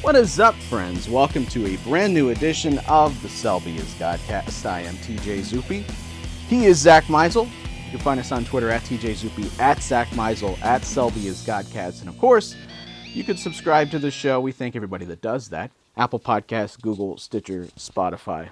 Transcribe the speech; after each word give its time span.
What 0.00 0.14
is 0.14 0.38
up, 0.38 0.54
friends? 0.54 1.08
Welcome 1.08 1.44
to 1.46 1.66
a 1.66 1.76
brand 1.78 2.14
new 2.14 2.30
edition 2.30 2.78
of 2.88 3.20
the 3.20 3.28
Selby 3.28 3.76
is 3.76 3.92
Godcast. 3.94 4.64
I 4.64 4.82
am 4.82 4.94
TJ 4.98 5.40
Zuppe. 5.40 5.82
He 6.46 6.66
is 6.66 6.78
Zack 6.78 7.04
Meisel. 7.06 7.46
You 7.84 7.90
can 7.90 7.98
find 7.98 8.20
us 8.20 8.30
on 8.30 8.44
Twitter 8.44 8.70
at 8.70 8.82
TJ 8.82 9.28
Zuppe, 9.28 9.60
at 9.60 9.82
Zack 9.82 10.06
Meisel, 10.10 10.56
at 10.62 10.84
Selby 10.84 11.26
is 11.26 11.44
Godcast. 11.44 12.00
And 12.00 12.08
of 12.08 12.16
course, 12.16 12.54
you 13.06 13.24
can 13.24 13.36
subscribe 13.36 13.90
to 13.90 13.98
the 13.98 14.12
show. 14.12 14.40
We 14.40 14.52
thank 14.52 14.76
everybody 14.76 15.04
that 15.06 15.20
does 15.20 15.48
that. 15.48 15.72
Apple 15.96 16.20
Podcasts, 16.20 16.80
Google, 16.80 17.18
Stitcher, 17.18 17.64
Spotify, 17.76 18.50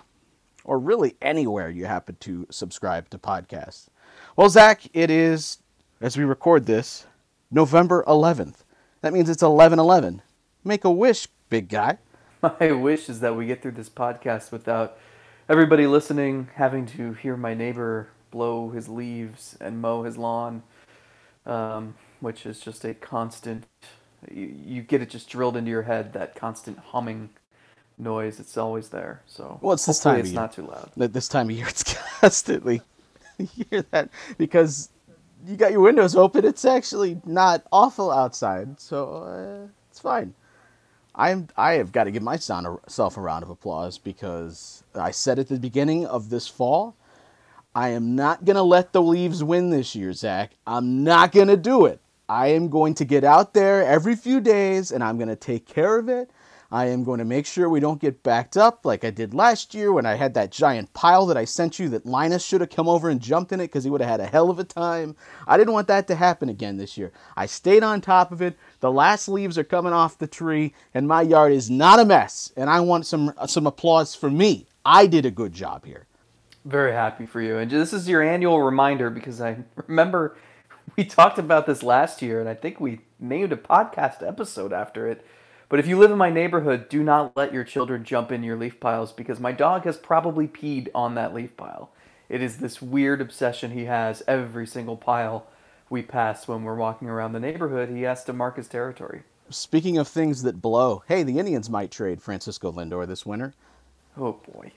or 0.65 0.81
really 0.81 1.15
anywhere 1.23 1.71
you 1.71 1.87
happen 1.87 2.17
to 2.21 2.49
subscribe 2.51 3.09
to 3.11 3.19
podcasts. 3.19 3.87
Well, 4.35 4.49
Zack, 4.51 4.83
it 4.93 5.13
is, 5.13 5.59
as 6.01 6.17
we 6.17 6.25
record 6.25 6.67
this, 6.67 7.07
November 7.53 8.03
11th. 8.09 8.65
That 9.01 9.13
means 9.13 9.31
it's 9.31 9.45
11 9.45 9.79
11. 9.79 10.23
Make 10.65 10.85
a 10.85 10.91
wish, 10.91 11.29
big 11.49 11.69
guy. 11.69 11.99
My 12.61 12.73
wish 12.73 13.09
is 13.09 13.21
that 13.21 13.37
we 13.37 13.47
get 13.47 13.63
through 13.63 13.73
this 13.73 13.89
podcast 13.89 14.53
without 14.53 14.99
everybody 15.49 15.87
listening 15.87 16.49
having 16.55 16.87
to 16.87 17.13
hear 17.15 17.37
my 17.37 17.55
neighbor 17.55 18.09
blow 18.31 18.71
his 18.71 18.89
leaves 18.89 19.57
and 19.61 19.81
mow 19.81 20.03
his 20.03 20.19
lawn, 20.19 20.63
um, 21.47 21.95
which 22.21 22.45
is 22.47 22.61
just 22.61 22.85
a 22.85 22.95
constant. 22.95 23.65
You, 24.31 24.55
you 24.65 24.83
get 24.83 25.03
it 25.03 25.11
just 25.11 25.29
drilled 25.29 25.57
into 25.57 25.71
your 25.71 25.83
head 25.83 26.13
that 26.13 26.35
constant 26.35 26.79
humming 26.79 27.31
noise. 27.99 28.39
It's 28.41 28.57
always 28.57 28.89
there. 28.91 29.23
So 29.27 29.59
Well, 29.63 29.75
it's 29.75 29.87
this 29.87 30.01
time 30.01 30.21
of 30.21 30.27
it's 30.27 30.35
not 30.35 30.53
too 30.53 30.67
loud. 30.67 30.91
At 31.01 31.13
this 31.13 31.29
time 31.29 31.49
of 31.51 31.57
year, 31.57 31.69
it's 31.69 31.83
constantly 32.21 32.83
you 33.39 33.49
hear 33.71 33.83
that 33.91 34.11
because 34.39 34.91
you 35.47 35.57
got 35.57 35.73
your 35.73 35.81
windows 35.81 36.17
open. 36.17 36.45
It's 36.45 36.65
actually 36.65 37.21
not 37.25 37.65
awful 37.73 38.11
outside, 38.11 38.81
so 38.81 39.23
uh, 39.23 39.69
it's 39.91 40.01
fine. 40.01 40.35
I'm 41.17 41.49
I 41.57 41.75
have 41.75 41.93
got 41.93 42.05
to 42.05 42.11
give 42.11 42.23
myself 42.23 43.17
a 43.17 43.21
round 43.21 43.43
of 43.43 43.51
applause 43.51 43.99
because 43.99 44.85
I 44.95 45.11
said 45.13 45.39
at 45.39 45.49
the 45.49 45.59
beginning 45.59 46.07
of 46.07 46.31
this 46.31 46.49
fall, 46.49 46.97
I 47.75 47.91
am 47.91 48.15
not 48.17 48.45
gonna 48.45 48.63
let 48.63 48.93
the 48.93 49.03
leaves 49.03 49.43
win 49.45 49.71
this 49.71 49.95
year, 49.95 50.13
Zack. 50.13 50.53
I'm 50.67 51.05
not 51.05 51.33
gonna 51.33 51.57
do 51.57 51.87
it. 51.87 52.01
I 52.29 52.49
am 52.49 52.69
going 52.69 52.95
to 52.95 53.05
get 53.05 53.25
out 53.25 53.55
there 53.55 53.85
every 53.85 54.17
few 54.17 54.41
days 54.41 54.93
and 54.93 55.03
I'm 55.05 55.19
gonna 55.19 55.37
take 55.37 55.67
care 55.67 55.99
of 55.99 56.09
it. 56.09 56.31
I 56.71 56.87
am 56.87 57.05
going 57.05 57.19
to 57.19 57.25
make 57.25 57.47
sure 57.47 57.69
we 57.69 57.81
don't 57.81 58.01
get 58.01 58.23
backed 58.23 58.57
up 58.57 58.85
like 58.85 59.05
I 59.05 59.11
did 59.11 59.35
last 59.35 59.75
year 59.75 59.93
when 59.93 60.07
I 60.07 60.15
had 60.15 60.35
that 60.35 60.51
giant 60.51 60.93
pile 60.93 61.27
that 61.27 61.37
I 61.37 61.45
sent 61.45 61.79
you 61.79 61.89
that 61.91 62.07
Linus 62.07 62.45
should 62.45 62.61
have 62.61 62.71
come 62.71 62.89
over 62.89 63.09
and 63.09 63.21
jumped 63.21 63.53
in 63.53 63.61
it 63.61 63.69
because 63.69 63.85
he 63.85 63.91
would 63.91 64.01
have 64.01 64.11
had 64.11 64.21
a 64.21 64.27
hell 64.27 64.51
of 64.51 64.59
a 64.59 64.65
time. 64.65 65.17
I 65.47 65.57
didn't 65.57 65.75
want 65.75 65.89
that 65.89 66.07
to 66.09 66.15
happen 66.15 66.49
again 66.49 66.77
this 66.77 66.99
year. 66.99 67.13
I 67.37 67.47
stayed 67.47 67.83
on 67.83 68.01
top 68.01 68.33
of 68.33 68.43
it. 68.43 68.57
The 68.81 68.91
last 68.91 69.29
leaves 69.29 69.59
are 69.59 69.65
coming 69.65 69.93
off 69.93 70.19
the 70.19 70.27
tree, 70.27 70.75
and 70.93 71.07
my 71.07 71.23
yard 71.23 71.53
is 71.53 71.71
not 71.71 72.01
a 72.01 72.05
mess. 72.05 72.53
And 72.57 72.69
I 72.69 72.81
want 72.81 73.07
some 73.07 73.33
some 73.47 73.67
applause 73.67 74.15
for 74.15 74.31
me. 74.31 74.67
I 74.85 75.07
did 75.07 75.27
a 75.27 75.31
good 75.31 75.53
job 75.53 75.85
here. 75.85 76.07
Very 76.65 76.93
happy 76.93 77.27
for 77.27 77.41
you. 77.41 77.59
And 77.59 77.71
this 77.71 77.93
is 77.93 78.09
your 78.09 78.23
annual 78.23 78.61
reminder 78.61 79.09
because 79.09 79.41
I 79.41 79.59
remember 79.87 80.37
we 80.97 81.05
talked 81.05 81.39
about 81.39 81.67
this 81.67 81.83
last 81.83 82.23
year 82.23 82.41
and 82.41 82.49
I 82.49 82.55
think 82.55 82.81
we 82.81 83.01
named 83.21 83.53
a 83.53 83.57
podcast 83.57 84.27
episode 84.27 84.73
after 84.73 85.07
it. 85.09 85.25
But 85.69 85.81
if 85.81 85.87
you 85.87 85.99
live 85.99 86.11
in 86.11 86.19
my 86.19 86.31
neighborhood, 86.31 86.89
do 86.89 87.03
not 87.03 87.37
let 87.37 87.53
your 87.53 87.65
children 87.65 88.05
jump 88.05 88.31
in 88.31 88.43
your 88.43 88.57
leaf 88.57 88.79
piles 88.79 89.13
because 89.13 89.41
my 89.41 89.53
dog 89.53 89.85
has 89.85 89.97
probably 89.97 90.47
peed 90.47 90.89
on 90.95 91.15
that 91.17 91.35
leaf 91.35 91.57
pile. 91.57 91.91
It 92.29 92.41
is 92.41 92.59
this 92.59 92.81
weird 92.81 93.21
obsession 93.21 93.73
he 93.73 93.85
has 93.85 94.23
every 94.29 94.67
single 94.67 94.97
pile 94.97 95.47
we 95.91 96.03
pass 96.03 96.47
when 96.47 96.63
we're 96.63 96.77
walking 96.77 97.09
around 97.09 97.33
the 97.33 97.41
neighborhood. 97.41 97.89
He 97.89 98.03
has 98.03 98.25
to 98.25 98.33
mark 98.33 98.57
his 98.57 98.69
territory. 98.69 99.23
Speaking 99.51 99.99
of 99.99 100.09
things 100.09 100.43
that 100.43 100.63
blow, 100.63 101.03
hey, 101.09 101.23
the 101.23 101.39
Indians 101.39 101.71
might 101.71 101.91
trade 101.91 102.23
Francisco 102.23 102.73
Lindor 102.73 103.07
this 103.07 103.27
winter, 103.27 103.55
Oh 104.19 104.41
boy. 104.55 104.73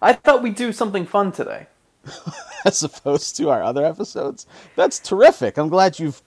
I 0.00 0.14
thought 0.14 0.42
we'd 0.42 0.54
do 0.54 0.72
something 0.72 1.04
fun 1.04 1.32
today. 1.32 1.66
as 2.64 2.82
opposed 2.82 3.36
to 3.36 3.50
our 3.50 3.62
other 3.62 3.84
episodes. 3.84 4.46
That's 4.76 4.98
terrific. 4.98 5.58
I'm 5.58 5.68
glad 5.68 5.98
you've 5.98 6.22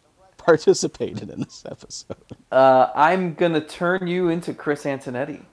participated 0.46 1.30
in 1.30 1.42
this 1.42 1.64
episode. 1.70 2.18
Uh, 2.52 2.90
I'm 2.96 3.34
going 3.34 3.54
to 3.54 3.62
turn 3.62 4.08
you 4.08 4.30
into 4.30 4.54
Chris 4.54 4.84
Antonetti 4.84 5.44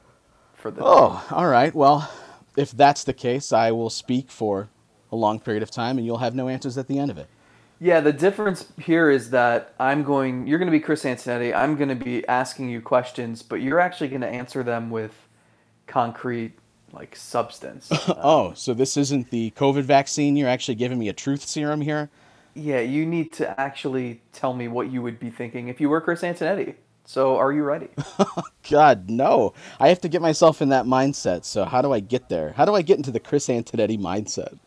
for 0.55 0.71
the 0.71 0.83
Oh, 0.83 1.25
all 1.31 1.47
right. 1.47 1.75
Well, 1.75 2.11
if 2.57 2.73
that's 2.73 3.05
the 3.05 3.13
case, 3.13 3.53
I 3.53 3.71
will 3.71 3.91
speak 3.91 4.31
for 4.31 4.69
a 5.13 5.17
long 5.17 5.41
period 5.41 5.63
of 5.63 5.71
time 5.71 5.97
and 5.97 6.07
you'll 6.07 6.19
have 6.19 6.35
no 6.35 6.49
answers 6.49 6.77
at 6.77 6.89
the 6.89 6.99
end 6.99 7.11
of 7.11 7.19
it. 7.19 7.29
Yeah, 7.81 8.01
the 8.01 8.13
difference 8.13 8.73
here 8.77 9.09
is 9.09 9.31
that 9.31 9.73
I'm 9.79 10.03
going. 10.03 10.49
You're 10.49 10.59
going 10.59 10.67
to 10.67 10.77
be 10.77 10.81
Chris 10.81 11.05
Antonetti. 11.05 11.55
I'm 11.55 11.77
going 11.77 11.89
to 11.89 11.95
be 11.95 12.27
asking 12.27 12.71
you 12.71 12.81
questions, 12.81 13.43
but 13.43 13.63
you're 13.63 13.79
actually 13.79 14.09
going 14.09 14.23
to 14.23 14.29
answer 14.29 14.65
them 14.65 14.91
with 14.91 15.13
concrete, 15.87 16.55
like 16.93 17.15
substance. 17.15 17.89
Oh, 18.21 18.53
so 18.55 18.75
this 18.75 18.97
isn't 18.97 19.31
the 19.31 19.53
COVID 19.53 19.83
vaccine. 19.83 20.35
You're 20.35 20.49
actually 20.49 20.75
giving 20.75 20.99
me 20.99 21.09
a 21.09 21.13
truth 21.13 21.47
serum 21.47 21.81
here? 21.81 22.11
Yeah, 22.59 22.81
you 22.81 23.07
need 23.07 23.33
to 23.35 23.59
actually 23.61 24.21
tell 24.33 24.53
me 24.53 24.69
what 24.69 24.91
you 24.91 25.03
would 25.03 25.19
be 25.19 25.31
thinking 25.31 25.69
if 25.69 25.81
you 25.81 25.89
were 25.89 26.01
Chris 26.01 26.23
Antonetti. 26.23 26.75
So, 27.05 27.37
are 27.39 27.53
you 27.53 27.63
ready? 27.63 27.89
God, 28.71 29.09
no. 29.09 29.55
I 29.81 29.89
have 29.89 30.01
to 30.03 30.09
get 30.11 30.21
myself 30.21 30.61
in 30.61 30.69
that 30.69 30.85
mindset. 30.85 31.45
So, 31.45 31.65
how 31.65 31.81
do 31.81 31.93
I 31.93 32.01
get 32.01 32.29
there? 32.29 32.53
How 32.53 32.67
do 32.67 32.75
I 32.75 32.83
get 32.83 32.99
into 32.99 33.11
the 33.11 33.21
Chris 33.21 33.49
Antonetti 33.49 33.99
mindset? 33.99 34.59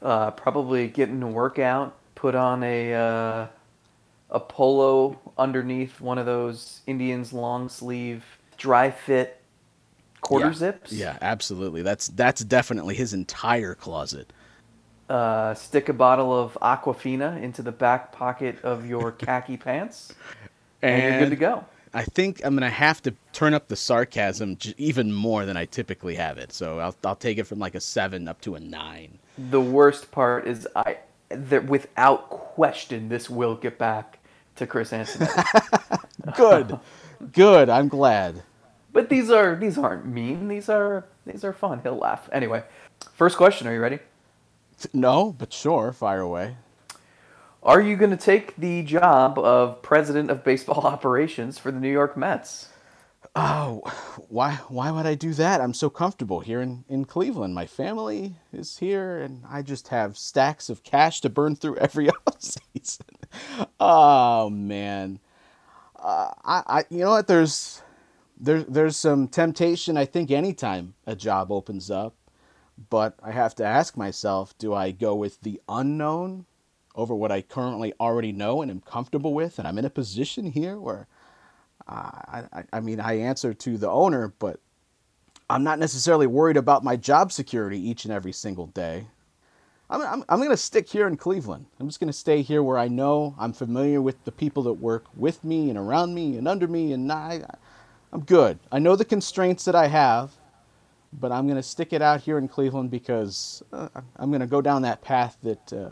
Uh, 0.00 0.30
probably 0.30 0.86
getting 0.86 1.22
a 1.22 1.28
workout. 1.28 1.96
Put 2.14 2.36
on 2.36 2.62
a 2.62 2.94
uh, 2.94 3.46
a 4.30 4.40
polo 4.40 5.18
underneath 5.36 6.00
one 6.00 6.18
of 6.18 6.26
those 6.26 6.82
Indians 6.86 7.32
long 7.32 7.68
sleeve 7.68 8.24
dry 8.56 8.90
fit 8.90 9.40
quarter 10.20 10.46
yeah. 10.46 10.52
zips. 10.52 10.92
Yeah, 10.92 11.18
absolutely. 11.20 11.82
That's 11.82 12.08
that's 12.08 12.44
definitely 12.44 12.94
his 12.94 13.12
entire 13.12 13.74
closet. 13.74 14.32
Uh, 15.08 15.54
stick 15.54 15.88
a 15.88 15.92
bottle 15.92 16.32
of 16.36 16.58
Aquafina 16.60 17.40
into 17.40 17.62
the 17.62 17.70
back 17.72 18.10
pocket 18.12 18.58
of 18.64 18.86
your 18.86 19.12
khaki 19.24 19.56
pants, 19.56 20.12
and, 20.82 21.02
you're 21.14 21.20
good 21.20 21.30
to 21.30 21.36
go. 21.36 21.64
I 21.94 22.02
think 22.02 22.40
I'm 22.44 22.54
gonna 22.54 22.68
have 22.68 23.00
to 23.02 23.14
turn 23.32 23.54
up 23.54 23.68
the 23.68 23.76
sarcasm 23.76 24.56
j- 24.56 24.74
even 24.78 25.12
more 25.12 25.46
than 25.46 25.56
I 25.56 25.64
typically 25.66 26.16
have 26.16 26.38
it. 26.38 26.52
So 26.52 26.80
I'll 26.80 26.96
I'll 27.04 27.14
take 27.16 27.38
it 27.38 27.44
from 27.44 27.58
like 27.60 27.74
a 27.76 27.80
seven 27.80 28.26
up 28.26 28.40
to 28.42 28.56
a 28.56 28.60
nine. 28.60 29.18
The 29.38 29.60
worst 29.60 30.10
part 30.10 30.46
is 30.48 30.66
I 30.74 30.98
that 31.28 31.66
without 31.66 32.28
question 32.30 33.08
this 33.08 33.30
will 33.30 33.54
get 33.54 33.78
back 33.78 34.18
to 34.56 34.66
Chris 34.66 34.90
Antonetti. 34.90 36.00
Good, 36.36 36.80
good. 37.32 37.68
I'm 37.68 37.86
glad. 37.88 38.42
but 38.92 39.08
these 39.08 39.30
are 39.30 39.54
these 39.54 39.78
aren't 39.78 40.06
mean. 40.06 40.48
These 40.48 40.68
are 40.68 41.04
these 41.24 41.44
are 41.44 41.52
fun. 41.52 41.80
He'll 41.84 41.96
laugh. 41.98 42.28
Anyway, 42.32 42.64
first 43.14 43.36
question. 43.36 43.68
Are 43.68 43.72
you 43.72 43.80
ready? 43.80 44.00
No, 44.92 45.32
but 45.32 45.52
sure, 45.52 45.92
fire 45.92 46.20
away. 46.20 46.56
Are 47.62 47.80
you 47.80 47.96
going 47.96 48.10
to 48.10 48.16
take 48.16 48.54
the 48.56 48.82
job 48.82 49.38
of 49.38 49.82
president 49.82 50.30
of 50.30 50.44
baseball 50.44 50.80
operations 50.86 51.58
for 51.58 51.72
the 51.72 51.80
New 51.80 51.90
York 51.90 52.16
Mets? 52.16 52.68
Oh, 53.34 53.82
why 54.28 54.54
why 54.68 54.90
would 54.90 55.04
I 55.04 55.14
do 55.14 55.34
that? 55.34 55.60
I'm 55.60 55.74
so 55.74 55.90
comfortable 55.90 56.40
here 56.40 56.62
in, 56.62 56.84
in 56.88 57.04
Cleveland. 57.04 57.54
My 57.54 57.66
family 57.66 58.36
is 58.52 58.78
here, 58.78 59.18
and 59.18 59.42
I 59.50 59.62
just 59.62 59.88
have 59.88 60.16
stacks 60.16 60.70
of 60.70 60.84
cash 60.84 61.20
to 61.22 61.28
burn 61.28 61.56
through 61.56 61.76
every 61.76 62.06
offseason. 62.26 63.00
Oh 63.78 64.48
man, 64.48 65.18
uh, 65.96 66.30
I, 66.44 66.62
I 66.66 66.84
you 66.88 67.00
know 67.00 67.10
what? 67.10 67.26
There's 67.26 67.82
there, 68.40 68.62
there's 68.62 68.96
some 68.96 69.28
temptation. 69.28 69.96
I 69.98 70.06
think 70.06 70.30
anytime 70.30 70.94
a 71.06 71.16
job 71.16 71.52
opens 71.52 71.90
up, 71.90 72.14
but 72.90 73.14
I 73.22 73.30
have 73.32 73.54
to 73.56 73.64
ask 73.64 73.96
myself: 73.96 74.56
Do 74.58 74.74
I 74.74 74.90
go 74.90 75.14
with 75.14 75.40
the 75.40 75.60
unknown 75.68 76.46
over 76.94 77.14
what 77.14 77.32
I 77.32 77.42
currently 77.42 77.92
already 78.00 78.32
know 78.32 78.62
and 78.62 78.70
am 78.70 78.80
comfortable 78.80 79.34
with? 79.34 79.58
And 79.58 79.68
I'm 79.68 79.78
in 79.78 79.84
a 79.84 79.90
position 79.90 80.50
here 80.50 80.78
where 80.78 81.06
uh, 81.88 82.10
I, 82.26 82.44
I, 82.52 82.64
I 82.74 82.80
mean, 82.80 83.00
I 83.00 83.18
answer 83.18 83.54
to 83.54 83.78
the 83.78 83.90
owner, 83.90 84.32
but 84.38 84.60
I'm 85.48 85.62
not 85.62 85.78
necessarily 85.78 86.26
worried 86.26 86.56
about 86.56 86.82
my 86.82 86.96
job 86.96 87.30
security 87.30 87.78
each 87.78 88.04
and 88.04 88.12
every 88.12 88.32
single 88.32 88.66
day. 88.66 89.06
I'm, 89.88 90.00
I'm, 90.00 90.24
I'm 90.28 90.38
going 90.38 90.50
to 90.50 90.56
stick 90.56 90.88
here 90.88 91.06
in 91.06 91.16
Cleveland. 91.16 91.66
I'm 91.78 91.86
just 91.86 92.00
going 92.00 92.08
to 92.08 92.12
stay 92.12 92.42
here 92.42 92.62
where 92.62 92.78
I 92.78 92.88
know 92.88 93.36
I'm 93.38 93.52
familiar 93.52 94.02
with 94.02 94.24
the 94.24 94.32
people 94.32 94.64
that 94.64 94.72
work 94.72 95.04
with 95.14 95.44
me 95.44 95.70
and 95.70 95.78
around 95.78 96.14
me 96.14 96.36
and 96.36 96.48
under 96.48 96.66
me, 96.66 96.92
and 96.92 97.10
I, 97.12 97.44
I'm 98.12 98.24
good. 98.24 98.58
I 98.72 98.80
know 98.80 98.96
the 98.96 99.04
constraints 99.04 99.64
that 99.66 99.76
I 99.76 99.86
have, 99.86 100.35
but 101.18 101.32
I'm 101.32 101.46
going 101.46 101.56
to 101.56 101.62
stick 101.62 101.92
it 101.92 102.02
out 102.02 102.20
here 102.20 102.38
in 102.38 102.48
Cleveland 102.48 102.90
because 102.90 103.62
uh, 103.72 103.88
I'm 104.16 104.30
going 104.30 104.40
to 104.40 104.46
go 104.46 104.60
down 104.60 104.82
that 104.82 105.02
path 105.02 105.36
that, 105.42 105.72
uh, 105.72 105.90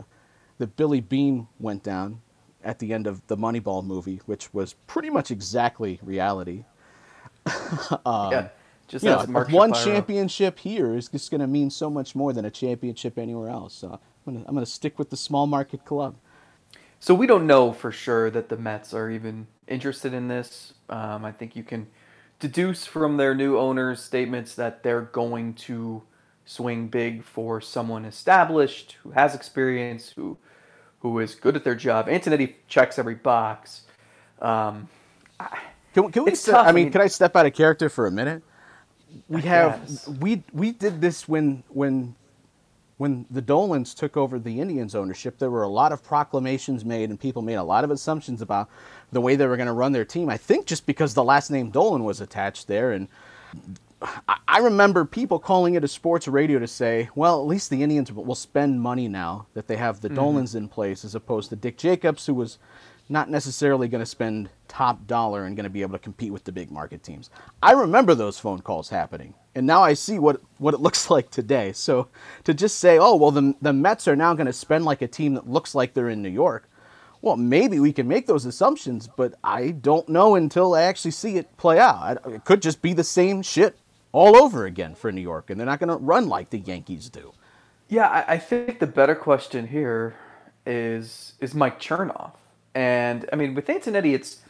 that 0.57 0.75
Billy 0.75 1.01
Beane 1.01 1.47
went 1.59 1.83
down 1.83 2.21
at 2.63 2.79
the 2.79 2.93
end 2.93 3.07
of 3.07 3.25
the 3.27 3.37
Moneyball 3.37 3.85
movie, 3.85 4.21
which 4.25 4.53
was 4.53 4.73
pretty 4.87 5.09
much 5.09 5.31
exactly 5.31 5.99
reality. 6.01 6.65
um, 8.05 8.31
yeah, 8.31 8.47
just 8.87 9.05
you 9.05 9.11
know, 9.11 9.23
one 9.49 9.73
Shapiro. 9.73 9.73
championship 9.73 10.59
here 10.59 10.95
is 10.95 11.07
just 11.07 11.29
going 11.29 11.41
to 11.41 11.47
mean 11.47 11.69
so 11.69 11.89
much 11.89 12.15
more 12.15 12.33
than 12.33 12.45
a 12.45 12.51
championship 12.51 13.17
anywhere 13.17 13.49
else. 13.49 13.73
So 13.73 13.99
I'm 14.25 14.33
going 14.33 14.43
to 14.43 14.49
I'm 14.49 14.55
going 14.55 14.65
to 14.65 14.71
stick 14.71 14.97
with 14.97 15.11
the 15.11 15.17
small 15.17 15.45
market 15.45 15.85
club. 15.85 16.15
So 16.99 17.13
we 17.13 17.27
don't 17.27 17.45
know 17.45 17.71
for 17.71 17.91
sure 17.91 18.31
that 18.31 18.49
the 18.49 18.57
Mets 18.57 18.93
are 18.93 19.11
even 19.11 19.45
interested 19.67 20.13
in 20.13 20.27
this. 20.27 20.73
Um, 20.89 21.23
I 21.23 21.31
think 21.31 21.55
you 21.55 21.63
can 21.63 21.87
deduce 22.45 22.85
from 22.85 23.17
their 23.17 23.33
new 23.33 23.57
owners' 23.57 24.03
statements 24.03 24.53
that 24.53 24.83
they're 24.83 25.01
going 25.01 25.55
to 25.55 26.03
swing 26.45 26.87
big 26.87 27.23
for 27.23 27.59
someone 27.59 28.05
established 28.05 28.97
who 29.01 29.11
has 29.11 29.33
experience, 29.33 30.09
who 30.09 30.37
who 30.99 31.19
is 31.19 31.33
good 31.33 31.55
at 31.55 31.63
their 31.63 31.75
job. 31.75 32.07
Antonetti 32.07 32.53
checks 32.67 32.99
every 32.99 33.15
box. 33.15 33.81
Um, 34.41 34.87
can, 35.93 36.11
can 36.11 36.25
we? 36.25 36.31
It's 36.31 36.41
Step, 36.41 36.55
tough, 36.55 36.67
I 36.67 36.71
mean, 36.71 36.91
can 36.91 37.01
I 37.01 37.07
step 37.07 37.35
out 37.35 37.47
of 37.47 37.53
character 37.53 37.89
for 37.89 38.05
a 38.05 38.11
minute? 38.11 38.43
We 39.27 39.41
have 39.43 39.79
guess. 39.81 40.07
we 40.07 40.43
we 40.53 40.71
did 40.71 41.01
this 41.01 41.27
when 41.27 41.63
when 41.69 42.15
when 42.97 43.25
the 43.31 43.41
Dolans 43.41 43.95
took 43.95 44.17
over 44.17 44.37
the 44.37 44.61
Indians 44.61 44.93
ownership. 44.93 45.39
There 45.39 45.49
were 45.49 45.63
a 45.63 45.67
lot 45.69 45.91
of 45.91 46.03
proclamations 46.03 46.85
made, 46.85 47.09
and 47.09 47.19
people 47.19 47.41
made 47.41 47.55
a 47.55 47.63
lot 47.63 47.83
of 47.83 47.89
assumptions 47.89 48.41
about 48.43 48.69
the 49.11 49.21
way 49.21 49.35
they 49.35 49.47
were 49.47 49.57
going 49.57 49.67
to 49.67 49.73
run 49.73 49.91
their 49.91 50.05
team. 50.05 50.29
I 50.29 50.37
think 50.37 50.65
just 50.65 50.85
because 50.85 51.13
the 51.13 51.23
last 51.23 51.51
name 51.51 51.69
Dolan 51.69 52.03
was 52.03 52.21
attached 52.21 52.67
there, 52.67 52.91
and 52.91 53.07
I- 54.47 54.59
remember 54.59 55.05
people 55.05 55.39
calling 55.39 55.75
it 55.75 55.83
a 55.83 55.87
sports 55.87 56.27
radio 56.27 56.59
to 56.59 56.67
say, 56.67 57.09
well, 57.15 57.39
at 57.39 57.47
least 57.47 57.69
the 57.69 57.83
Indians 57.83 58.11
will 58.11 58.35
spend 58.35 58.81
money 58.81 59.07
now 59.07 59.47
that 59.53 59.67
they 59.67 59.77
have 59.77 60.01
the 60.01 60.07
mm-hmm. 60.07 60.15
Dolans 60.15 60.55
in 60.55 60.67
place, 60.67 61.05
as 61.05 61.15
opposed 61.15 61.49
to 61.49 61.55
Dick 61.55 61.77
Jacobs, 61.77 62.25
who 62.25 62.33
was 62.33 62.57
not 63.07 63.29
necessarily 63.29 63.87
going 63.87 64.01
to 64.01 64.05
spend 64.05 64.49
top 64.67 65.05
dollar 65.05 65.45
and 65.45 65.55
going 65.55 65.65
to 65.65 65.69
be 65.69 65.83
able 65.83 65.93
to 65.93 65.99
compete 65.99 66.31
with 66.31 66.43
the 66.43 66.51
big 66.51 66.71
market 66.71 67.03
teams. 67.03 67.29
I 67.61 67.73
remember 67.73 68.15
those 68.15 68.39
phone 68.39 68.61
calls 68.61 68.89
happening, 68.89 69.35
and 69.53 69.67
now 69.67 69.83
I 69.83 69.93
see 69.93 70.17
what, 70.17 70.41
what 70.57 70.73
it 70.73 70.79
looks 70.81 71.09
like 71.09 71.29
today. 71.29 71.71
So 71.71 72.07
to 72.43 72.53
just 72.53 72.79
say, 72.79 72.97
oh, 72.97 73.15
well, 73.15 73.31
the, 73.31 73.55
the 73.61 73.73
Mets 73.73 74.07
are 74.07 74.15
now 74.15 74.33
going 74.33 74.47
to 74.47 74.53
spend 74.53 74.85
like 74.85 75.01
a 75.01 75.07
team 75.07 75.35
that 75.35 75.49
looks 75.49 75.75
like 75.75 75.93
they're 75.93 76.09
in 76.09 76.21
New 76.21 76.29
York, 76.29 76.69
well, 77.25 77.37
maybe 77.37 77.79
we 77.79 77.91
can 77.91 78.07
make 78.07 78.27
those 78.27 78.45
assumptions, 78.45 79.09
but 79.17 79.33
I 79.43 79.71
don't 79.71 80.07
know 80.07 80.35
until 80.35 80.75
I 80.75 80.83
actually 80.83 81.09
see 81.09 81.37
it 81.37 81.57
play 81.57 81.79
out. 81.79 82.19
It 82.27 82.45
could 82.45 82.61
just 82.61 82.83
be 82.83 82.93
the 82.93 83.03
same 83.03 83.41
shit 83.41 83.75
all 84.11 84.37
over 84.37 84.65
again 84.65 84.93
for 84.93 85.11
New 85.11 85.21
York, 85.21 85.49
and 85.49 85.59
they're 85.59 85.65
not 85.65 85.79
going 85.79 85.89
to 85.89 85.95
run 85.95 86.29
like 86.29 86.51
the 86.51 86.59
Yankees 86.59 87.09
do. 87.09 87.33
Yeah, 87.89 88.25
I, 88.27 88.37
think 88.37 88.79
the 88.79 88.85
better 88.85 89.15
question 89.15 89.67
here 89.67 90.15
is 90.67 91.33
is 91.39 91.55
Mike 91.55 91.79
Chernoff, 91.79 92.33
and 92.75 93.27
I 93.33 93.35
mean 93.35 93.55
with 93.55 93.65
Antonetti, 93.65 94.13
it's 94.13 94.41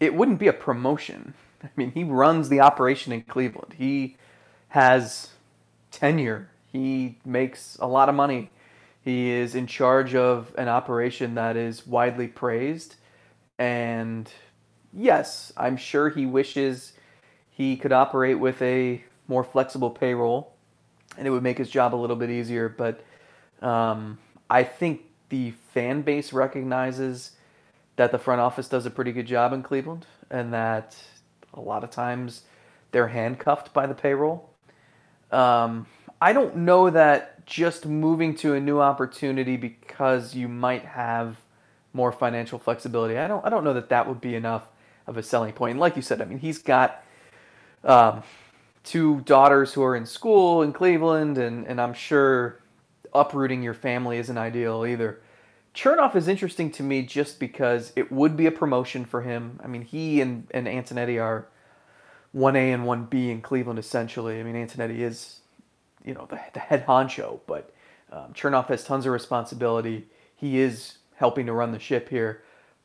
it 0.00 0.12
wouldn't 0.14 0.40
be 0.40 0.48
a 0.48 0.52
promotion. 0.52 1.34
I 1.64 1.68
mean 1.76 1.92
he 1.92 2.02
runs 2.02 2.48
the 2.48 2.58
operation 2.60 3.12
in 3.12 3.22
Cleveland. 3.22 3.74
He 3.78 4.16
has 4.70 5.30
tenure. 5.92 6.50
He 6.72 7.18
makes 7.24 7.76
a 7.80 7.86
lot 7.86 8.08
of 8.08 8.16
money. 8.16 8.50
He 9.02 9.30
is 9.30 9.54
in 9.54 9.66
charge 9.66 10.14
of 10.14 10.54
an 10.58 10.68
operation 10.68 11.34
that 11.36 11.56
is 11.56 11.86
widely 11.86 12.28
praised, 12.28 12.96
and 13.58 14.30
yes, 14.92 15.52
I'm 15.56 15.76
sure 15.76 16.10
he 16.10 16.26
wishes 16.26 16.92
he 17.50 17.76
could 17.76 17.92
operate 17.92 18.38
with 18.38 18.60
a 18.62 19.02
more 19.28 19.44
flexible 19.44 19.90
payroll 19.90 20.54
and 21.16 21.26
it 21.26 21.30
would 21.30 21.42
make 21.42 21.58
his 21.58 21.70
job 21.70 21.94
a 21.94 21.96
little 21.96 22.16
bit 22.16 22.30
easier. 22.30 22.68
But 22.68 23.04
um, 23.60 24.18
I 24.48 24.62
think 24.62 25.02
the 25.28 25.52
fan 25.72 26.02
base 26.02 26.32
recognizes 26.32 27.32
that 27.96 28.12
the 28.12 28.18
front 28.18 28.40
office 28.40 28.68
does 28.68 28.86
a 28.86 28.90
pretty 28.90 29.12
good 29.12 29.26
job 29.26 29.52
in 29.52 29.62
Cleveland, 29.62 30.06
and 30.30 30.52
that 30.54 30.96
a 31.52 31.60
lot 31.60 31.84
of 31.84 31.90
times 31.90 32.42
they're 32.92 33.08
handcuffed 33.08 33.72
by 33.74 33.86
the 33.86 33.94
payroll. 33.94 34.50
Um, 35.30 35.86
I 36.20 36.32
don't 36.32 36.56
know 36.56 36.90
that 36.90 37.39
just 37.50 37.84
moving 37.84 38.34
to 38.36 38.54
a 38.54 38.60
new 38.60 38.80
opportunity 38.80 39.56
because 39.56 40.36
you 40.36 40.46
might 40.46 40.84
have 40.84 41.36
more 41.92 42.12
financial 42.12 42.60
flexibility. 42.60 43.18
I 43.18 43.26
don't. 43.26 43.44
I 43.44 43.50
don't 43.50 43.64
know 43.64 43.74
that 43.74 43.88
that 43.88 44.06
would 44.06 44.20
be 44.20 44.36
enough 44.36 44.68
of 45.08 45.16
a 45.16 45.22
selling 45.22 45.52
point. 45.52 45.72
And 45.72 45.80
like 45.80 45.96
you 45.96 46.02
said, 46.02 46.22
I 46.22 46.24
mean, 46.24 46.38
he's 46.38 46.58
got 46.58 47.04
um, 47.84 48.22
two 48.84 49.20
daughters 49.22 49.72
who 49.74 49.82
are 49.82 49.96
in 49.96 50.06
school 50.06 50.62
in 50.62 50.72
Cleveland, 50.72 51.38
and, 51.38 51.66
and 51.66 51.80
I'm 51.80 51.92
sure 51.92 52.60
uprooting 53.12 53.64
your 53.64 53.74
family 53.74 54.18
isn't 54.18 54.38
ideal 54.38 54.86
either. 54.86 55.20
Chernoff 55.74 56.14
is 56.14 56.28
interesting 56.28 56.70
to 56.72 56.84
me 56.84 57.02
just 57.02 57.40
because 57.40 57.92
it 57.96 58.12
would 58.12 58.36
be 58.36 58.46
a 58.46 58.52
promotion 58.52 59.04
for 59.04 59.22
him. 59.22 59.58
I 59.62 59.66
mean, 59.66 59.82
he 59.82 60.20
and, 60.20 60.46
and 60.52 60.68
Antonetti 60.68 61.20
are 61.20 61.46
1A 62.34 62.74
and 62.74 62.84
1B 62.84 63.30
in 63.30 63.42
Cleveland, 63.42 63.80
essentially. 63.80 64.38
I 64.38 64.44
mean, 64.44 64.54
Antonetti 64.54 65.00
is, 65.00 65.39
you 66.04 66.14
know, 66.14 66.26
the, 66.28 66.40
the 66.52 66.60
head 66.60 66.86
honcho, 66.86 67.40
but 67.46 67.72
um, 68.12 68.32
Chernoff 68.34 68.68
has 68.68 68.84
tons 68.84 69.06
of 69.06 69.12
responsibility. 69.12 70.06
He 70.34 70.58
is 70.58 70.98
helping 71.16 71.46
to 71.46 71.52
run 71.52 71.72
the 71.72 71.78
ship 71.78 72.08
here. 72.08 72.42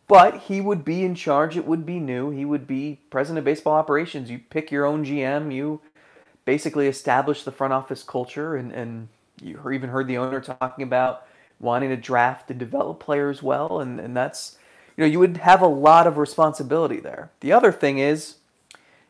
But 0.08 0.42
he 0.42 0.62
would 0.62 0.86
be 0.86 1.04
in 1.04 1.16
charge. 1.16 1.58
It 1.58 1.66
would 1.66 1.86
be 1.86 2.00
new. 2.00 2.30
He 2.30 2.46
would 2.46 2.68
be 2.68 3.00
president 3.10 3.40
of 3.40 3.46
baseball 3.46 3.76
operations. 3.76 4.30
You 4.30 4.40
pick 4.40 4.72
your 4.72 4.86
own 4.86 5.04
GM. 5.04 5.54
You 5.54 5.82
basically 6.44 6.88
establish 6.88 7.44
the 7.44 7.52
front 7.52 7.74
office 7.74 8.04
culture. 8.04 8.56
And, 8.56 8.72
and 8.72 9.08
you 9.42 9.60
even 9.72 9.90
heard 9.90 10.08
the 10.08 10.18
owner 10.18 10.42
talking 10.42 10.84
about 10.84 11.26
wanting 11.60 11.90
to 11.90 11.98
draft 11.98 12.52
and 12.52 12.60
develop 12.60 13.00
players 13.00 13.42
well. 13.42 13.80
And, 13.80 14.00
and 14.00 14.16
that's, 14.16 14.58
you 14.96 15.04
know, 15.04 15.08
you 15.08 15.18
would 15.18 15.38
have 15.38 15.62
a 15.62 15.68
lot 15.68 16.06
of 16.06 16.18
responsibility 16.18 17.00
there. 17.00 17.32
The 17.40 17.52
other 17.52 17.72
thing 17.72 17.98
is, 17.98 18.36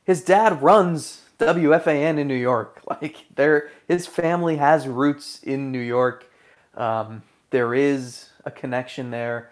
his 0.05 0.23
dad 0.23 0.61
runs 0.61 1.23
WFAN 1.39 2.17
in 2.17 2.27
New 2.27 2.35
York. 2.35 2.81
Like 3.01 3.25
there, 3.35 3.71
his 3.87 4.07
family 4.07 4.57
has 4.57 4.87
roots 4.87 5.41
in 5.43 5.71
New 5.71 5.79
York. 5.79 6.31
Um, 6.75 7.23
there 7.49 7.73
is 7.73 8.29
a 8.45 8.51
connection 8.51 9.11
there. 9.11 9.49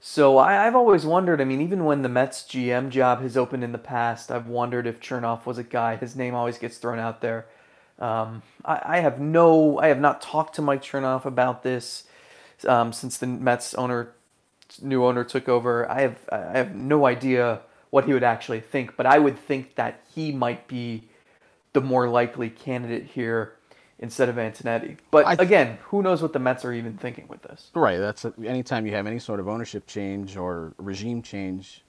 So 0.00 0.36
I, 0.36 0.66
I've 0.66 0.76
always 0.76 1.06
wondered. 1.06 1.40
I 1.40 1.44
mean, 1.44 1.62
even 1.62 1.86
when 1.86 2.02
the 2.02 2.08
Mets 2.08 2.42
GM 2.42 2.90
job 2.90 3.22
has 3.22 3.36
opened 3.36 3.64
in 3.64 3.72
the 3.72 3.78
past, 3.78 4.30
I've 4.30 4.46
wondered 4.46 4.86
if 4.86 5.00
Chernoff 5.00 5.46
was 5.46 5.56
a 5.56 5.62
guy. 5.62 5.96
His 5.96 6.14
name 6.14 6.34
always 6.34 6.58
gets 6.58 6.76
thrown 6.76 6.98
out 6.98 7.22
there. 7.22 7.46
Um, 7.98 8.42
I, 8.64 8.82
I 8.84 8.98
have 9.00 9.18
no, 9.18 9.78
I 9.78 9.88
have 9.88 10.00
not 10.00 10.20
talked 10.20 10.56
to 10.56 10.62
Mike 10.62 10.82
Chernoff 10.82 11.24
about 11.24 11.62
this 11.62 12.04
um, 12.68 12.92
since 12.92 13.16
the 13.16 13.26
Mets 13.26 13.74
owner, 13.74 14.12
new 14.82 15.04
owner 15.04 15.24
took 15.24 15.48
over. 15.48 15.90
I 15.90 16.02
have, 16.02 16.18
I 16.30 16.58
have 16.58 16.74
no 16.74 17.06
idea 17.06 17.60
what 17.90 18.04
he 18.04 18.12
would 18.12 18.24
actually 18.24 18.60
think, 18.60 18.96
but 18.96 19.06
I 19.06 19.18
would 19.18 19.38
think 19.38 19.76
that 19.76 20.02
he 20.14 20.32
might 20.32 20.68
be 20.68 21.08
the 21.74 21.82
more 21.82 22.08
likely 22.08 22.48
candidate 22.48 23.04
here 23.04 23.56
instead 23.98 24.28
of 24.28 24.36
Antonetti. 24.36 24.96
But 25.10 25.26
th- 25.26 25.38
again, 25.38 25.78
who 25.84 26.02
knows 26.02 26.22
what 26.22 26.32
the 26.32 26.38
Mets 26.38 26.64
are 26.64 26.72
even 26.72 26.96
thinking 26.96 27.28
with 27.28 27.42
this? 27.42 27.70
Right. 27.74 27.98
That's 27.98 28.24
anytime 28.42 28.86
you 28.86 28.92
have 28.92 29.06
any 29.06 29.18
sort 29.18 29.40
of 29.40 29.48
ownership 29.48 29.86
change 29.86 30.36
or 30.36 30.72
regime 30.78 31.20
change, 31.20 31.84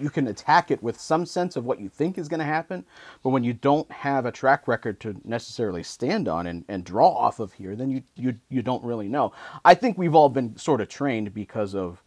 you 0.00 0.10
can 0.10 0.26
attack 0.26 0.70
it 0.70 0.82
with 0.82 1.00
some 1.00 1.24
sense 1.24 1.56
of 1.56 1.64
what 1.64 1.80
you 1.80 1.88
think 1.88 2.18
is 2.18 2.28
going 2.28 2.40
to 2.40 2.46
happen. 2.46 2.84
But 3.22 3.30
when 3.30 3.44
you 3.44 3.52
don't 3.52 3.90
have 3.92 4.26
a 4.26 4.32
track 4.32 4.66
record 4.66 5.00
to 5.00 5.16
necessarily 5.24 5.82
stand 5.82 6.26
on 6.28 6.46
and, 6.46 6.64
and 6.68 6.84
draw 6.84 7.08
off 7.08 7.38
of 7.38 7.52
here, 7.52 7.76
then 7.76 7.90
you, 7.90 8.02
you 8.16 8.34
you 8.48 8.62
don't 8.62 8.84
really 8.84 9.08
know. 9.08 9.32
I 9.64 9.74
think 9.74 9.96
we've 9.98 10.14
all 10.14 10.28
been 10.28 10.56
sort 10.56 10.80
of 10.80 10.88
trained 10.88 11.32
because 11.32 11.74
of 11.74 12.02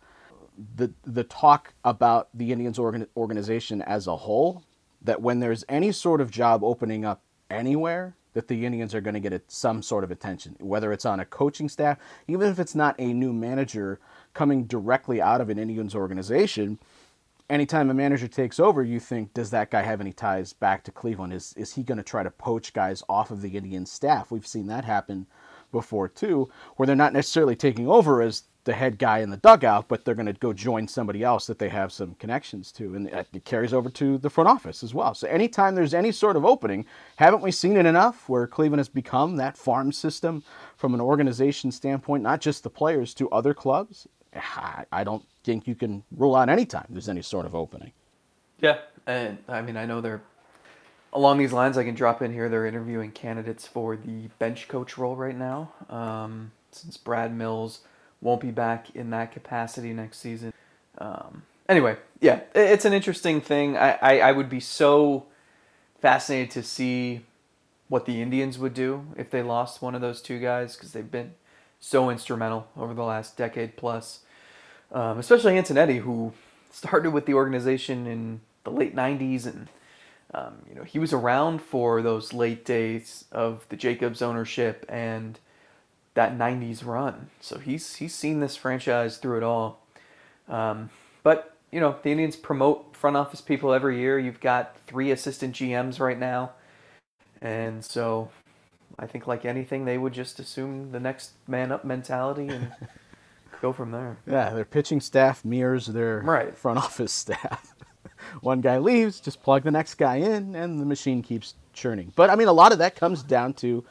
the 0.75 0.91
the 1.03 1.23
talk 1.23 1.73
about 1.83 2.29
the 2.33 2.51
Indians 2.51 2.77
organ, 2.77 3.07
organization 3.15 3.81
as 3.83 4.07
a 4.07 4.15
whole. 4.15 4.63
That 5.01 5.21
when 5.21 5.39
there's 5.39 5.65
any 5.67 5.91
sort 5.91 6.21
of 6.21 6.31
job 6.31 6.63
opening 6.63 7.05
up 7.05 7.21
anywhere, 7.49 8.15
that 8.33 8.47
the 8.47 8.65
Indians 8.65 8.95
are 8.95 9.01
going 9.01 9.13
to 9.13 9.19
get 9.19 9.51
some 9.51 9.81
sort 9.81 10.03
of 10.03 10.11
attention, 10.11 10.55
whether 10.59 10.93
it's 10.93 11.05
on 11.05 11.19
a 11.19 11.25
coaching 11.25 11.67
staff, 11.67 11.97
even 12.27 12.47
if 12.47 12.59
it's 12.59 12.75
not 12.75 12.95
a 12.97 13.13
new 13.13 13.33
manager 13.33 13.99
coming 14.33 14.65
directly 14.65 15.21
out 15.21 15.41
of 15.41 15.49
an 15.49 15.59
Indians 15.59 15.95
organization. 15.95 16.79
Anytime 17.49 17.89
a 17.89 17.93
manager 17.93 18.29
takes 18.29 18.61
over, 18.61 18.81
you 18.81 19.01
think, 19.01 19.33
does 19.33 19.49
that 19.49 19.69
guy 19.69 19.81
have 19.81 19.99
any 19.99 20.13
ties 20.13 20.53
back 20.53 20.85
to 20.85 20.91
Cleveland? 20.91 21.33
Is 21.33 21.53
is 21.57 21.73
he 21.73 21.83
going 21.83 21.97
to 21.97 22.03
try 22.03 22.23
to 22.23 22.31
poach 22.31 22.71
guys 22.71 23.03
off 23.09 23.29
of 23.29 23.41
the 23.41 23.57
Indian 23.57 23.85
staff? 23.85 24.31
We've 24.31 24.47
seen 24.47 24.67
that 24.67 24.85
happen 24.85 25.27
before 25.73 26.07
too, 26.07 26.49
where 26.77 26.87
they're 26.87 26.95
not 26.95 27.11
necessarily 27.11 27.57
taking 27.57 27.89
over 27.89 28.21
as 28.21 28.43
the 28.63 28.73
head 28.73 28.99
guy 28.99 29.19
in 29.19 29.31
the 29.31 29.37
dugout, 29.37 29.87
but 29.87 30.05
they're 30.05 30.15
going 30.15 30.27
to 30.27 30.33
go 30.33 30.53
join 30.53 30.87
somebody 30.87 31.23
else 31.23 31.47
that 31.47 31.57
they 31.57 31.69
have 31.69 31.91
some 31.91 32.13
connections 32.15 32.71
to, 32.71 32.95
and 32.95 33.07
it 33.07 33.43
carries 33.43 33.73
over 33.73 33.89
to 33.89 34.17
the 34.19 34.29
front 34.29 34.47
office 34.47 34.83
as 34.83 34.93
well. 34.93 35.15
So 35.15 35.27
anytime 35.27 35.73
there's 35.73 35.93
any 35.93 36.11
sort 36.11 36.35
of 36.35 36.45
opening, 36.45 36.85
haven't 37.15 37.41
we 37.41 37.51
seen 37.51 37.75
it 37.75 37.85
enough 37.85 38.29
where 38.29 38.45
Cleveland 38.45 38.79
has 38.79 38.89
become 38.89 39.37
that 39.37 39.57
farm 39.57 39.91
system 39.91 40.43
from 40.77 40.93
an 40.93 41.01
organization 41.01 41.71
standpoint, 41.71 42.21
not 42.21 42.39
just 42.39 42.63
the 42.63 42.69
players 42.69 43.13
to 43.15 43.29
other 43.31 43.53
clubs? 43.53 44.07
I 44.91 45.03
don't 45.03 45.25
think 45.43 45.67
you 45.67 45.75
can 45.75 46.03
rule 46.15 46.35
out 46.35 46.47
any 46.47 46.65
time 46.65 46.85
there's 46.89 47.09
any 47.09 47.21
sort 47.23 47.45
of 47.45 47.55
opening. 47.55 47.91
Yeah, 48.59 48.77
and 49.07 49.39
I 49.47 49.61
mean, 49.61 49.75
I 49.75 49.85
know 49.85 50.01
they're 50.01 50.21
along 51.13 51.39
these 51.39 51.51
lines. 51.51 51.77
I 51.77 51.83
can 51.83 51.95
drop 51.95 52.21
in 52.21 52.31
here. 52.31 52.47
They're 52.47 52.67
interviewing 52.67 53.11
candidates 53.11 53.65
for 53.67 53.97
the 53.97 54.27
bench 54.39 54.67
coach 54.67 54.97
role 54.97 55.15
right 55.15 55.35
now, 55.35 55.73
um, 55.89 56.51
since 56.71 56.95
Brad 56.95 57.35
Mills 57.35 57.81
won't 58.21 58.41
be 58.41 58.51
back 58.51 58.95
in 58.95 59.09
that 59.11 59.31
capacity 59.31 59.93
next 59.93 60.19
season. 60.19 60.53
Um, 60.97 61.43
anyway, 61.69 61.97
yeah, 62.21 62.41
it's 62.55 62.85
an 62.85 62.93
interesting 62.93 63.41
thing. 63.41 63.77
I, 63.77 63.97
I, 64.01 64.19
I 64.19 64.31
would 64.33 64.49
be 64.49 64.59
so 64.59 65.25
fascinated 66.01 66.51
to 66.51 66.63
see 66.63 67.21
what 67.89 68.05
the 68.05 68.21
Indians 68.21 68.57
would 68.59 68.73
do 68.73 69.07
if 69.17 69.29
they 69.31 69.43
lost 69.43 69.81
one 69.81 69.95
of 69.95 70.01
those 70.01 70.21
two 70.21 70.39
guys 70.39 70.75
because 70.75 70.93
they've 70.93 71.11
been 71.11 71.33
so 71.79 72.09
instrumental 72.09 72.67
over 72.77 72.93
the 72.93 73.03
last 73.03 73.37
decade 73.37 73.75
plus. 73.77 74.21
Um, 74.91 75.19
especially 75.19 75.53
Antonetti, 75.55 75.99
who 75.99 76.33
started 76.71 77.11
with 77.11 77.25
the 77.25 77.33
organization 77.33 78.07
in 78.07 78.41
the 78.63 78.71
late 78.71 78.95
'90s 78.95 79.45
and 79.45 79.67
Um, 80.33 80.63
you 80.69 80.75
know, 80.75 80.83
he 80.83 80.99
was 80.99 81.13
around 81.13 81.61
for 81.61 82.01
those 82.01 82.33
late 82.33 82.63
days 82.65 83.25
of 83.31 83.65
the 83.69 83.75
Jacobs 83.75 84.21
ownership 84.21 84.85
and 84.89 85.39
that 86.13 86.37
'90s 86.37 86.85
run, 86.85 87.29
so 87.39 87.57
he's 87.59 87.95
he's 87.95 88.13
seen 88.13 88.39
this 88.39 88.55
franchise 88.55 89.17
through 89.17 89.37
it 89.37 89.43
all. 89.43 89.79
Um, 90.49 90.89
but 91.23 91.55
you 91.71 91.79
know, 91.79 91.95
the 92.03 92.11
Indians 92.11 92.35
promote 92.35 92.95
front 92.95 93.15
office 93.15 93.41
people 93.41 93.73
every 93.73 93.99
year. 93.99 94.19
You've 94.19 94.41
got 94.41 94.75
three 94.87 95.11
assistant 95.11 95.55
GMs 95.55 95.99
right 95.99 96.19
now, 96.19 96.51
and 97.41 97.83
so 97.83 98.29
I 98.99 99.07
think 99.07 99.27
like 99.27 99.45
anything, 99.45 99.85
they 99.85 99.97
would 99.97 100.13
just 100.13 100.39
assume 100.39 100.91
the 100.91 100.99
next 100.99 101.31
man 101.47 101.71
up 101.71 101.85
mentality 101.85 102.47
and 102.49 102.71
go 103.61 103.71
from 103.71 103.91
there. 103.91 104.17
Yeah, 104.27 104.49
their 104.51 104.65
pitching 104.65 104.99
staff 104.99 105.45
mirrors 105.45 105.87
their 105.87 106.19
Right. 106.19 106.55
front 106.57 106.77
office 106.79 107.13
staff. 107.13 107.73
One 108.41 108.61
guy 108.61 108.77
leaves, 108.77 109.19
just 109.19 109.41
plug 109.41 109.63
the 109.63 109.71
next 109.71 109.95
guy 109.95 110.17
in, 110.17 110.55
and 110.55 110.79
the 110.79 110.85
machine 110.85 111.21
keeps 111.23 111.55
churning. 111.73 112.11
But 112.15 112.29
I 112.29 112.35
mean, 112.35 112.47
a 112.49 112.53
lot 112.53 112.71
of 112.73 112.77
that 112.79 112.95
comes 112.95 113.23
down 113.23 113.53
to 113.55 113.83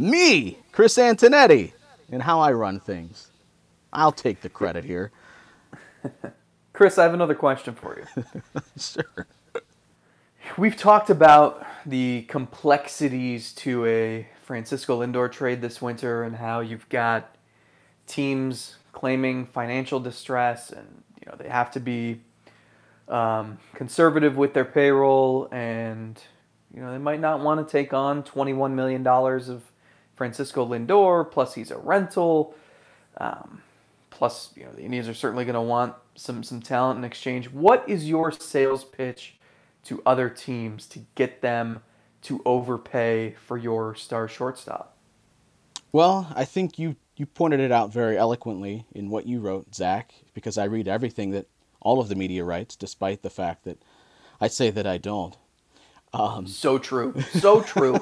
me, 0.00 0.58
Chris 0.72 0.96
Antonetti, 0.96 1.72
and 2.10 2.22
how 2.22 2.40
I 2.40 2.52
run 2.52 2.80
things. 2.80 3.30
I'll 3.92 4.12
take 4.12 4.40
the 4.40 4.48
credit 4.48 4.84
here. 4.84 5.12
Chris, 6.72 6.96
I 6.98 7.02
have 7.02 7.14
another 7.14 7.34
question 7.34 7.74
for 7.74 7.98
you. 7.98 8.24
Sure. 8.78 9.26
We've 10.56 10.76
talked 10.76 11.10
about 11.10 11.64
the 11.84 12.22
complexities 12.22 13.52
to 13.54 13.84
a 13.86 14.26
Francisco 14.42 15.00
Lindor 15.00 15.30
trade 15.30 15.60
this 15.60 15.80
winter 15.80 16.24
and 16.24 16.34
how 16.34 16.60
you've 16.60 16.88
got 16.88 17.36
teams 18.06 18.76
claiming 18.92 19.46
financial 19.46 20.00
distress 20.00 20.70
and 20.70 21.02
you 21.20 21.30
know 21.30 21.36
they 21.38 21.48
have 21.48 21.70
to 21.70 21.80
be 21.80 22.20
um, 23.08 23.58
conservative 23.74 24.36
with 24.36 24.52
their 24.54 24.64
payroll 24.64 25.48
and 25.52 26.20
you 26.74 26.80
know 26.80 26.90
they 26.90 26.98
might 26.98 27.20
not 27.20 27.40
want 27.40 27.66
to 27.66 27.70
take 27.70 27.92
on 27.92 28.24
21 28.24 28.74
million 28.74 29.02
dollars 29.04 29.48
of 29.48 29.62
Francisco 30.20 30.66
Lindor 30.66 31.30
plus 31.30 31.54
he's 31.54 31.70
a 31.70 31.78
rental 31.78 32.54
um, 33.16 33.62
plus 34.10 34.50
you 34.54 34.64
know 34.64 34.72
the 34.72 34.82
Indians 34.82 35.08
are 35.08 35.14
certainly 35.14 35.46
going 35.46 35.54
to 35.54 35.62
want 35.62 35.94
some 36.14 36.42
some 36.42 36.60
talent 36.60 36.98
in 36.98 37.04
exchange 37.04 37.50
what 37.50 37.88
is 37.88 38.06
your 38.06 38.30
sales 38.30 38.84
pitch 38.84 39.38
to 39.84 40.02
other 40.04 40.28
teams 40.28 40.86
to 40.86 41.00
get 41.14 41.40
them 41.40 41.80
to 42.20 42.42
overpay 42.44 43.34
for 43.46 43.56
your 43.56 43.94
star 43.94 44.28
shortstop 44.28 44.94
Well, 45.90 46.30
I 46.36 46.44
think 46.44 46.78
you, 46.78 46.96
you 47.16 47.24
pointed 47.24 47.60
it 47.60 47.72
out 47.72 47.90
very 47.90 48.18
eloquently 48.18 48.84
in 48.92 49.08
what 49.08 49.26
you 49.26 49.40
wrote, 49.40 49.74
Zack, 49.74 50.12
because 50.34 50.58
I 50.58 50.64
read 50.64 50.86
everything 50.86 51.30
that 51.30 51.48
all 51.80 51.98
of 51.98 52.10
the 52.10 52.14
media 52.14 52.44
writes, 52.44 52.76
despite 52.76 53.22
the 53.22 53.30
fact 53.30 53.64
that 53.64 53.82
I 54.38 54.48
say 54.48 54.70
that 54.70 54.86
I 54.86 54.98
don't. 54.98 55.36
So 56.46 56.78
true 56.78 57.14
so 57.34 57.60
true 57.62 57.96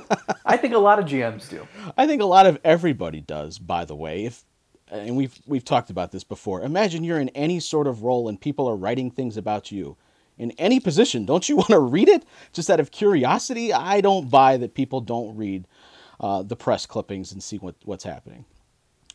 i 0.47 0.57
think 0.57 0.75
a 0.75 0.79
lot 0.79 0.99
of 0.99 1.05
gms 1.05 1.49
do 1.49 1.67
I 1.97 2.07
think 2.07 2.23
a 2.23 2.27
lot 2.27 2.47
of 2.47 2.59
everybody 2.65 3.21
does, 3.21 3.59
by 3.59 3.85
the 3.85 3.97
way. 3.97 4.25
If 4.25 4.45
and 4.91 5.17
we've 5.17 5.39
we've 5.47 5.65
talked 5.65 5.91
about 5.91 6.13
this 6.13 6.25
before. 6.25 6.63
Imagine 6.63 7.05
you're 7.05 7.21
in 7.21 7.29
any 7.31 7.61
sort 7.61 7.87
of 7.87 8.03
role 8.03 8.29
and 8.29 8.41
people 8.41 8.69
are 8.69 8.77
writing 8.77 9.11
things 9.11 9.37
about 9.37 9.71
you 9.71 9.97
in 10.39 10.53
any 10.53 10.81
position. 10.81 11.27
Don't 11.27 11.49
you 11.49 11.57
want 11.59 11.69
to 11.69 11.79
read 11.79 12.09
it 12.09 12.25
just 12.53 12.71
out 12.71 12.81
of 12.81 12.91
curiosity? 12.91 13.73
I 13.73 14.01
don't 14.01 14.31
buy 14.31 14.57
that 14.57 14.75
people 14.75 15.01
don't 15.01 15.37
read 15.37 15.67
uh, 16.21 16.43
the 16.43 16.57
press 16.57 16.87
clippings 16.87 17.33
and 17.33 17.43
see 17.43 17.59
what, 17.59 17.75
what's 17.85 18.05
happening. 18.05 18.45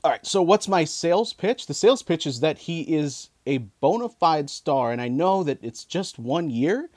All 0.04 0.12
right, 0.12 0.26
so 0.26 0.42
what's 0.42 0.68
my 0.68 0.84
sales 0.84 1.32
pitch? 1.32 1.66
The 1.66 1.74
sales 1.74 2.04
pitch 2.04 2.28
is 2.28 2.42
that 2.42 2.58
he 2.58 2.82
is 2.82 3.30
a 3.48 3.60
bona 3.60 4.10
fide 4.10 4.50
star, 4.50 4.92
and 4.92 5.02
I 5.02 5.08
know 5.08 5.44
that 5.44 5.60
it's 5.64 5.86
just 5.86 6.20
one 6.20 6.50
year, 6.50 6.90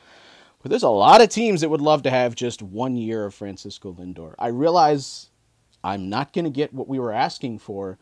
but 0.67 0.71
there's 0.71 0.83
a 0.83 0.89
lot 0.89 1.21
of 1.21 1.29
teams 1.29 1.61
that 1.61 1.69
would 1.69 1.81
love 1.81 2.03
to 2.03 2.11
have 2.11 2.35
just 2.35 2.61
one 2.61 2.97
year 2.97 3.25
of 3.27 3.33
Francisco 3.33 3.93
Lindor. 3.93 4.35
I 4.37 4.49
realize 4.49 5.31
I'm 5.85 6.11
not 6.11 6.33
going 6.33 6.45
to 6.45 6.51
get 6.51 6.75
what 6.75 6.89
we 6.89 6.99
were 6.99 7.13
asking 7.13 7.61
for 7.61 7.99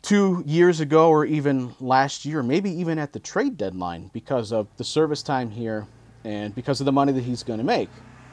two 0.00 0.42
years 0.46 0.80
ago 0.80 1.10
or 1.10 1.26
even 1.26 1.74
last 1.80 2.24
year, 2.24 2.42
maybe 2.42 2.70
even 2.70 2.98
at 2.98 3.12
the 3.12 3.20
trade 3.20 3.58
deadline 3.58 4.10
because 4.14 4.50
of 4.50 4.66
the 4.78 4.82
service 4.82 5.22
time 5.22 5.50
here 5.50 5.86
and 6.24 6.54
because 6.54 6.80
of 6.80 6.86
the 6.86 6.92
money 6.92 7.12
that 7.12 7.22
he's 7.22 7.42
going 7.42 7.58
to 7.58 7.66
make. 7.66 7.90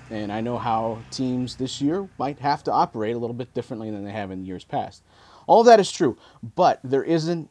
And 0.10 0.32
I 0.32 0.40
know 0.40 0.58
how 0.58 1.00
teams 1.12 1.58
this 1.58 1.82
year 1.82 2.08
might 2.18 2.40
have 2.40 2.64
to 2.64 2.72
operate 2.72 3.18
a 3.18 3.20
little 3.20 3.34
bit 3.34 3.54
differently 3.54 3.92
than 3.92 4.06
they 4.06 4.14
have 4.14 4.32
in 4.32 4.46
years 4.46 4.64
past. 4.64 5.04
All 5.46 5.66
that 5.66 5.78
is 5.78 5.92
true, 5.92 6.16
but 6.56 6.80
there 6.86 7.04
isn't 7.04 7.50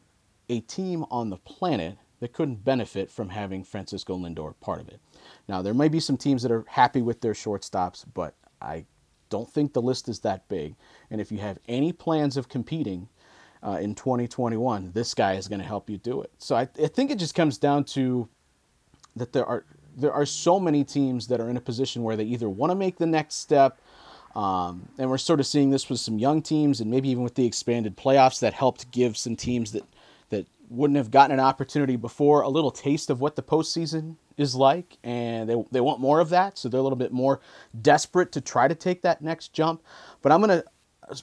a 0.49 0.61
team 0.61 1.05
on 1.11 1.29
the 1.29 1.37
planet 1.37 1.99
that 2.21 2.33
couldn't 2.33 2.63
benefit 2.63 3.11
from 3.11 3.29
having 3.29 3.63
Francisco 3.63 4.17
Lindor 4.17 4.55
part 4.61 4.79
of 4.79 4.87
it. 4.87 4.99
Now, 5.51 5.61
there 5.61 5.73
may 5.73 5.89
be 5.89 5.99
some 5.99 6.15
teams 6.15 6.43
that 6.43 6.51
are 6.53 6.63
happy 6.65 7.01
with 7.01 7.19
their 7.19 7.33
shortstops, 7.33 8.05
but 8.13 8.35
I 8.61 8.85
don't 9.29 9.49
think 9.49 9.73
the 9.73 9.81
list 9.81 10.07
is 10.07 10.21
that 10.21 10.47
big. 10.47 10.75
And 11.09 11.19
if 11.19 11.29
you 11.29 11.39
have 11.39 11.59
any 11.67 11.91
plans 11.91 12.37
of 12.37 12.47
competing 12.47 13.09
uh, 13.61 13.77
in 13.81 13.93
2021, 13.93 14.93
this 14.93 15.13
guy 15.13 15.33
is 15.33 15.49
going 15.49 15.59
to 15.59 15.67
help 15.67 15.89
you 15.89 15.97
do 15.97 16.21
it. 16.21 16.31
So 16.37 16.55
I, 16.55 16.69
I 16.81 16.87
think 16.87 17.11
it 17.11 17.19
just 17.19 17.35
comes 17.35 17.57
down 17.57 17.83
to 17.95 18.29
that 19.17 19.33
there 19.33 19.45
are 19.45 19.65
there 19.97 20.13
are 20.13 20.25
so 20.25 20.57
many 20.57 20.85
teams 20.85 21.27
that 21.27 21.41
are 21.41 21.49
in 21.49 21.57
a 21.57 21.61
position 21.61 22.01
where 22.01 22.15
they 22.15 22.23
either 22.23 22.47
want 22.47 22.71
to 22.71 22.75
make 22.75 22.97
the 22.97 23.05
next 23.05 23.35
step, 23.35 23.81
um, 24.37 24.87
and 24.97 25.09
we're 25.09 25.17
sort 25.17 25.41
of 25.41 25.45
seeing 25.45 25.69
this 25.69 25.89
with 25.89 25.99
some 25.99 26.17
young 26.17 26.41
teams, 26.41 26.79
and 26.79 26.89
maybe 26.89 27.09
even 27.09 27.23
with 27.23 27.35
the 27.35 27.45
expanded 27.45 27.97
playoffs 27.97 28.39
that 28.39 28.53
helped 28.53 28.89
give 28.91 29.17
some 29.17 29.35
teams 29.35 29.73
that 29.73 29.83
that 30.29 30.47
wouldn't 30.69 30.95
have 30.95 31.11
gotten 31.11 31.33
an 31.33 31.41
opportunity 31.41 31.97
before 31.97 32.39
a 32.39 32.47
little 32.47 32.71
taste 32.71 33.09
of 33.09 33.19
what 33.19 33.35
the 33.35 33.43
postseason 33.43 34.15
is 34.41 34.55
like, 34.55 34.97
and 35.03 35.49
they 35.49 35.63
they 35.71 35.81
want 35.81 35.99
more 35.99 36.19
of 36.19 36.29
that, 36.29 36.57
so 36.57 36.69
they're 36.69 36.79
a 36.79 36.83
little 36.83 36.97
bit 36.97 37.11
more 37.11 37.41
desperate 37.81 38.31
to 38.33 38.41
try 38.41 38.67
to 38.67 38.75
take 38.75 39.01
that 39.03 39.21
next 39.21 39.53
jump. 39.53 39.81
But 40.21 40.31
I'm 40.31 40.41
gonna 40.41 40.63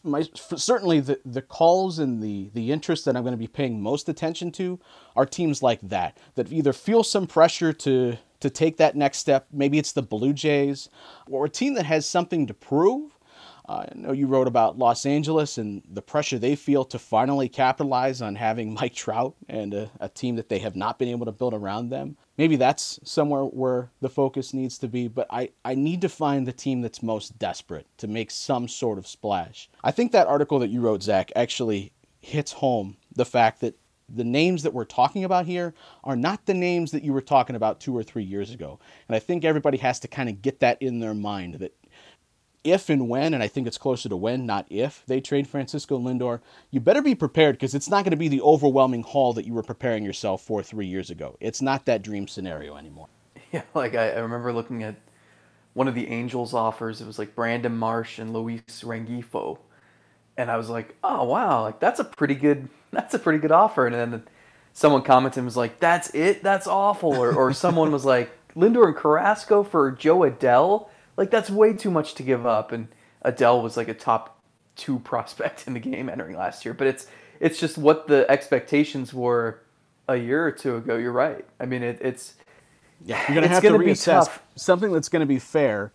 my 0.03 0.23
certainly 0.35 1.01
the 1.01 1.21
the 1.25 1.43
calls 1.43 1.99
and 1.99 2.23
the 2.23 2.51
the 2.55 2.73
interest 2.73 3.05
that 3.05 3.17
I'm 3.17 3.23
going 3.23 3.33
to 3.33 3.39
be 3.39 3.47
paying 3.47 3.81
most 3.81 4.09
attention 4.09 4.51
to 4.53 4.79
are 5.17 5.27
teams 5.27 5.63
like 5.63 5.81
that 5.83 6.19
that 6.35 6.53
either 6.53 6.73
feel 6.73 7.03
some 7.03 7.27
pressure 7.27 7.73
to 7.73 8.19
to 8.41 8.51
take 8.51 8.77
that 8.77 8.97
next 8.97 9.19
step. 9.19 9.47
Maybe 9.53 9.79
it's 9.79 9.93
the 9.93 10.03
Blue 10.03 10.33
Jays 10.33 10.89
or 11.29 11.47
a 11.47 11.51
team 11.51 11.75
that 11.75 11.87
has 11.87 12.07
something 12.07 12.47
to 12.47 12.55
prove. 12.55 13.18
I 13.69 13.93
know 13.95 14.13
you 14.13 14.27
wrote 14.27 14.47
about 14.47 14.79
Los 14.79 15.05
Angeles 15.05 15.59
and 15.59 15.83
the 15.91 16.01
pressure 16.01 16.39
they 16.39 16.57
feel 16.57 16.85
to 16.87 16.99
finally 16.99 17.49
capitalize 17.49 18.23
on 18.23 18.35
having 18.35 18.73
Mike 18.81 18.95
Trout 18.95 19.35
and 19.49 19.75
a, 19.75 19.91
a 20.01 20.09
team 20.09 20.37
that 20.37 20.49
they 20.49 20.59
have 20.61 20.75
not 20.75 20.99
been 20.99 21.09
able 21.09 21.27
to 21.27 21.33
build 21.33 21.55
around 21.55 21.91
them. 21.91 22.17
Maybe 22.39 22.57
that's 22.57 22.99
somewhere 23.05 23.43
where 23.43 23.91
the 24.01 24.09
focus 24.09 24.55
needs 24.55 24.79
to 24.79 24.89
be, 24.89 25.09
but 25.09 25.27
I, 25.29 25.51
I 25.65 25.75
need 25.75 26.01
to 26.03 26.09
find 26.09 26.47
the 26.47 26.53
team 26.53 26.81
that's 26.81 27.03
most 27.03 27.39
desperate 27.39 27.87
to 27.99 28.07
make 28.07 28.31
some 28.31 28.69
sort 28.69 28.97
of 28.97 29.07
splash. 29.07 29.69
I 29.85 29.91
think 29.91 30.13
that 30.13 30.29
article 30.29 30.59
that 30.61 30.71
you 30.71 30.81
wrote, 30.81 31.03
Zack, 31.03 31.33
actually 31.37 31.93
hits 32.21 32.53
home 32.53 32.97
the 33.15 33.25
fact 33.25 33.61
that 33.61 33.75
the 34.09 34.25
names 34.25 34.63
that 34.63 34.73
we're 34.73 34.85
talking 34.85 35.25
about 35.25 35.45
here 35.45 35.75
are 36.03 36.17
not 36.17 36.47
the 36.47 36.55
names 36.55 36.93
that 36.93 37.03
you 37.03 37.13
were 37.13 37.21
talking 37.21 37.57
about 37.57 37.81
two 37.81 37.95
or 37.97 38.03
three 38.03 38.23
years 38.23 38.53
ago. 38.53 38.79
And 39.07 39.15
I 39.15 39.19
think 39.19 39.45
everybody 39.45 39.79
has 39.79 40.01
to 40.01 40.09
kind 40.09 40.29
of 40.29 40.41
get 40.41 40.61
that 40.61 40.81
in 40.81 41.01
their 41.01 41.15
mind 41.15 41.55
that 41.55 41.75
if 42.73 42.89
and 42.91 43.09
when, 43.09 43.35
and 43.35 43.43
I 43.43 43.49
think 43.49 43.67
it's 43.67 43.79
closer 43.79 44.09
to 44.09 44.17
when, 44.17 44.47
not 44.47 44.67
if, 44.71 45.05
they 45.07 45.21
trade 45.21 45.47
Francisco 45.47 45.99
Lindor, 45.99 46.41
you 46.71 46.81
better 46.81 47.03
be 47.03 47.15
prepared 47.15 47.57
because 47.57 47.75
it's 47.75 47.89
not 47.89 48.05
going 48.05 48.13
to 48.13 48.17
be 48.17 48.29
the 48.29 48.43
overwhelming 48.43 49.03
haul 49.03 49.33
that 49.35 49.47
you 49.47 49.55
were 49.55 49.63
preparing 49.63 50.05
yourself 50.05 50.43
for 50.43 50.63
three 50.63 50.87
years 50.87 51.11
ago. 51.11 51.37
It's 51.41 51.63
not 51.63 51.87
that 51.87 52.03
dream 52.03 52.29
scenario 52.29 52.77
anymore. 52.77 53.09
Yeah, 53.51 53.63
like 53.73 53.95
I, 53.95 54.11
I 54.11 54.19
remember 54.19 54.53
looking 54.53 54.83
at 54.83 54.97
one 55.73 55.89
of 55.89 55.95
the 55.95 56.09
Angels 56.09 56.53
offers. 56.53 57.01
It 57.01 57.07
was 57.07 57.19
like 57.19 57.35
Brandon 57.35 57.75
Marsh 57.75 58.19
and 58.19 58.35
Luis 58.35 58.61
Rengifo, 58.83 59.57
and 60.37 60.51
I 60.51 60.59
was 60.59 60.69
like, 60.69 60.95
oh 61.03 61.25
wow, 61.25 61.63
like 61.63 61.81
that's 61.81 61.99
a 61.99 62.05
pretty 62.05 62.35
good 62.35 62.69
that's 62.91 63.15
a 63.15 63.19
pretty 63.19 63.39
good 63.39 63.53
offer. 63.53 63.87
And 63.87 63.95
then 63.95 64.23
someone 64.75 65.01
commented 65.01 65.39
and 65.39 65.47
was 65.47 65.57
like, 65.57 65.81
that's 65.81 66.11
it, 66.15 66.43
that's 66.43 66.67
awful. 66.67 67.17
Or 67.17 67.33
or 67.33 67.55
someone 67.55 67.91
was 67.91 68.05
like, 68.05 68.31
Lindor 68.55 68.87
and 68.89 68.97
Carrasco 68.97 69.63
for 69.63 69.93
Jo 69.93 70.19
Adell, 70.21 70.89
like 71.19 71.31
that's 71.31 71.51
way 71.51 71.75
too 71.75 71.91
much 71.93 72.15
to 72.17 72.25
give 72.25 72.47
up. 72.47 72.73
And 72.73 72.89
Adell 73.27 73.63
was 73.63 73.77
like 73.77 73.89
a 73.89 73.95
top 73.95 74.41
two 74.77 75.01
prospect 75.01 75.67
in 75.69 75.75
the 75.75 75.81
game 75.81 76.09
entering 76.11 76.39
last 76.39 76.65
year. 76.65 76.75
But 76.75 76.89
it's 76.89 77.09
it's 77.41 77.61
just 77.61 77.79
what 77.79 78.09
the 78.09 78.31
expectations 78.31 79.15
were 79.15 79.61
a 80.09 80.17
year 80.17 80.47
or 80.47 80.53
two 80.53 80.77
ago. 80.77 80.97
You're 80.97 81.13
right. 81.13 81.47
I 81.61 81.67
mean, 81.67 81.85
it, 81.85 81.99
it's 82.03 82.35
Yeah, 83.05 83.21
you're 83.29 83.37
going 83.37 83.43
to 83.43 83.49
have 83.49 83.63
gonna 83.63 83.79
to 83.79 83.85
be 83.85 83.93
reassess 83.93 84.29
something 84.57 84.93
that's 84.93 85.11
going 85.11 85.21
to 85.21 85.27
be 85.27 85.41
fair 85.41 85.93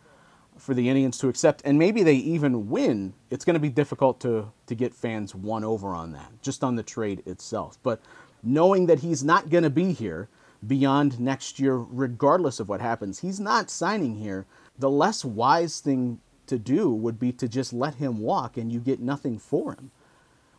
for 0.57 0.73
the 0.73 0.89
Indians 0.89 1.17
to 1.19 1.29
accept, 1.29 1.61
and 1.65 1.79
maybe 1.79 2.03
they 2.03 2.15
even 2.15 2.69
win. 2.69 3.13
It's 3.31 3.45
going 3.45 3.55
to 3.55 3.61
be 3.61 3.69
difficult 3.69 4.21
to 4.21 4.51
to 4.67 4.75
get 4.75 4.93
fans 4.93 5.35
won 5.35 5.63
over 5.63 5.89
on 5.89 6.13
that, 6.13 6.31
just 6.41 6.63
on 6.63 6.75
the 6.75 6.83
trade 6.83 7.23
itself. 7.27 7.79
But 7.83 8.01
knowing 8.43 8.87
that 8.87 8.99
he's 8.99 9.23
not 9.23 9.49
going 9.49 9.63
to 9.63 9.71
be 9.71 9.93
here 9.93 10.29
beyond 10.67 11.19
next 11.19 11.59
year, 11.59 11.75
regardless 11.77 12.59
of 12.59 12.69
what 12.69 12.81
happens, 12.81 13.19
he's 13.19 13.39
not 13.39 13.69
signing 13.69 14.15
here. 14.15 14.45
The 14.77 14.89
less 14.89 15.23
wise 15.23 15.79
thing 15.79 16.19
to 16.47 16.57
do 16.59 16.89
would 16.91 17.19
be 17.19 17.31
to 17.33 17.47
just 17.47 17.73
let 17.73 17.95
him 17.95 18.19
walk, 18.19 18.57
and 18.57 18.71
you 18.71 18.79
get 18.79 18.99
nothing 18.99 19.37
for 19.39 19.73
him. 19.73 19.91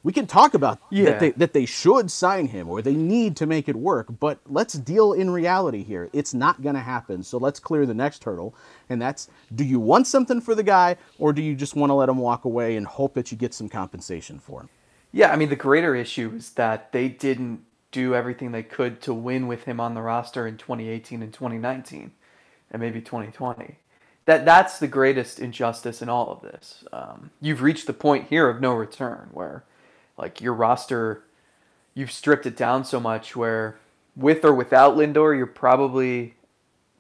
we 0.02 0.12
can 0.12 0.26
talk 0.26 0.52
about 0.52 0.78
Yeah. 0.90 1.06
that 1.06 1.18
they 1.20 1.30
that 1.30 1.52
they 1.54 1.64
should 1.64 2.10
sign 2.10 2.48
him 2.48 2.68
or 2.68 2.82
they 2.82 2.92
need 2.94 3.36
to 3.36 3.46
make 3.46 3.70
it 3.70 3.74
work, 3.76 4.06
but 4.20 4.38
let's 4.46 4.74
deal 4.74 5.14
in 5.14 5.30
reality 5.30 5.82
here. 5.82 6.10
It's 6.12 6.34
not 6.34 6.60
going 6.60 6.74
to 6.74 6.82
happen. 6.82 7.22
So 7.22 7.38
let's 7.38 7.58
clear 7.58 7.86
the 7.86 7.94
next 7.94 8.22
hurdle, 8.24 8.54
and 8.90 9.00
that's 9.00 9.28
do 9.54 9.64
you 9.64 9.80
want 9.80 10.06
something 10.06 10.42
for 10.42 10.54
the 10.54 10.62
guy 10.62 10.96
or 11.18 11.32
do 11.32 11.40
you 11.40 11.54
just 11.54 11.74
want 11.74 11.88
to 11.88 11.94
let 11.94 12.10
him 12.10 12.18
walk 12.18 12.44
away 12.44 12.76
and 12.76 12.86
hope 12.86 13.14
that 13.14 13.32
you 13.32 13.38
get 13.38 13.54
some 13.54 13.70
compensation 13.70 14.38
for 14.38 14.60
him? 14.60 14.68
Yeah, 15.10 15.32
I 15.32 15.36
mean 15.36 15.48
the 15.48 15.56
greater 15.56 15.94
issue 15.94 16.32
is 16.36 16.50
that 16.50 16.92
they 16.92 17.08
didn't 17.08 17.64
do 17.90 18.14
everything 18.14 18.52
they 18.52 18.62
could 18.62 19.00
to 19.02 19.14
win 19.14 19.46
with 19.46 19.64
him 19.64 19.80
on 19.80 19.94
the 19.94 20.02
roster 20.02 20.46
in 20.46 20.58
2018 20.58 21.22
and 21.22 21.32
2019, 21.32 22.12
and 22.70 22.82
maybe 22.82 23.00
2020. 23.00 23.78
That 24.26 24.44
that's 24.44 24.78
the 24.78 24.86
greatest 24.86 25.38
injustice 25.38 26.00
in 26.00 26.08
all 26.08 26.30
of 26.30 26.40
this. 26.40 26.84
Um, 26.92 27.30
you've 27.40 27.62
reached 27.62 27.86
the 27.86 27.92
point 27.92 28.28
here 28.28 28.48
of 28.48 28.60
no 28.60 28.72
return, 28.72 29.28
where 29.32 29.64
like 30.16 30.40
your 30.40 30.54
roster, 30.54 31.22
you've 31.94 32.12
stripped 32.12 32.46
it 32.46 32.56
down 32.56 32.84
so 32.84 33.00
much 33.00 33.36
where 33.36 33.76
with 34.16 34.44
or 34.44 34.54
without 34.54 34.96
Lindor, 34.96 35.36
you're 35.36 35.46
probably 35.46 36.34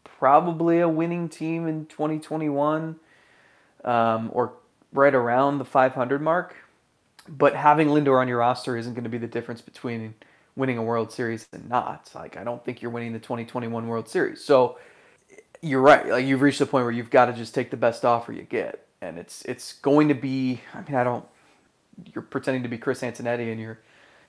probably 0.04 0.80
a 0.80 0.88
winning 0.88 1.28
team 1.28 1.66
in 1.66 1.86
2021, 1.86 2.96
um, 3.84 4.30
or 4.32 4.52
right 4.92 5.14
around 5.14 5.58
the 5.58 5.64
500 5.64 6.22
mark 6.22 6.54
but 7.28 7.54
having 7.54 7.88
Lindor 7.88 8.20
on 8.20 8.28
your 8.28 8.38
roster 8.38 8.76
isn't 8.76 8.94
going 8.94 9.04
to 9.04 9.10
be 9.10 9.18
the 9.18 9.26
difference 9.26 9.60
between 9.60 10.14
winning 10.56 10.78
a 10.78 10.82
World 10.82 11.10
Series 11.10 11.48
and 11.52 11.68
not. 11.68 12.10
Like 12.14 12.36
I 12.36 12.44
don't 12.44 12.64
think 12.64 12.82
you're 12.82 12.90
winning 12.90 13.12
the 13.12 13.18
2021 13.18 13.86
World 13.86 14.08
Series. 14.08 14.44
So 14.44 14.78
you're 15.64 15.80
right. 15.80 16.06
Like 16.06 16.26
you've 16.26 16.42
reached 16.42 16.58
the 16.58 16.66
point 16.66 16.84
where 16.84 16.92
you've 16.92 17.10
got 17.10 17.26
to 17.26 17.32
just 17.32 17.54
take 17.54 17.70
the 17.70 17.76
best 17.76 18.04
offer 18.04 18.32
you 18.32 18.42
get, 18.42 18.86
and 19.00 19.18
it's 19.18 19.44
it's 19.44 19.74
going 19.74 20.08
to 20.08 20.14
be. 20.14 20.60
I 20.74 20.82
mean, 20.82 20.94
I 20.94 21.04
don't. 21.04 21.24
You're 22.14 22.22
pretending 22.22 22.62
to 22.64 22.68
be 22.68 22.78
Chris 22.78 23.00
Antonetti, 23.00 23.50
and 23.50 23.60
you're 23.60 23.78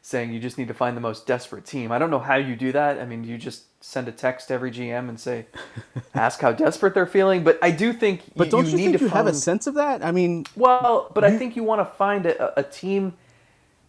saying 0.01 0.31
you 0.31 0.39
just 0.39 0.59
need 0.59 0.67
to 0.67 0.73
find 0.73 0.95
the 0.95 1.01
most 1.01 1.25
desperate 1.25 1.65
team. 1.65 1.91
I 1.91 1.97
don't 1.97 2.11
know 2.11 2.19
how 2.19 2.35
you 2.35 2.55
do 2.55 2.71
that. 2.73 2.99
I 2.99 3.05
mean, 3.05 3.23
you 3.23 3.39
just 3.39 3.63
send 3.83 4.07
a 4.07 4.11
text 4.11 4.49
to 4.49 4.53
every 4.53 4.69
GM 4.69 5.09
and 5.09 5.19
say, 5.19 5.47
ask 6.13 6.39
how 6.39 6.51
desperate 6.51 6.93
they're 6.93 7.07
feeling. 7.07 7.43
But 7.43 7.57
I 7.61 7.71
do 7.71 7.91
think. 7.91 8.21
But 8.35 8.51
don't 8.51 8.67
you, 8.67 8.77
need 8.77 8.85
think 8.85 8.97
to 8.99 9.03
you 9.05 9.09
have 9.09 9.27
a 9.27 9.33
sense 9.33 9.67
of 9.67 9.73
that? 9.73 10.05
I 10.05 10.11
mean, 10.11 10.45
well, 10.55 11.11
but 11.13 11.23
I 11.23 11.37
think 11.37 11.55
you 11.55 11.63
want 11.63 11.81
to 11.81 11.85
find 11.85 12.27
a, 12.27 12.59
a 12.59 12.63
team, 12.63 13.15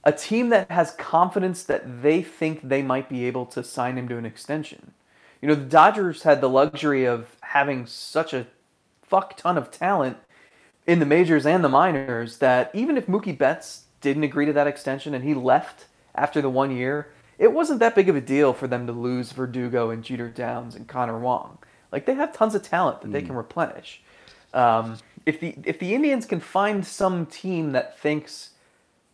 a 0.04 0.12
team 0.12 0.48
that 0.48 0.70
has 0.70 0.92
confidence 0.92 1.62
that 1.64 2.02
they 2.02 2.22
think 2.22 2.66
they 2.66 2.82
might 2.82 3.08
be 3.08 3.26
able 3.26 3.46
to 3.46 3.62
sign 3.62 3.98
him 3.98 4.08
to 4.08 4.16
an 4.16 4.24
extension. 4.24 4.92
You 5.40 5.48
know, 5.48 5.54
the 5.54 5.64
Dodgers 5.64 6.22
had 6.22 6.40
the 6.40 6.48
luxury 6.48 7.04
of 7.04 7.36
having 7.40 7.86
such 7.86 8.32
a 8.32 8.46
fuck 9.02 9.36
ton 9.36 9.56
of 9.56 9.70
talent 9.70 10.16
in 10.86 10.98
the 10.98 11.06
majors 11.06 11.46
and 11.46 11.64
the 11.64 11.68
minors 11.68 12.38
that 12.38 12.70
even 12.74 12.96
if 12.96 13.06
Mookie 13.06 13.36
Betts 13.36 13.84
didn't 14.00 14.24
agree 14.24 14.46
to 14.46 14.52
that 14.52 14.66
extension 14.66 15.14
and 15.14 15.24
he 15.24 15.34
left 15.34 15.86
after 16.14 16.40
the 16.40 16.50
one 16.50 16.70
year, 16.70 17.12
it 17.38 17.52
wasn't 17.52 17.80
that 17.80 17.94
big 17.94 18.08
of 18.08 18.16
a 18.16 18.20
deal 18.20 18.52
for 18.52 18.66
them 18.66 18.86
to 18.86 18.92
lose 18.92 19.32
Verdugo 19.32 19.90
and 19.90 20.02
Jeter 20.02 20.28
Downs 20.28 20.74
and 20.74 20.88
Connor 20.88 21.18
Wong. 21.18 21.58
Like 21.92 22.06
they 22.06 22.14
have 22.14 22.32
tons 22.32 22.54
of 22.54 22.62
talent 22.62 23.02
that 23.02 23.12
they 23.12 23.22
can 23.22 23.34
replenish. 23.34 24.02
Um, 24.54 24.98
if 25.24 25.40
the 25.40 25.56
if 25.64 25.78
the 25.78 25.94
Indians 25.94 26.24
can 26.24 26.40
find 26.40 26.86
some 26.86 27.26
team 27.26 27.72
that 27.72 27.98
thinks 27.98 28.50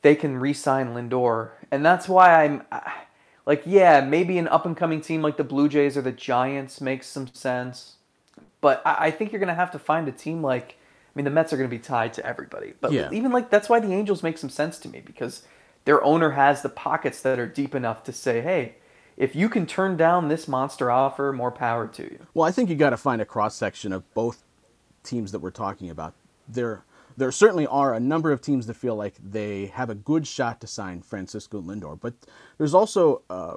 they 0.03 0.15
can 0.15 0.37
re-sign 0.37 0.95
Lindor, 0.95 1.51
and 1.71 1.85
that's 1.85 2.09
why 2.09 2.45
I'm 2.45 2.63
I- 2.71 2.93
like, 3.47 3.63
yeah, 3.67 4.01
maybe 4.01 4.39
an 4.39 4.49
up 4.49 4.67
and 4.67 4.77
coming 4.77 5.01
team 5.01 5.23
like 5.23 5.37
the 5.37 5.45
Blue 5.45 5.69
Jays 5.69 5.97
or 5.97 6.03
the 6.03 6.13
Giants 6.13 6.81
makes 6.81 7.07
some 7.07 7.27
sense, 7.35 7.97
but 8.61 8.83
I, 8.87 9.07
I 9.07 9.11
think 9.11 9.33
you're 9.33 9.41
gonna 9.41 9.55
have 9.55 9.71
to 9.73 9.79
find 9.79 10.09
a 10.09 10.13
team 10.13 10.43
like. 10.43 10.77
I 11.15 11.19
mean, 11.19 11.27
the 11.27 11.31
Mets 11.31 11.53
are 11.53 11.59
going 11.59 11.69
to 11.69 11.77
be 11.77 11.79
tied 11.79 12.15
to 12.15 12.25
everybody, 12.25 12.73
but 12.81 12.91
Yeah. 12.91 13.11
even 13.13 13.33
like 13.33 13.51
that's 13.51 13.69
why 13.69 13.81
the 13.81 13.93
Angels 13.93 14.23
make 14.23 14.39
some 14.39 14.49
sense 14.49 14.79
to 14.79 14.89
me 14.89 15.03
because 15.05 15.43
their 15.85 16.03
owner 16.03 16.31
has 16.31 16.63
the 16.63 16.71
pockets 16.71 17.21
that 17.21 17.39
are 17.39 17.47
deep 17.47 17.75
enough 17.75 18.03
to 18.05 18.13
say, 18.15 18.41
hey, 18.41 18.77
if 19.19 19.37
you 19.37 19.51
can 19.51 19.67
turn 19.67 19.99
down 19.99 20.29
this 20.29 20.49
monster 20.49 20.91
offer, 20.91 21.31
more 21.31 21.51
power 21.51 21.87
to 21.87 22.05
you. 22.05 22.19
Well, 22.33 22.49
I 22.49 22.51
think 22.51 22.71
you 22.71 22.77
got 22.77 22.91
to 22.91 22.97
find 22.97 23.21
a 23.21 23.27
cross 23.27 23.55
section 23.55 23.93
of 23.93 24.11
both 24.15 24.43
teams 25.03 25.33
that 25.33 25.41
we're 25.41 25.51
talking 25.51 25.91
about. 25.91 26.15
There, 26.49 26.83
there 27.17 27.33
certainly 27.33 27.67
are 27.67 27.95
a 27.95 28.01
number 28.01 28.33
of 28.33 28.41
teams 28.41 28.67
that 28.67 28.75
feel 28.75 28.95
like 28.97 29.15
they 29.23 29.67
have 29.67 29.91
a 29.91 29.95
good 29.95 30.27
shot 30.27 30.61
to 30.61 30.67
sign 30.67 31.03
Francisco 31.03 31.61
Lindor, 31.61 31.99
but 32.01 32.15
there's 32.59 32.75
also 32.75 33.23
uh, 33.31 33.57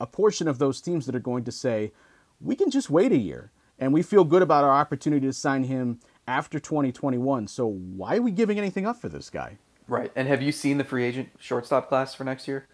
a 0.00 0.06
portion 0.06 0.48
of 0.48 0.58
those 0.58 0.80
teams 0.80 1.06
that 1.06 1.14
are 1.14 1.20
going 1.20 1.44
to 1.44 1.52
say, 1.52 1.92
we 2.40 2.56
can 2.56 2.70
just 2.70 2.90
wait 2.90 3.12
a 3.12 3.16
year, 3.16 3.50
and 3.78 3.92
we 3.92 4.02
feel 4.02 4.24
good 4.24 4.42
about 4.42 4.64
our 4.64 4.72
opportunity 4.72 5.26
to 5.26 5.32
sign 5.32 5.64
him 5.64 6.00
after 6.26 6.58
2021. 6.58 7.46
So 7.48 7.66
why 7.66 8.16
are 8.16 8.22
we 8.22 8.30
giving 8.30 8.58
anything 8.58 8.86
up 8.86 9.00
for 9.00 9.08
this 9.08 9.30
guy? 9.30 9.58
Right. 9.88 10.10
And 10.14 10.28
have 10.28 10.42
you 10.42 10.52
seen 10.52 10.78
the 10.78 10.84
free 10.84 11.04
agent 11.04 11.30
shortstop 11.38 11.88
class 11.88 12.14
for 12.14 12.24
next 12.24 12.46
year? 12.48 12.66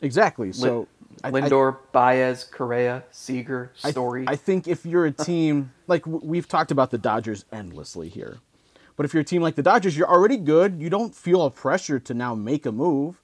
Exactly. 0.00 0.52
So 0.52 0.86
I- 1.24 1.28
I- 1.28 1.30
Lindor, 1.32 1.78
Baez, 1.92 2.44
Correa, 2.44 3.04
Seager, 3.10 3.72
I- 3.82 3.90
Story. 3.90 4.24
I, 4.28 4.36
think 4.36 4.68
if 4.68 4.86
you're 4.86 5.06
a 5.06 5.12
team 5.12 5.72
like 5.86 6.06
we've 6.06 6.46
talked 6.46 6.70
about 6.70 6.90
the 6.90 6.98
Dodgers 6.98 7.44
endlessly 7.50 8.08
here, 8.08 8.38
but 8.98 9.06
if 9.06 9.14
you're 9.14 9.20
a 9.20 9.24
team 9.24 9.42
like 9.42 9.54
the 9.54 9.62
Dodgers, 9.62 9.96
you're 9.96 10.10
already 10.10 10.36
good. 10.36 10.82
You 10.82 10.90
don't 10.90 11.14
feel 11.14 11.44
a 11.44 11.52
pressure 11.52 12.00
to 12.00 12.12
now 12.12 12.34
make 12.34 12.66
a 12.66 12.72
move. 12.72 13.22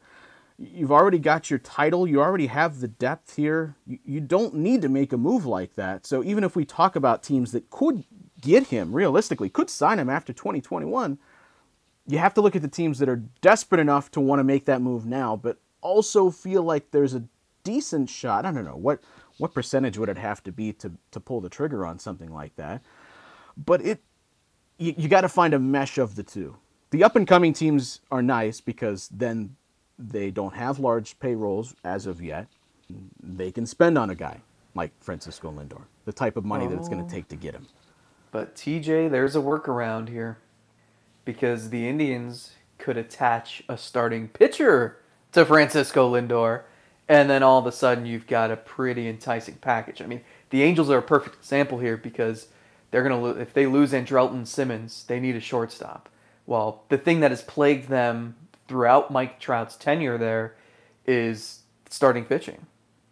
You've 0.56 0.92
already 0.92 1.18
got 1.18 1.50
your 1.50 1.58
title. 1.58 2.06
You 2.06 2.22
already 2.22 2.46
have 2.46 2.78
the 2.78 2.86
depth 2.86 3.34
here. 3.34 3.74
You, 3.84 4.20
don't 4.20 4.54
need 4.54 4.82
to 4.82 4.88
make 4.88 5.12
a 5.12 5.16
move 5.16 5.44
like 5.44 5.74
that. 5.74 6.06
So 6.06 6.22
even 6.22 6.44
if 6.44 6.54
we 6.54 6.64
talk 6.64 6.94
about 6.94 7.24
teams 7.24 7.50
that 7.50 7.70
could 7.70 8.04
get 8.40 8.68
him 8.68 8.92
realistically, 8.92 9.48
could 9.50 9.68
sign 9.68 9.98
him 9.98 10.08
after 10.08 10.32
2021, 10.32 11.18
you 12.06 12.18
have 12.18 12.34
to 12.34 12.40
look 12.40 12.54
at 12.54 12.62
the 12.62 12.68
teams 12.68 13.00
that 13.00 13.08
are 13.08 13.24
desperate 13.40 13.80
enough 13.80 14.12
to 14.12 14.20
want 14.20 14.38
to 14.38 14.44
make 14.44 14.66
that 14.66 14.80
move 14.80 15.04
now, 15.04 15.34
but 15.34 15.58
also 15.80 16.30
feel 16.30 16.62
like 16.62 16.92
there's 16.92 17.14
a 17.14 17.24
decent 17.64 18.08
shot. 18.08 18.46
I 18.46 18.52
don't 18.52 18.64
know 18.64 18.76
what 18.76 19.00
what 19.38 19.52
percentage 19.52 19.98
would 19.98 20.08
it 20.08 20.18
have 20.18 20.40
to 20.44 20.52
be 20.52 20.72
to 20.74 20.92
to 21.10 21.18
pull 21.18 21.40
the 21.40 21.48
trigger 21.48 21.84
on 21.84 21.98
something 21.98 22.32
like 22.32 22.54
that. 22.54 22.80
But 23.56 23.84
it 23.84 24.00
you, 24.78 24.94
you 24.96 25.08
got 25.08 25.22
to 25.22 25.28
find 25.28 25.54
a 25.54 25.58
mesh 25.58 25.98
of 25.98 26.16
the 26.16 26.22
two. 26.22 26.56
The 26.90 27.04
up 27.04 27.16
and 27.16 27.26
coming 27.26 27.52
teams 27.52 28.00
are 28.10 28.22
nice 28.22 28.60
because 28.60 29.08
then 29.08 29.56
they 29.98 30.30
don't 30.30 30.54
have 30.54 30.78
large 30.78 31.18
payrolls 31.18 31.74
as 31.84 32.06
of 32.06 32.22
yet. 32.22 32.46
They 33.22 33.50
can 33.50 33.66
spend 33.66 33.98
on 33.98 34.10
a 34.10 34.14
guy 34.14 34.40
like 34.74 34.92
Francisco 35.00 35.50
Lindor, 35.50 35.82
the 36.04 36.12
type 36.12 36.36
of 36.36 36.44
money 36.44 36.66
that 36.66 36.76
it's 36.76 36.88
going 36.88 37.04
to 37.04 37.10
oh. 37.10 37.14
take 37.14 37.28
to 37.28 37.36
get 37.36 37.54
him. 37.54 37.66
But 38.30 38.56
TJ, 38.56 39.10
there's 39.10 39.36
a 39.36 39.40
workaround 39.40 40.08
here. 40.08 40.38
Because 41.24 41.70
the 41.70 41.88
Indians 41.88 42.50
could 42.76 42.98
attach 42.98 43.62
a 43.68 43.78
starting 43.78 44.28
pitcher 44.28 44.98
to 45.32 45.44
Francisco 45.46 46.12
Lindor, 46.12 46.62
and 47.08 47.30
then 47.30 47.42
all 47.42 47.58
of 47.58 47.66
a 47.66 47.72
sudden 47.72 48.04
you've 48.04 48.26
got 48.26 48.50
a 48.50 48.56
pretty 48.56 49.08
enticing 49.08 49.54
package. 49.56 50.02
I 50.02 50.06
mean, 50.06 50.20
the 50.50 50.62
Angels 50.62 50.90
are 50.90 50.98
a 50.98 51.02
perfect 51.02 51.36
example 51.36 51.78
here 51.78 51.96
because 51.96 52.48
they're 52.94 53.02
gonna 53.02 53.20
lo- 53.20 53.36
if 53.36 53.52
they 53.52 53.66
lose 53.66 53.90
Andrelton 53.90 54.46
Simmons, 54.46 55.02
they 55.08 55.18
need 55.18 55.34
a 55.34 55.40
shortstop. 55.40 56.08
Well, 56.46 56.84
the 56.90 56.96
thing 56.96 57.18
that 57.18 57.32
has 57.32 57.42
plagued 57.42 57.88
them 57.88 58.36
throughout 58.68 59.10
Mike 59.10 59.40
Trout's 59.40 59.74
tenure 59.74 60.16
there 60.16 60.54
is 61.04 61.62
starting 61.90 62.24
pitching. 62.24 62.66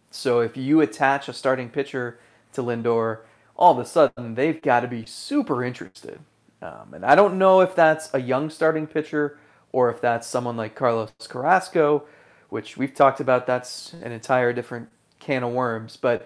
So 0.09 0.39
if 0.39 0.55
you 0.55 0.79
attach 0.79 1.27
a 1.27 1.33
starting 1.33 1.67
pitcher 1.67 2.17
to 2.53 2.63
Lindor, 2.63 3.23
all 3.57 3.73
of 3.73 3.77
a 3.77 3.85
sudden 3.85 4.35
they've 4.35 4.61
got 4.61 4.79
to 4.79 4.87
be 4.87 5.05
super 5.05 5.61
interested. 5.65 6.21
Um, 6.61 6.93
and 6.93 7.05
I 7.05 7.13
don't 7.15 7.37
know 7.37 7.59
if 7.59 7.75
that's 7.75 8.09
a 8.13 8.21
young 8.21 8.49
starting 8.49 8.87
pitcher 8.87 9.37
or 9.73 9.89
if 9.89 9.99
that's 9.99 10.25
someone 10.25 10.55
like 10.55 10.75
Carlos 10.75 11.11
Carrasco, 11.27 12.05
which 12.47 12.77
we've 12.77 12.95
talked 12.95 13.19
about. 13.19 13.47
That's 13.47 13.91
an 14.01 14.13
entire 14.13 14.53
different 14.53 14.87
can 15.19 15.43
of 15.43 15.51
worms. 15.51 15.97
But 15.97 16.25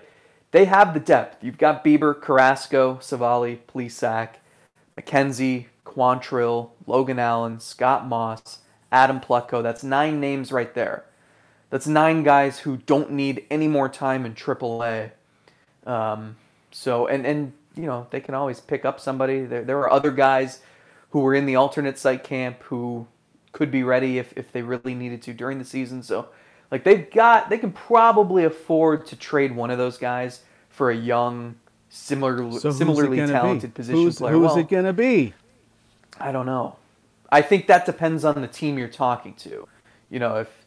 they 0.51 0.65
have 0.65 0.93
the 0.93 0.99
depth. 0.99 1.43
You've 1.43 1.57
got 1.57 1.83
Bieber, 1.83 2.19
Carrasco, 2.19 2.95
Civale, 2.95 3.59
Plesac, 3.67 4.35
McKenzie, 4.97 5.65
Quantrill, 5.85 6.69
Logan 6.85 7.19
Allen, 7.19 7.59
Scott 7.59 8.07
Moss, 8.07 8.59
Adam 8.91 9.19
Plutko. 9.19 9.61
That's 9.61 9.83
nine 9.83 10.19
names 10.19 10.51
right 10.51 10.73
there. 10.73 11.05
That's 11.69 11.87
nine 11.87 12.23
guys 12.23 12.59
who 12.59 12.77
don't 12.77 13.11
need 13.11 13.45
any 13.49 13.67
more 13.67 13.89
time 13.89 14.25
in 14.25 14.33
AAA. 14.33 15.11
Um, 15.85 16.37
so 16.71 17.07
and 17.07 17.25
and 17.25 17.53
you 17.75 17.85
know 17.85 18.07
they 18.09 18.19
can 18.19 18.33
always 18.35 18.59
pick 18.59 18.85
up 18.85 18.99
somebody. 18.99 19.45
There 19.45 19.63
there 19.63 19.79
are 19.79 19.91
other 19.91 20.11
guys 20.11 20.61
who 21.11 21.19
were 21.19 21.35
in 21.35 21.45
the 21.45 21.55
alternate 21.55 21.97
site 21.97 22.23
camp 22.23 22.61
who 22.63 23.07
could 23.51 23.71
be 23.71 23.83
ready 23.83 24.17
if, 24.17 24.33
if 24.37 24.51
they 24.51 24.61
really 24.61 24.93
needed 24.93 25.21
to 25.23 25.33
during 25.33 25.57
the 25.57 25.65
season. 25.65 26.03
So 26.03 26.27
like 26.71 26.83
they've 26.83 27.09
got 27.11 27.49
they 27.49 27.57
can 27.57 27.71
probably 27.71 28.43
afford 28.43 29.05
to 29.07 29.15
trade 29.15 29.55
one 29.55 29.69
of 29.69 29.77
those 29.77 29.97
guys 29.97 30.41
for 30.69 30.91
a 30.91 30.95
young, 30.95 31.55
similar 31.89 32.51
So 32.59 32.71
similarly 32.71 33.17
talented 33.17 33.73
be? 33.73 33.75
position 33.75 34.01
who's, 34.01 34.17
player. 34.17 34.33
Who's 34.33 34.49
Well, 34.49 34.57
it 34.57 34.69
going 34.69 34.85
to 34.85 34.93
be? 34.93 35.33
I 36.19 36.31
don't 36.31 36.45
know. 36.45 36.75
I 37.31 37.41
think 37.41 37.67
that 37.67 37.85
depends 37.85 38.23
on 38.23 38.41
the 38.41 38.47
team 38.47 38.77
you're 38.77 38.87
talking 38.87 39.33
to. 39.35 39.67
You 40.09 40.19
know, 40.19 40.37
if 40.37 40.65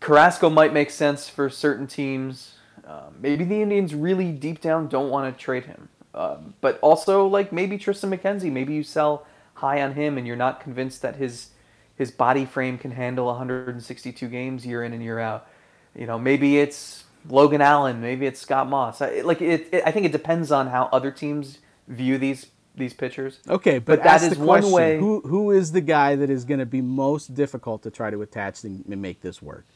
Carrasco 0.00 0.50
might 0.50 0.72
make 0.72 0.90
sense 0.90 1.28
for 1.28 1.48
certain 1.48 1.86
teams, 1.86 2.54
um, 2.86 3.14
maybe 3.20 3.44
the 3.44 3.62
Indians 3.62 3.94
really 3.94 4.32
deep 4.32 4.60
down 4.60 4.88
don't 4.88 5.10
want 5.10 5.36
to 5.36 5.42
trade 5.42 5.64
him. 5.64 5.88
Um, 6.14 6.54
but 6.60 6.78
also, 6.80 7.26
like 7.26 7.52
maybe 7.52 7.78
Tristan 7.78 8.10
McKenzie, 8.10 8.50
maybe 8.50 8.74
you 8.74 8.82
sell 8.82 9.26
high 9.54 9.82
on 9.82 9.94
him 9.94 10.18
and 10.18 10.26
you're 10.26 10.36
not 10.36 10.60
convinced 10.60 11.02
that 11.02 11.16
his 11.16 11.50
his 11.98 12.12
body 12.12 12.44
frame 12.44 12.78
can 12.78 12.92
handle 12.92 13.26
162 13.26 14.28
games 14.28 14.64
year 14.64 14.84
in 14.84 14.92
and 14.92 15.02
year 15.02 15.18
out. 15.18 15.48
You 15.94 16.06
know, 16.06 16.18
maybe 16.18 16.58
it's 16.58 17.04
Logan 17.28 17.60
Allen, 17.60 18.00
maybe 18.00 18.24
it's 18.24 18.40
Scott 18.40 18.68
Moss. 18.68 19.02
I, 19.02 19.22
like 19.22 19.42
it, 19.42 19.68
it, 19.72 19.82
I 19.84 19.90
think 19.90 20.06
it 20.06 20.12
depends 20.12 20.52
on 20.52 20.68
how 20.68 20.84
other 20.92 21.10
teams 21.10 21.58
view 21.88 22.16
these 22.16 22.46
these 22.76 22.94
pitchers. 22.94 23.40
Okay, 23.48 23.80
but, 23.80 23.98
but 23.98 24.04
that 24.04 24.22
is 24.22 24.38
one 24.38 24.70
way. 24.70 24.98
Who 24.98 25.20
who 25.22 25.50
is 25.50 25.72
the 25.72 25.80
guy 25.80 26.14
that 26.14 26.30
is 26.30 26.44
going 26.44 26.60
to 26.60 26.66
be 26.66 26.80
most 26.80 27.34
difficult 27.34 27.82
to 27.82 27.90
try 27.90 28.10
to 28.10 28.22
attach 28.22 28.62
and 28.62 28.86
make 28.86 29.20
this 29.20 29.42
work? 29.42 29.66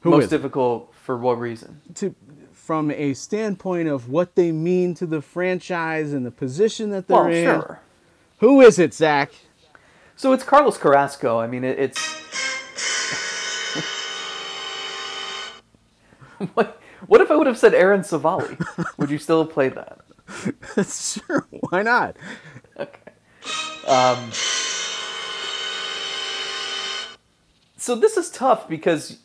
Who 0.00 0.10
most 0.10 0.30
difficult 0.30 0.94
for 0.94 1.16
what 1.16 1.40
reason? 1.40 1.80
To 1.96 2.14
from 2.52 2.92
a 2.92 3.14
standpoint 3.14 3.88
of 3.88 4.08
what 4.08 4.36
they 4.36 4.52
mean 4.52 4.94
to 4.94 5.06
the 5.06 5.20
franchise 5.20 6.12
and 6.12 6.24
the 6.24 6.30
position 6.30 6.90
that 6.90 7.08
they're 7.08 7.16
well, 7.16 7.26
in. 7.26 7.44
Sure. 7.44 7.80
Who 8.38 8.60
is 8.60 8.78
it, 8.78 8.94
Zack? 8.94 9.32
So 10.16 10.32
it's 10.32 10.44
Carlos 10.44 10.78
Carrasco. 10.78 11.38
I 11.38 11.46
mean, 11.46 11.64
it, 11.64 11.78
it's. 11.78 11.98
what, 16.54 16.80
what 17.06 17.20
if 17.20 17.30
I 17.30 17.36
would 17.36 17.46
have 17.46 17.58
said 17.58 17.74
Aaron 17.74 18.02
Civale? 18.02 18.56
would 18.96 19.10
you 19.10 19.18
still 19.18 19.44
have 19.44 19.52
played 19.52 19.74
that? 19.74 20.00
sure, 20.86 21.46
why 21.50 21.82
not? 21.82 22.16
Okay. 22.78 23.12
Um, 23.86 24.30
so 27.76 27.94
this 27.94 28.16
is 28.16 28.30
tough 28.30 28.68
because 28.68 29.18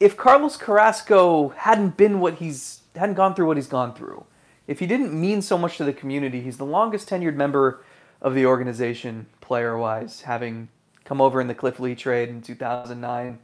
if 0.00 0.16
Carlos 0.16 0.56
Carrasco 0.56 1.50
hadn't 1.50 1.96
been 1.96 2.20
what 2.20 2.34
he's 2.34 2.80
hadn't 2.94 3.14
gone 3.14 3.34
through 3.34 3.46
what 3.46 3.56
he's 3.56 3.66
gone 3.68 3.94
through, 3.94 4.24
if 4.66 4.80
he 4.80 4.86
didn't 4.86 5.18
mean 5.18 5.40
so 5.40 5.56
much 5.56 5.76
to 5.78 5.84
the 5.84 5.92
community, 5.92 6.40
he's 6.40 6.58
the 6.58 6.66
longest 6.66 7.08
tenured 7.08 7.36
member 7.36 7.82
of 8.22 8.34
the 8.34 8.46
organization 8.46 9.26
player 9.40 9.76
wise, 9.76 10.22
having 10.22 10.68
come 11.04 11.20
over 11.20 11.40
in 11.40 11.46
the 11.46 11.54
Cliff 11.54 11.80
Lee 11.80 11.94
trade 11.94 12.28
in 12.28 12.42
2009. 12.42 13.38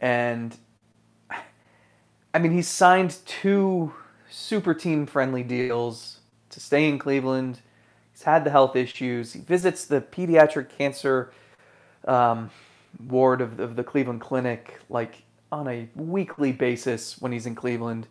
And 0.00 0.56
I 2.32 2.38
mean, 2.38 2.52
he's 2.52 2.68
signed 2.68 3.18
two 3.26 3.92
super 4.30 4.74
team 4.74 5.06
friendly 5.06 5.42
deals 5.42 6.20
to 6.50 6.60
stay 6.60 6.88
in 6.88 6.98
Cleveland. 6.98 7.60
He's 8.12 8.22
had 8.22 8.44
the 8.44 8.50
health 8.50 8.76
issues. 8.76 9.32
He 9.32 9.40
visits 9.40 9.84
the 9.84 10.00
pediatric 10.00 10.68
cancer 10.68 11.32
um, 12.06 12.50
ward 13.08 13.40
of, 13.40 13.60
of 13.60 13.76
the 13.76 13.84
Cleveland 13.84 14.20
Clinic 14.20 14.80
like 14.88 15.22
on 15.50 15.68
a 15.68 15.88
weekly 15.94 16.52
basis 16.52 17.20
when 17.20 17.32
he's 17.32 17.46
in 17.46 17.54
Cleveland. 17.54 18.06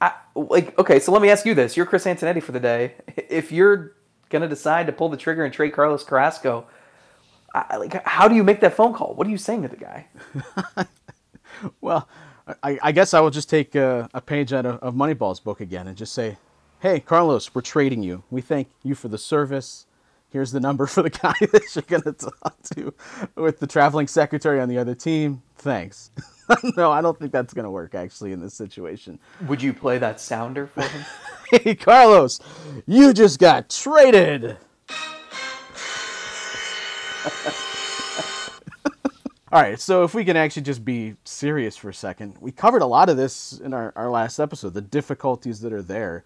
I, 0.00 0.12
like, 0.34 0.78
okay, 0.78 0.98
so 1.00 1.12
let 1.12 1.22
me 1.22 1.30
ask 1.30 1.44
you 1.44 1.54
this: 1.54 1.76
You're 1.76 1.86
Chris 1.86 2.04
Antonetti 2.04 2.42
for 2.42 2.52
the 2.52 2.60
day. 2.60 2.94
If 3.28 3.52
you're 3.52 3.94
gonna 4.30 4.48
decide 4.48 4.86
to 4.86 4.92
pull 4.92 5.08
the 5.08 5.16
trigger 5.16 5.44
and 5.44 5.52
trade 5.52 5.72
Carlos 5.72 6.02
Carrasco, 6.02 6.66
I, 7.54 7.76
like, 7.76 8.04
how 8.06 8.28
do 8.28 8.34
you 8.34 8.44
make 8.44 8.60
that 8.60 8.74
phone 8.74 8.94
call? 8.94 9.14
What 9.14 9.26
are 9.26 9.30
you 9.30 9.38
saying 9.38 9.62
to 9.62 9.68
the 9.68 9.76
guy? 9.76 10.06
well, 11.80 12.08
I, 12.62 12.78
I, 12.82 12.92
guess 12.92 13.12
I 13.12 13.20
will 13.20 13.30
just 13.30 13.50
take 13.50 13.74
a, 13.74 14.08
a 14.14 14.20
page 14.20 14.52
out 14.52 14.66
of, 14.66 14.78
of, 14.80 14.94
Moneyball's 14.94 15.40
book 15.40 15.60
again 15.60 15.88
and 15.88 15.96
just 15.96 16.12
say, 16.12 16.38
"Hey, 16.80 17.00
Carlos, 17.00 17.54
we're 17.54 17.60
trading 17.60 18.02
you. 18.02 18.22
We 18.30 18.40
thank 18.40 18.68
you 18.82 18.94
for 18.94 19.08
the 19.08 19.18
service. 19.18 19.86
Here's 20.30 20.52
the 20.52 20.60
number 20.60 20.86
for 20.88 21.02
the 21.02 21.10
guy 21.10 21.34
that 21.40 21.74
you're 21.74 22.00
gonna 22.00 22.14
talk 22.14 22.56
to 22.74 22.94
with 23.34 23.58
the 23.58 23.66
traveling 23.66 24.06
secretary 24.06 24.60
on 24.60 24.68
the 24.68 24.78
other 24.78 24.94
team. 24.94 25.42
Thanks." 25.56 26.10
no, 26.76 26.90
I 26.90 27.00
don't 27.00 27.18
think 27.18 27.32
that's 27.32 27.54
gonna 27.54 27.70
work 27.70 27.94
actually 27.94 28.32
in 28.32 28.40
this 28.40 28.54
situation. 28.54 29.18
Would 29.46 29.62
you 29.62 29.72
play 29.72 29.98
that 29.98 30.20
sounder 30.20 30.66
for 30.66 30.82
him? 30.82 31.04
hey, 31.50 31.74
Carlos, 31.74 32.40
you 32.86 33.12
just 33.12 33.38
got 33.38 33.68
traded. 33.68 34.56
All 39.52 39.60
right, 39.60 39.80
so 39.80 40.04
if 40.04 40.14
we 40.14 40.24
can 40.24 40.36
actually 40.36 40.62
just 40.62 40.84
be 40.84 41.16
serious 41.24 41.76
for 41.76 41.88
a 41.88 41.94
second, 41.94 42.36
we 42.40 42.52
covered 42.52 42.82
a 42.82 42.86
lot 42.86 43.08
of 43.08 43.16
this 43.16 43.58
in 43.58 43.74
our, 43.74 43.92
our 43.96 44.08
last 44.08 44.38
episode, 44.38 44.74
the 44.74 44.80
difficulties 44.80 45.60
that 45.62 45.72
are 45.72 45.82
there. 45.82 46.22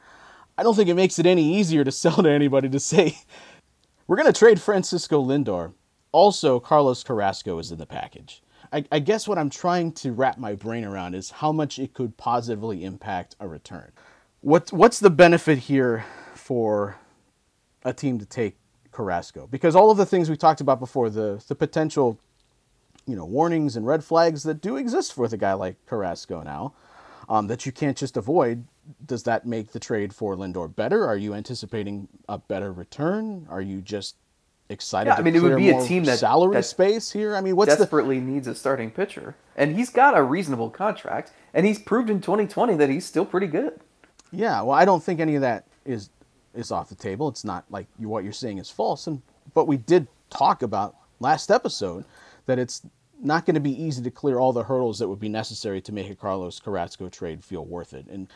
I 0.58 0.62
don't 0.62 0.74
think 0.74 0.90
it 0.90 0.94
makes 0.94 1.18
it 1.18 1.24
any 1.24 1.54
easier 1.54 1.84
to 1.84 1.90
sell 1.90 2.16
to 2.16 2.28
anybody 2.28 2.68
to 2.68 2.78
say, 2.78 3.16
we're 4.06 4.16
going 4.16 4.32
to 4.32 4.38
trade 4.38 4.60
Francisco 4.60 5.22
Lindor. 5.22 5.72
Also, 6.12 6.60
Carlos 6.60 7.02
Carrasco 7.02 7.58
is 7.58 7.72
in 7.72 7.78
the 7.78 7.86
package. 7.86 8.42
I, 8.72 8.84
I 8.90 8.98
guess 8.98 9.26
what 9.28 9.38
I'm 9.38 9.50
trying 9.50 9.92
to 9.92 10.12
wrap 10.12 10.38
my 10.38 10.54
brain 10.54 10.84
around 10.84 11.14
is 11.14 11.30
how 11.30 11.52
much 11.52 11.78
it 11.78 11.94
could 11.94 12.16
positively 12.16 12.84
impact 12.84 13.36
a 13.40 13.48
return. 13.48 13.92
What, 14.40 14.72
what's 14.72 15.00
the 15.00 15.10
benefit 15.10 15.58
here 15.58 16.04
for 16.34 16.96
a 17.84 17.92
team 17.92 18.18
to 18.18 18.26
take 18.26 18.56
Carrasco? 18.92 19.46
Because 19.46 19.74
all 19.74 19.90
of 19.90 19.96
the 19.96 20.06
things 20.06 20.30
we 20.30 20.36
talked 20.36 20.60
about 20.60 20.80
before, 20.80 21.10
the, 21.10 21.42
the 21.48 21.54
potential 21.54 22.18
you 23.06 23.16
know 23.16 23.24
warnings 23.24 23.76
and 23.76 23.86
red 23.86 24.02
flags 24.02 24.42
that 24.44 24.60
do 24.60 24.76
exist 24.76 25.12
for 25.12 25.24
a 25.26 25.36
guy 25.36 25.52
like 25.52 25.76
Carrasco 25.86 26.42
now 26.42 26.72
um, 27.28 27.46
that 27.48 27.66
you 27.66 27.72
can't 27.72 27.96
just 27.96 28.16
avoid. 28.16 28.64
Does 29.06 29.22
that 29.24 29.46
make 29.46 29.72
the 29.72 29.80
trade 29.80 30.14
for 30.14 30.36
Lindor 30.36 30.74
better? 30.74 31.06
Are 31.06 31.16
you 31.16 31.34
anticipating 31.34 32.08
a 32.28 32.38
better 32.38 32.72
return? 32.72 33.46
Are 33.50 33.60
you 33.60 33.80
just 33.80 34.16
excited? 34.68 35.10
Yeah, 35.10 35.16
I 35.16 35.22
mean, 35.22 35.34
it 35.34 35.42
would 35.42 35.56
be 35.56 35.70
a 35.70 35.82
team 35.84 36.04
that 36.04 36.18
salary 36.18 36.54
that 36.54 36.64
space 36.64 37.10
here. 37.10 37.36
I 37.36 37.40
mean, 37.40 37.56
what's 37.56 37.76
desperately 37.76 38.18
the... 38.18 38.26
needs 38.26 38.46
a 38.46 38.54
starting 38.54 38.90
pitcher, 38.90 39.36
and 39.56 39.76
he's 39.76 39.90
got 39.90 40.16
a 40.16 40.22
reasonable 40.22 40.70
contract, 40.70 41.32
and 41.52 41.66
he's 41.66 41.78
proved 41.78 42.10
in 42.10 42.20
2020 42.20 42.74
that 42.76 42.90
he's 42.90 43.06
still 43.06 43.24
pretty 43.24 43.46
good. 43.46 43.80
Yeah, 44.30 44.62
well, 44.62 44.76
I 44.76 44.84
don't 44.84 45.02
think 45.02 45.20
any 45.20 45.34
of 45.36 45.42
that 45.42 45.66
is 45.84 46.10
is 46.54 46.70
off 46.70 46.88
the 46.88 46.94
table. 46.94 47.28
It's 47.28 47.44
not 47.44 47.64
like 47.70 47.86
you, 47.98 48.08
what 48.08 48.24
you're 48.24 48.32
saying 48.32 48.58
is 48.58 48.70
false, 48.70 49.06
and 49.06 49.22
but 49.54 49.66
we 49.66 49.76
did 49.76 50.06
talk 50.30 50.62
about 50.62 50.96
last 51.20 51.50
episode 51.50 52.04
that 52.46 52.58
it's 52.58 52.82
not 53.20 53.46
going 53.46 53.54
to 53.54 53.60
be 53.60 53.82
easy 53.82 54.02
to 54.02 54.10
clear 54.10 54.38
all 54.38 54.52
the 54.52 54.64
hurdles 54.64 54.98
that 54.98 55.08
would 55.08 55.20
be 55.20 55.28
necessary 55.28 55.80
to 55.82 55.92
make 55.92 56.10
a 56.10 56.14
Carlos 56.14 56.60
Carrasco 56.60 57.08
trade 57.08 57.44
feel 57.44 57.64
worth 57.64 57.94
it. 57.94 58.06
And 58.06 58.28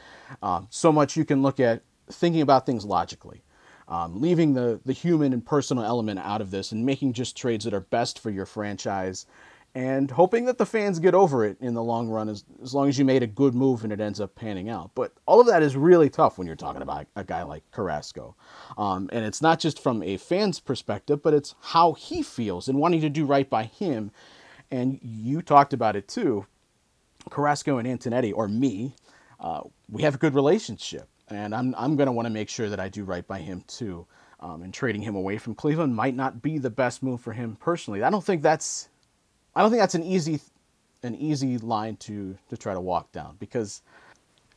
um, 0.43 0.67
so 0.71 0.93
much 0.93 1.17
you 1.17 1.25
can 1.25 1.43
look 1.43 1.61
at 1.61 1.83
thinking 2.11 2.41
about 2.41 2.67
things 2.67 2.85
logically, 2.85 3.43
um, 3.89 4.21
leaving 4.21 4.55
the, 4.55 4.81
the 4.85 4.93
human 4.93 5.33
and 5.33 5.45
personal 5.45 5.85
element 5.85 6.21
out 6.21 6.41
of 6.41 6.51
this 6.51 6.73
and 6.73 6.85
making 6.85 7.13
just 7.13 7.37
trades 7.37 7.65
that 7.65 7.75
are 7.75 7.81
best 7.81 8.19
for 8.19 8.31
your 8.31 8.47
franchise 8.47 9.27
and 9.75 10.11
hoping 10.11 10.47
that 10.47 10.59
the 10.59 10.67
fans 10.67 10.99
get 10.99 11.15
over 11.15 11.45
it 11.45 11.57
in 11.61 11.75
the 11.75 11.83
long 11.83 12.09
run 12.09 12.29
as, 12.29 12.45
as 12.63 12.75
long 12.75 12.89
as 12.89 12.99
you 12.99 13.05
made 13.05 13.23
a 13.23 13.27
good 13.27 13.55
move 13.55 13.85
and 13.85 13.93
it 13.93 14.01
ends 14.01 14.21
up 14.21 14.35
panning 14.35 14.69
out. 14.69 14.91
But 14.95 15.13
all 15.27 15.41
of 15.41 15.47
that 15.47 15.63
is 15.63 15.77
really 15.77 16.09
tough 16.09 16.39
when 16.39 16.47
you're 16.47 16.57
talking 16.57 16.83
about 16.83 17.07
a 17.15 17.23
guy 17.23 17.43
like 17.43 17.63
Carrasco. 17.71 18.35
Um, 18.79 19.11
and 19.13 19.25
it's 19.25 19.43
not 19.43 19.61
just 19.61 19.81
from 19.81 20.03
a 20.03 20.17
fan's 20.17 20.59
perspective, 20.59 21.23
but 21.23 21.35
it's 21.35 21.55
how 21.61 21.93
he 21.93 22.23
feels 22.23 22.69
and 22.69 22.79
wanting 22.79 23.03
to 23.03 23.11
do 23.11 23.27
right 23.27 23.49
by 23.49 23.65
him 23.65 24.11
and 24.71 24.99
you 25.03 25.43
talked 25.43 25.73
about 25.73 25.97
it 25.97 26.09
too. 26.09 26.47
Carrasco 27.31 27.79
and 27.79 27.87
Antonetti, 27.87 28.33
or 28.35 28.49
me, 28.49 28.95
uh, 29.41 29.61
we 29.91 30.03
have 30.03 30.15
a 30.15 30.19
good 30.19 30.35
relationship, 30.35 31.09
and 31.29 31.55
I'm 31.55 31.75
I'm 31.77 31.97
going 31.97 32.07
to 32.07 32.13
want 32.13 32.27
to 32.27 32.33
make 32.33 32.49
sure 32.49 32.69
that 32.69 32.81
I 32.81 32.89
do 32.89 33.05
right 33.05 33.27
by 33.27 33.39
him 33.39 33.65
too. 33.67 34.07
Um, 34.41 34.63
and 34.63 34.73
trading 34.73 35.03
him 35.03 35.17
away 35.17 35.37
from 35.37 35.57
Cleveland 35.57 35.97
might 35.97 36.15
not 36.15 36.41
be 36.41 36.59
the 36.59 36.71
best 36.71 37.03
move 37.03 37.21
for 37.21 37.33
him 37.33 37.57
personally. 37.59 38.05
I 38.05 38.11
don't 38.11 38.25
think 38.25 38.41
that's 38.41 38.89
I 39.57 39.63
don't 39.63 39.71
think 39.71 39.81
that's 39.81 39.97
an 39.97 40.05
easy 40.05 40.41
an 41.03 41.17
easy 41.17 41.59
line 41.59 41.97
to 41.97 42.39
to 42.49 42.57
try 42.57 42.73
to 42.73 42.81
walk 42.81 43.11
down 43.11 43.37
because 43.41 43.83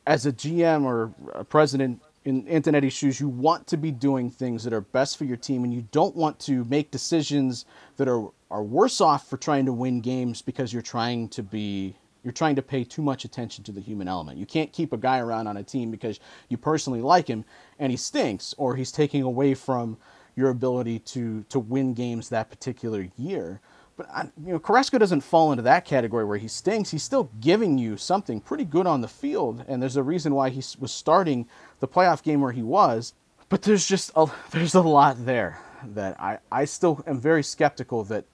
as 0.06 0.26
a 0.26 0.32
GM 0.32 0.84
or 0.84 1.12
a 1.32 1.44
president 1.44 2.00
in 2.24 2.44
Antonetti's 2.44 2.92
shoes, 2.92 3.18
you 3.18 3.28
want 3.28 3.66
to 3.68 3.76
be 3.76 3.90
doing 3.90 4.30
things 4.30 4.62
that 4.64 4.72
are 4.72 4.80
best 4.80 5.16
for 5.16 5.24
your 5.24 5.36
team, 5.36 5.64
and 5.64 5.74
you 5.74 5.86
don't 5.90 6.14
want 6.14 6.38
to 6.40 6.64
make 6.64 6.90
decisions 6.90 7.64
that 7.96 8.08
are 8.08 8.28
are 8.52 8.62
worse 8.62 9.00
off 9.00 9.28
for 9.28 9.38
trying 9.38 9.64
to 9.66 9.72
win 9.72 10.00
games 10.00 10.42
because 10.42 10.72
you're 10.72 10.82
trying 10.82 11.28
to 11.30 11.42
be 11.42 11.96
you're 12.22 12.32
trying 12.32 12.54
to 12.54 12.62
pay 12.62 12.84
too 12.84 13.02
much 13.02 13.24
attention 13.24 13.64
to 13.64 13.72
the 13.72 13.80
human 13.80 14.06
element. 14.06 14.38
You 14.38 14.46
can't 14.46 14.72
keep 14.72 14.92
a 14.92 14.96
guy 14.96 15.18
around 15.18 15.48
on 15.48 15.56
a 15.56 15.62
team 15.64 15.90
because 15.90 16.20
you 16.48 16.56
personally 16.56 17.00
like 17.00 17.26
him 17.26 17.44
and 17.80 17.90
he 17.90 17.96
stinks 17.96 18.54
or 18.58 18.76
he's 18.76 18.92
taking 18.92 19.22
away 19.22 19.54
from 19.54 19.96
your 20.36 20.50
ability 20.50 20.98
to 21.00 21.44
to 21.48 21.58
win 21.58 21.94
games 21.94 22.28
that 22.28 22.50
particular 22.50 23.08
year. 23.16 23.60
But 23.96 24.30
you 24.44 24.52
know, 24.52 24.58
Carrasco 24.58 24.98
doesn't 24.98 25.22
fall 25.22 25.52
into 25.52 25.62
that 25.62 25.84
category 25.84 26.24
where 26.24 26.38
he 26.38 26.48
stinks. 26.48 26.90
He's 26.90 27.02
still 27.02 27.30
giving 27.40 27.78
you 27.78 27.96
something 27.96 28.40
pretty 28.40 28.64
good 28.64 28.86
on 28.86 29.00
the 29.00 29.08
field, 29.08 29.64
and 29.66 29.82
there's 29.82 29.96
a 29.96 30.02
reason 30.02 30.34
why 30.34 30.50
he 30.50 30.62
was 30.78 30.92
starting 30.92 31.48
the 31.80 31.88
playoff 31.88 32.22
game 32.22 32.40
where 32.40 32.52
he 32.52 32.62
was. 32.62 33.14
But 33.48 33.62
there's 33.62 33.86
just 33.86 34.10
a, 34.14 34.30
there's 34.50 34.74
a 34.74 34.82
lot 34.82 35.24
there 35.24 35.58
that 35.94 36.20
I, 36.20 36.38
I 36.50 36.64
still 36.64 37.02
am 37.06 37.20
very 37.20 37.42
skeptical 37.42 38.04
that 38.04 38.24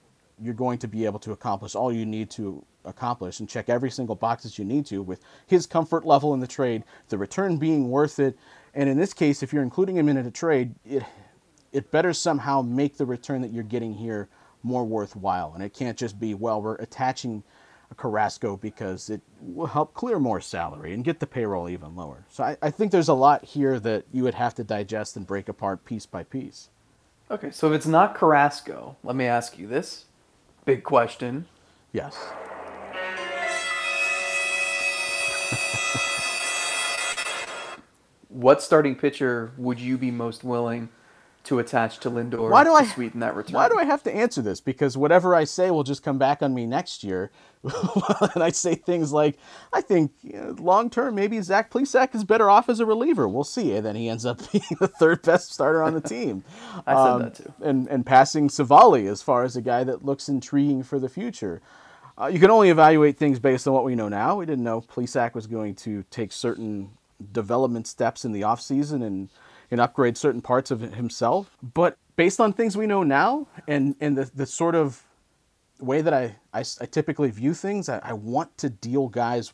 you're 0.43 0.55
going 0.55 0.79
to 0.79 0.89
be 0.89 1.05
able 1.05 1.19
to 1.21 1.33
accomplish 1.33 1.75
all 1.75 1.93
you 1.93 2.07
need 2.07 2.31
to 2.31 2.65
accomplish 2.85 3.41
and 3.41 3.49
check 3.49 3.69
every 3.69 3.91
single 3.91 4.15
box 4.15 4.43
that 4.45 4.59
you 4.59 4.65
need 4.65 4.87
to 4.87 5.03
with 5.03 5.21
his 5.47 5.67
comfort 5.67 6.05
level 6.05 6.35
in 6.35 6.41
the 6.41 6.47
trade, 6.47 6.85
the 7.09 7.19
return 7.19 7.57
being 7.57 7.91
worth 7.91 8.19
it. 8.19 8.37
And 8.75 8.89
in 8.89 8.97
this 8.97 9.13
case, 9.13 9.43
if 9.43 9.53
you're 9.53 9.63
including 9.63 9.97
him 9.97 10.09
in 10.09 10.17
a 10.17 10.31
trade, 10.31 10.75
it 10.85 11.03
it 11.73 11.91
better 11.91 12.13
somehow 12.13 12.63
make 12.63 12.97
the 12.97 13.07
return 13.07 13.43
that 13.43 13.53
you're 13.53 13.63
getting 13.63 13.95
here 13.95 14.29
more 14.63 14.85
worthwhile. 14.85 15.53
And 15.55 15.63
it 15.63 15.75
can't 15.75 15.99
just 15.99 16.19
be, 16.19 16.35
well, 16.35 16.63
we're 16.63 16.77
attaching 16.77 17.43
a 17.91 17.95
Carrasco 17.95 18.57
because 18.57 19.11
it 19.11 19.21
will 19.41 19.67
help 19.67 19.95
clear 19.95 20.19
more 20.19 20.41
salary 20.41 20.93
and 20.93 21.05
get 21.05 21.21
the 21.21 21.27
payroll 21.27 21.69
even 21.69 21.97
lower. 21.97 22.25
So 22.31 22.45
I, 22.45 22.57
I 22.61 22.71
think 22.71 22.93
there's 22.93 23.09
a 23.09 23.15
lot 23.15 23.45
here 23.45 23.79
that 23.81 24.05
you 24.13 24.23
would 24.25 24.35
have 24.35 24.55
to 24.57 24.65
digest 24.65 25.17
and 25.17 25.27
break 25.27 25.49
apart 25.49 25.85
piece 25.85 26.07
by 26.07 26.23
piece. 26.23 26.71
Okay, 27.31 27.51
so 27.51 27.69
if 27.69 27.75
it's 27.75 27.87
not 27.87 28.15
Carrasco, 28.15 28.97
let 29.05 29.15
me 29.15 29.27
ask 29.27 29.59
you 29.59 29.67
this 29.67 30.07
big 30.69 30.85
question. 30.85 31.47
Yes. 31.93 32.15
What 38.29 38.61
starting 38.63 38.95
pitcher 38.95 39.53
would 39.57 39.81
you 39.81 39.97
be 39.97 40.11
most 40.11 40.45
willing 40.45 40.91
to 41.49 41.59
attach 41.59 41.99
to 42.01 42.11
Lindor 42.11 42.51
Why 42.51 42.63
do 42.63 42.75
I- 42.75 42.85
sweeten 42.85 43.21
that 43.21 43.35
return? 43.35 43.55
Why 43.55 43.71
do 43.71 43.79
I 43.79 43.85
have 43.85 44.03
to 44.03 44.15
answer 44.15 44.43
this? 44.43 44.61
Because 44.61 44.99
whatever 44.99 45.35
I 45.35 45.45
say 45.45 45.71
will 45.71 45.83
just 45.83 46.03
come 46.03 46.19
back 46.19 46.43
on 46.43 46.55
me 46.55 46.67
next 46.67 47.03
year. 47.03 47.31
and 48.35 48.43
I 48.45 48.51
say 48.51 48.75
things 48.75 49.13
like, 49.13 49.39
I 49.73 49.81
think 49.81 50.13
you 50.23 50.35
know, 50.35 50.55
long 50.59 50.91
term, 50.91 51.15
maybe 51.15 51.41
Zach 51.41 51.71
Plesac 51.71 52.15
is 52.15 52.23
better 52.23 52.51
off 52.51 52.69
as 52.69 52.81
a 52.81 52.87
reliever. 52.87 53.27
We'll 53.27 53.45
see. 53.45 53.75
And 53.75 53.87
then 53.87 53.97
he 53.97 54.11
ends 54.11 54.27
up 54.27 54.39
being 54.53 54.63
the 54.79 54.89
third 54.89 55.23
best 55.23 55.51
starter 55.53 55.83
on 55.83 55.95
the 55.95 56.01
team. 56.17 56.45
I 56.87 56.95
said 56.95 57.25
that 57.25 57.35
too. 57.37 57.53
And, 57.63 57.89
and 57.89 58.05
passing 58.05 58.49
Civale 58.49 59.09
as 59.11 59.23
far 59.23 59.43
as 59.45 59.57
a 59.57 59.63
guy 59.63 59.85
that 59.85 60.05
looks 60.05 60.29
intriguing 60.29 60.83
for 60.83 60.99
the 60.99 61.09
future. 61.09 61.63
Uh, 62.21 62.27
you 62.27 62.39
can 62.39 62.51
only 62.51 62.69
evaluate 62.69 63.17
things 63.17 63.39
based 63.39 63.67
on 63.67 63.73
what 63.73 63.85
we 63.85 63.95
know 63.95 64.09
now. 64.09 64.37
We 64.37 64.45
didn't 64.45 64.65
know 64.65 64.83
Plesac 64.83 65.35
was 65.35 65.47
going 65.47 65.77
to 65.77 66.05
take 66.11 66.31
certain 66.31 66.91
development 67.33 67.87
steps 67.87 68.25
in 68.27 68.33
the 68.33 68.43
offseason 68.43 69.03
and, 69.03 69.31
and 69.71 69.81
upgrade 69.81 70.17
certain 70.17 70.41
parts 70.41 70.71
of 70.71 70.81
himself. 70.81 71.57
But 71.63 71.97
based 72.17 72.41
on 72.41 72.53
things 72.53 72.77
we 72.77 72.87
know 72.87 73.03
now 73.03 73.49
and, 73.67 73.95
and 74.01 74.17
the, 74.17 74.31
the 74.35 74.47
sort 74.47 74.75
of 74.75 75.03
way 75.81 76.01
that 76.01 76.15
I, 76.15 76.37
I, 76.53 76.65
I 76.81 76.87
typically 76.87 77.31
view 77.31 77.55
things, 77.55 77.89
I, 77.89 77.99
I 78.03 78.13
want 78.13 78.57
to 78.59 78.71
deal 78.71 79.09
guys 79.09 79.53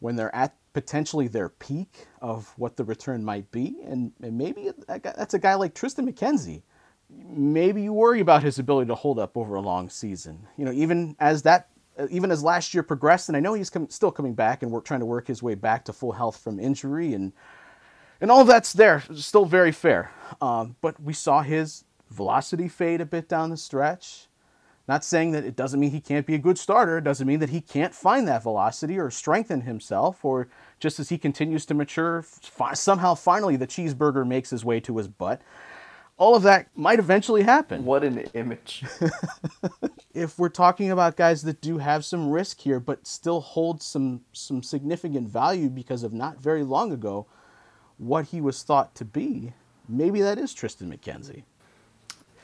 when 0.00 0.16
they're 0.16 0.34
at 0.34 0.54
potentially 0.72 1.28
their 1.28 1.48
peak 1.48 2.06
of 2.20 2.52
what 2.56 2.76
the 2.76 2.84
return 2.84 3.24
might 3.24 3.50
be. 3.50 3.78
And, 3.84 4.12
and 4.22 4.36
maybe 4.36 4.70
that's 4.86 5.34
a 5.34 5.38
guy 5.38 5.54
like 5.54 5.74
Tristan 5.74 6.10
McKenzie 6.10 6.62
maybe 7.10 7.82
you 7.82 7.92
worry 7.92 8.20
about 8.20 8.42
his 8.42 8.58
ability 8.58 8.88
to 8.88 8.94
hold 8.94 9.18
up 9.18 9.36
over 9.36 9.54
a 9.54 9.60
long 9.60 9.88
season. 9.88 10.46
You 10.56 10.64
know, 10.64 10.72
even 10.72 11.16
as 11.18 11.42
that, 11.42 11.68
even 12.10 12.30
as 12.30 12.42
last 12.42 12.74
year 12.74 12.82
progressed, 12.82 13.28
and 13.28 13.36
I 13.36 13.40
know 13.40 13.54
he's 13.54 13.70
com- 13.70 13.88
still 13.88 14.12
coming 14.12 14.34
back 14.34 14.62
and 14.62 14.70
we're 14.70 14.80
trying 14.80 15.00
to 15.00 15.06
work 15.06 15.26
his 15.26 15.42
way 15.42 15.54
back 15.54 15.84
to 15.86 15.92
full 15.92 16.12
health 16.12 16.36
from 16.38 16.60
injury, 16.60 17.14
and 17.14 17.32
and 18.20 18.30
all 18.30 18.44
that's 18.44 18.72
there, 18.72 19.02
still 19.14 19.44
very 19.44 19.72
fair. 19.72 20.12
Um, 20.40 20.76
but 20.80 21.00
we 21.00 21.12
saw 21.12 21.42
his 21.42 21.84
velocity 22.10 22.68
fade 22.68 23.00
a 23.00 23.06
bit 23.06 23.28
down 23.28 23.50
the 23.50 23.56
stretch. 23.56 24.26
Not 24.86 25.04
saying 25.04 25.32
that 25.32 25.44
it 25.44 25.54
doesn't 25.54 25.78
mean 25.78 25.90
he 25.90 26.00
can't 26.00 26.26
be 26.26 26.34
a 26.34 26.38
good 26.38 26.58
starter. 26.58 26.96
It 26.96 27.04
doesn't 27.04 27.26
mean 27.26 27.40
that 27.40 27.50
he 27.50 27.60
can't 27.60 27.94
find 27.94 28.26
that 28.26 28.42
velocity 28.42 28.98
or 28.98 29.10
strengthen 29.10 29.60
himself, 29.62 30.24
or 30.24 30.48
just 30.80 30.98
as 30.98 31.10
he 31.10 31.18
continues 31.18 31.66
to 31.66 31.74
mature, 31.74 32.22
fi- 32.22 32.72
somehow 32.72 33.14
finally 33.14 33.56
the 33.56 33.66
cheeseburger 33.66 34.26
makes 34.26 34.48
his 34.48 34.64
way 34.64 34.80
to 34.80 34.96
his 34.96 35.06
butt. 35.06 35.42
All 36.16 36.34
of 36.34 36.42
that 36.44 36.68
might 36.74 36.98
eventually 36.98 37.42
happen. 37.42 37.84
What 37.84 38.02
an 38.02 38.18
image. 38.34 38.84
If 40.14 40.36
we're 40.36 40.48
talking 40.48 40.90
about 40.90 41.16
guys 41.16 41.42
that 41.42 41.60
do 41.60 41.78
have 41.78 42.04
some 42.04 42.28
risk 42.30 42.60
here, 42.60 42.80
but 42.80 43.06
still 43.06 43.40
hold 43.40 43.80
some 43.80 44.22
some 44.32 44.64
significant 44.64 45.28
value 45.28 45.68
because 45.68 46.02
of 46.02 46.12
not 46.12 46.40
very 46.40 46.64
long 46.64 46.90
ago 46.90 47.26
what 47.98 48.26
he 48.26 48.40
was 48.40 48.62
thought 48.62 48.94
to 48.96 49.04
be, 49.04 49.52
maybe 49.88 50.20
that 50.22 50.38
is 50.38 50.54
Tristan 50.54 50.90
McKenzie. 50.90 51.42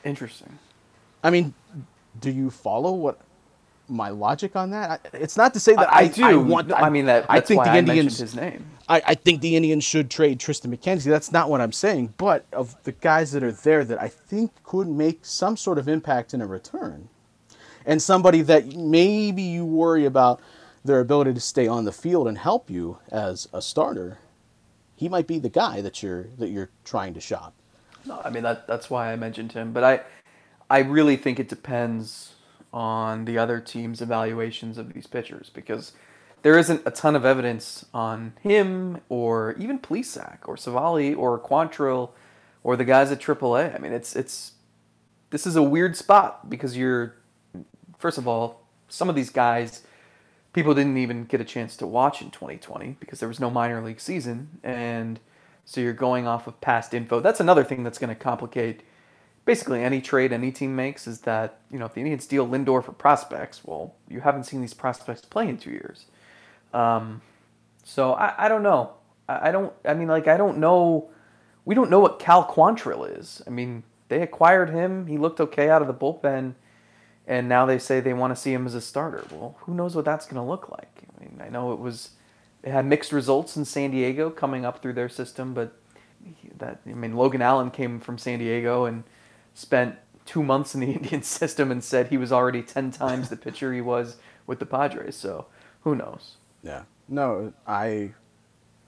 Interesting. 0.03 0.59
I 1.23 1.31
mean, 1.31 1.53
do 2.19 2.29
you 2.29 2.49
follow 2.49 2.93
what 2.93 3.19
my 3.87 4.09
logic 4.09 4.55
on 4.55 4.71
that? 4.71 5.07
It's 5.13 5.37
not 5.37 5.53
to 5.53 5.59
say 5.59 5.73
that 5.75 5.91
I, 5.91 5.95
I, 5.95 6.01
I 6.01 6.07
do. 6.07 6.25
I 6.25 6.35
want. 6.35 6.71
I, 6.73 6.89
mean 6.89 7.05
that. 7.05 7.25
I 7.29 7.39
think 7.39 7.63
the 7.63 7.75
Indians. 7.75 8.19
his 8.19 8.35
name. 8.35 8.65
I, 8.87 9.01
I 9.07 9.15
think 9.15 9.41
the 9.41 9.55
Indians 9.55 9.83
should 9.83 10.11
trade 10.11 10.39
Tristan 10.39 10.75
McKenzie. 10.75 11.05
That's 11.05 11.31
not 11.31 11.49
what 11.49 11.61
I'm 11.61 11.71
saying. 11.71 12.13
But 12.17 12.45
of 12.53 12.75
the 12.83 12.91
guys 12.91 13.31
that 13.31 13.43
are 13.43 13.51
there 13.51 13.83
that 13.83 14.01
I 14.01 14.07
think 14.07 14.51
could 14.63 14.87
make 14.87 15.25
some 15.25 15.57
sort 15.57 15.77
of 15.79 15.87
impact 15.87 16.33
in 16.33 16.41
a 16.41 16.47
return, 16.47 17.09
and 17.85 18.01
somebody 18.01 18.41
that 18.43 18.75
maybe 18.75 19.41
you 19.41 19.65
worry 19.65 20.05
about 20.05 20.39
their 20.83 20.99
ability 20.99 21.33
to 21.33 21.41
stay 21.41 21.67
on 21.67 21.85
the 21.85 21.91
field 21.91 22.27
and 22.27 22.37
help 22.37 22.69
you 22.69 22.99
as 23.11 23.47
a 23.51 23.61
starter, 23.61 24.19
he 24.95 25.09
might 25.09 25.27
be 25.27 25.39
the 25.39 25.49
guy 25.49 25.81
that 25.81 26.01
you're 26.01 26.27
that 26.37 26.49
you're 26.49 26.69
trying 26.83 27.13
to 27.13 27.21
shop. 27.21 27.53
No, 28.05 28.21
I 28.23 28.29
mean 28.29 28.43
that 28.43 28.67
that's 28.67 28.89
why 28.89 29.11
I 29.11 29.15
mentioned 29.15 29.51
him. 29.51 29.73
But 29.73 29.83
I 29.83 30.01
I 30.69 30.79
really 30.79 31.17
think 31.17 31.39
it 31.39 31.49
depends 31.49 32.33
on 32.73 33.25
the 33.25 33.37
other 33.37 33.59
team's 33.59 34.01
evaluations 34.01 34.77
of 34.77 34.93
these 34.93 35.07
pitchers 35.07 35.49
because 35.53 35.93
there 36.41 36.57
isn't 36.57 36.81
a 36.85 36.91
ton 36.91 37.15
of 37.15 37.25
evidence 37.25 37.85
on 37.93 38.33
him 38.41 39.01
or 39.09 39.53
even 39.57 39.79
Plesac 39.79 40.39
or 40.45 40.55
Civale 40.55 41.15
or 41.15 41.39
Quantrill 41.39 42.11
or 42.63 42.75
the 42.75 42.83
guys 42.85 43.11
at 43.11 43.19
AAA. 43.19 43.75
I 43.75 43.77
mean 43.79 43.93
it's 43.93 44.15
it's 44.15 44.53
this 45.29 45.47
is 45.47 45.55
a 45.55 45.63
weird 45.63 45.95
spot 45.95 46.49
because 46.49 46.77
you're 46.77 47.15
first 47.97 48.17
of 48.17 48.27
all, 48.27 48.61
some 48.87 49.09
of 49.09 49.15
these 49.15 49.29
guys 49.29 49.81
people 50.55 50.73
didn't 50.73 50.97
even 50.97 51.25
get 51.25 51.41
a 51.41 51.43
chance 51.43 51.75
to 51.75 51.85
watch 51.85 52.21
in 52.21 52.31
2020 52.31 52.95
because 53.01 53.19
there 53.19 53.27
was 53.27 53.41
no 53.41 53.49
minor 53.49 53.83
league 53.83 53.99
season 53.99 54.47
and 54.63 55.19
so 55.65 55.81
you're 55.81 55.91
going 55.91 56.25
off 56.27 56.47
of 56.47 56.61
past 56.61 56.93
info. 56.93 57.19
That's 57.19 57.41
another 57.41 57.63
thing 57.63 57.83
that's 57.83 57.97
going 57.97 58.09
to 58.09 58.15
complicate 58.15 58.81
basically 59.43 59.83
any 59.83 59.99
trade 59.99 60.31
any 60.31 60.53
team 60.53 60.73
makes 60.73 61.07
is 61.07 61.21
that, 61.21 61.59
you 61.69 61.77
know, 61.77 61.85
if 61.85 61.93
the 61.93 61.99
Indians 61.99 62.25
deal 62.25 62.47
Lindor 62.47 62.81
for 62.83 62.93
prospects, 62.93 63.65
well, 63.65 63.95
you 64.07 64.21
haven't 64.21 64.45
seen 64.45 64.61
these 64.61 64.73
prospects 64.73 65.21
play 65.21 65.49
in 65.49 65.57
2 65.57 65.71
years. 65.71 66.05
Um, 66.73 67.21
so 67.83 68.13
I, 68.13 68.45
I 68.45 68.47
don't 68.47 68.63
know. 68.63 68.93
I, 69.27 69.49
I 69.49 69.51
don't 69.51 69.73
I 69.83 69.93
mean 69.93 70.07
like 70.07 70.29
I 70.29 70.37
don't 70.37 70.57
know 70.59 71.09
we 71.65 71.75
don't 71.75 71.89
know 71.89 71.99
what 71.99 72.17
Cal 72.17 72.47
Quantrill 72.47 73.19
is. 73.19 73.41
I 73.45 73.49
mean, 73.49 73.83
they 74.07 74.21
acquired 74.21 74.69
him, 74.69 75.07
he 75.07 75.17
looked 75.17 75.41
okay 75.41 75.69
out 75.69 75.81
of 75.81 75.89
the 75.89 75.93
bullpen 75.93 76.53
and 77.27 77.49
now 77.49 77.65
they 77.65 77.79
say 77.79 77.99
they 77.99 78.13
want 78.13 78.35
to 78.35 78.41
see 78.41 78.53
him 78.53 78.65
as 78.65 78.75
a 78.75 78.81
starter. 78.81 79.23
Well, 79.31 79.55
who 79.61 79.73
knows 79.73 79.95
what 79.95 80.05
that's 80.05 80.25
going 80.25 80.35
to 80.35 80.49
look 80.49 80.69
like? 80.69 81.03
I 81.17 81.23
mean, 81.23 81.41
I 81.41 81.49
know 81.49 81.73
it 81.73 81.79
was 81.79 82.11
it 82.63 82.71
had 82.71 82.85
mixed 82.85 83.11
results 83.11 83.55
in 83.55 83.65
San 83.65 83.91
Diego 83.91 84.29
coming 84.29 84.65
up 84.65 84.81
through 84.81 84.93
their 84.93 85.09
system, 85.09 85.53
but 85.53 85.77
that 86.57 86.81
I 86.85 86.93
mean, 86.93 87.15
Logan 87.15 87.41
Allen 87.41 87.71
came 87.71 87.99
from 87.99 88.17
San 88.17 88.39
Diego 88.39 88.85
and 88.85 89.03
spent 89.53 89.95
two 90.25 90.43
months 90.43 90.73
in 90.73 90.81
the 90.81 90.91
Indian 90.93 91.23
system 91.23 91.71
and 91.71 91.83
said 91.83 92.07
he 92.07 92.17
was 92.17 92.31
already 92.31 92.61
ten 92.61 92.91
times 92.91 93.29
the 93.29 93.37
pitcher 93.37 93.73
he 93.73 93.81
was 93.81 94.17
with 94.47 94.59
the 94.59 94.65
Padres. 94.65 95.15
So 95.15 95.45
who 95.81 95.95
knows? 95.95 96.37
Yeah. 96.63 96.83
No, 97.07 97.53
I. 97.67 98.13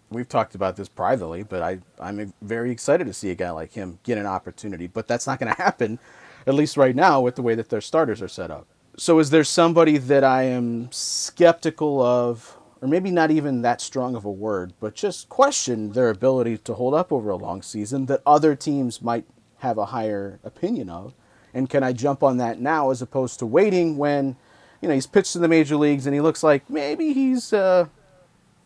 We've 0.10 0.28
talked 0.28 0.56
about 0.56 0.78
this 0.78 0.88
privately, 0.88 1.44
but 1.44 1.62
I 1.62 1.80
I'm 2.00 2.34
very 2.42 2.72
excited 2.72 3.08
to 3.08 3.14
see 3.14 3.30
a 3.30 3.36
guy 3.36 3.52
like 3.52 3.74
him 3.74 4.00
get 4.04 4.18
an 4.18 4.26
opportunity. 4.26 4.88
But 4.88 5.08
that's 5.08 5.28
not 5.28 5.38
going 5.38 5.54
to 5.54 5.62
happen, 5.62 6.00
at 6.48 6.56
least 6.56 6.78
right 6.78 6.96
now, 6.96 7.20
with 7.20 7.36
the 7.36 7.42
way 7.42 7.54
that 7.54 7.70
their 7.70 7.82
starters 7.82 8.22
are 8.22 8.28
set 8.28 8.50
up. 8.50 8.66
So 8.98 9.20
is 9.20 9.30
there 9.30 9.44
somebody 9.44 9.98
that 9.98 10.24
I 10.24 10.44
am 10.44 10.90
skeptical 10.92 12.02
of, 12.02 12.58
or 12.82 12.88
maybe 12.88 13.12
not 13.12 13.30
even 13.30 13.62
that 13.62 13.82
strong 13.82 14.16
of 14.16 14.26
a 14.26 14.32
word, 14.32 14.74
but 14.80 14.96
just 14.96 15.30
question 15.30 15.92
their 15.92 16.10
ability 16.10 16.58
to 16.60 16.74
hold 16.74 16.94
up 16.94 17.12
over 17.12 17.30
a 17.30 17.36
long 17.36 17.62
season 17.62 18.06
that 18.08 18.24
other 18.26 18.56
teams 18.56 19.02
might 19.02 19.26
have 19.58 19.78
a 19.78 19.88
higher 19.88 20.40
opinion 20.44 20.90
of? 20.90 21.14
And 21.54 21.70
can 21.70 21.84
I 21.84 21.94
jump 21.94 22.24
on 22.24 22.38
that 22.38 22.60
now 22.60 22.90
as 22.90 23.02
opposed 23.02 23.40
to 23.40 23.46
waiting 23.46 23.98
when, 23.98 24.36
you 24.82 24.88
know, 24.88 24.94
he's 24.94 25.08
pitched 25.08 25.36
in 25.36 25.42
the 25.42 25.48
major 25.48 25.76
leagues 25.76 26.06
and 26.06 26.16
he 26.16 26.22
looks 26.22 26.44
like 26.44 26.70
maybe 26.70 27.14
he's 27.14 27.52
uh, 27.52 27.88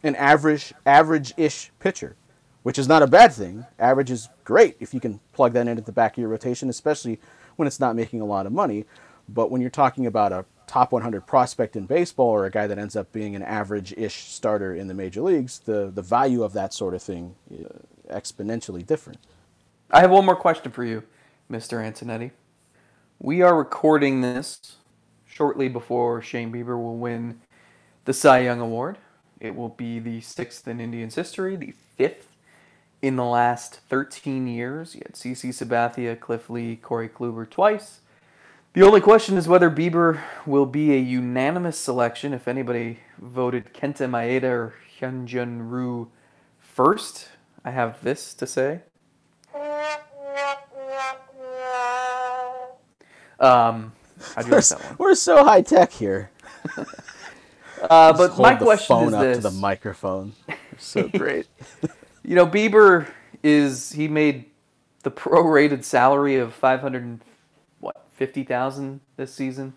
an 0.04 0.16
average, 0.16 0.74
average-ish 0.86 1.72
pitcher, 1.80 2.16
which 2.64 2.78
is 2.78 2.88
not 2.88 3.04
a 3.04 3.08
bad 3.08 3.34
thing. 3.34 3.66
Average 3.80 4.12
is 4.12 4.30
great 4.44 4.78
if 4.80 4.94
you 4.94 5.00
can 5.00 5.20
plug 5.34 5.54
that 5.54 5.68
into 5.68 5.82
the 5.82 5.92
back 5.92 6.14
of 6.14 6.18
your 6.20 6.30
rotation, 6.30 6.70
especially 6.70 7.20
when 7.56 7.68
it's 7.68 7.80
not 7.80 7.96
making 7.96 8.22
a 8.22 8.26
lot 8.26 8.46
of 8.46 8.52
money. 8.52 8.86
But 9.30 9.52
when 9.52 9.62
you're 9.62 9.70
talking 9.70 10.06
about 10.06 10.32
a 10.32 10.46
top 10.68 10.92
100 10.92 11.26
prospect 11.28 11.76
in 11.76 11.86
baseball 11.86 12.30
or 12.30 12.46
a 12.46 12.52
guy 12.52 12.68
that 12.68 12.78
ends 12.78 12.96
up 12.96 13.12
being 13.12 13.36
an 13.36 13.44
average-ish 13.44 14.26
starter 14.26 14.74
in 14.74 14.88
the 14.88 14.94
major 14.94 15.22
leagues, 15.22 15.60
the 15.60 15.92
the 15.94 16.02
value 16.02 16.44
of 16.44 16.54
that 16.54 16.74
sort 16.74 16.94
of 16.94 17.02
thing 17.02 17.36
is 17.50 17.68
exponentially 18.10 18.86
different. 18.86 19.20
I 19.90 20.02
have 20.02 20.12
one 20.12 20.26
more 20.26 20.36
question 20.36 20.72
for 20.72 20.84
you, 20.84 21.04
Mr. 21.50 21.80
Antonetti. 21.80 22.32
We 23.20 23.42
are 23.42 23.56
recording 23.56 24.22
this 24.22 24.78
shortly 25.26 25.68
before 25.68 26.22
Shane 26.22 26.52
Bieber 26.52 26.82
will 26.82 26.98
win 26.98 27.42
the 28.06 28.14
Cy 28.14 28.40
Young 28.40 28.60
Award. 28.60 28.98
It 29.40 29.56
will 29.56 29.70
be 29.70 30.00
the 30.00 30.22
sixth 30.22 30.68
in 30.68 30.80
Indians 30.80 31.16
history, 31.16 31.56
the 31.56 31.74
fifth 31.98 32.31
in 33.02 33.16
the 33.16 33.26
last 33.26 33.80
13 33.90 34.48
years. 34.48 34.96
You 34.96 35.02
had 35.06 35.14
CC 35.16 35.50
Sabathia, 35.50 36.20
Cliff 36.20 36.50
Lee, 36.50 36.76
Corey 36.76 37.10
Kluber 37.10 37.50
twice. 37.50 38.02
The 38.74 38.84
only 38.84 39.02
question 39.02 39.38
is 39.38 39.48
whether 39.48 39.70
Bieber 39.70 40.22
will 40.46 40.66
be 40.66 40.94
a 40.94 40.98
unanimous 40.98 41.78
selection 41.78 42.34
if 42.34 42.48
anybody 42.48 43.00
voted 43.18 43.74
Kenta 43.74 44.10
Maeda 44.10 44.44
or 44.44 44.74
Hyunjin 45.00 45.70
Ryu 45.70 46.08
first. 46.60 47.30
I 47.66 47.72
have 47.72 48.02
this 48.02 48.34
to 48.36 48.48
say. 48.48 48.82
Um, 53.40 53.94
I 54.38 54.44
do 54.44 54.52
like 54.52 54.66
that 54.66 54.84
one. 54.84 54.96
We're 55.00 55.16
so 55.16 55.44
high 55.44 55.62
tech 55.64 55.92
here. 55.92 56.30
Uh, 57.82 58.14
but 58.14 58.32
hold 58.32 58.48
my 58.48 58.54
the 58.54 58.66
question 58.66 58.88
phone 58.88 59.08
is 59.08 59.14
up 59.16 59.22
this: 59.22 59.38
to 59.38 59.44
the 59.44 59.52
microphone. 59.52 60.34
So 60.78 61.08
great. 61.18 61.48
You 62.24 62.36
know, 62.36 62.46
Bieber 62.46 63.08
is 63.44 63.92
he 63.94 64.08
made 64.08 64.46
the 65.04 65.12
prorated 65.12 65.84
salary 65.84 66.36
of 66.36 66.54
five 66.54 66.82
hundred 66.82 67.20
what 67.80 68.06
fifty 68.14 68.44
thousand 68.44 69.02
this 69.18 69.34
season. 69.34 69.74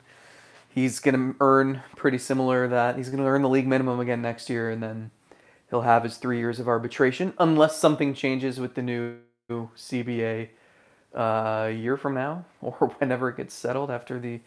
he's 0.69 0.99
going 0.99 1.15
to 1.15 1.37
earn 1.41 1.83
pretty 1.97 2.19
similar 2.19 2.67
that 2.69 2.97
he's 2.97 3.09
going 3.09 3.23
to 3.23 3.29
earn 3.29 3.43
the 3.43 3.49
league 3.49 3.67
minimum 3.67 4.01
again 4.01 4.21
next 4.21 4.51
year, 4.51 4.71
and 4.71 4.83
then 4.83 5.11
he'll 5.71 5.83
have 5.83 6.03
his 6.05 6.17
three 6.17 6.39
years 6.39 6.61
of 6.61 6.69
arbitration 6.69 7.33
unless 7.39 7.79
something 7.79 8.13
changes 8.15 8.59
with 8.61 8.75
the 8.75 8.83
new 8.83 9.17
CBA 9.51 10.49
uh, 11.15 11.67
a 11.69 11.71
year 11.71 11.97
from 11.97 12.15
now 12.15 12.45
or 12.61 12.95
whenever 12.99 13.29
it 13.29 13.37
gets 13.37 13.55
settled 13.55 13.91
after 13.91 14.19
the 14.19 14.41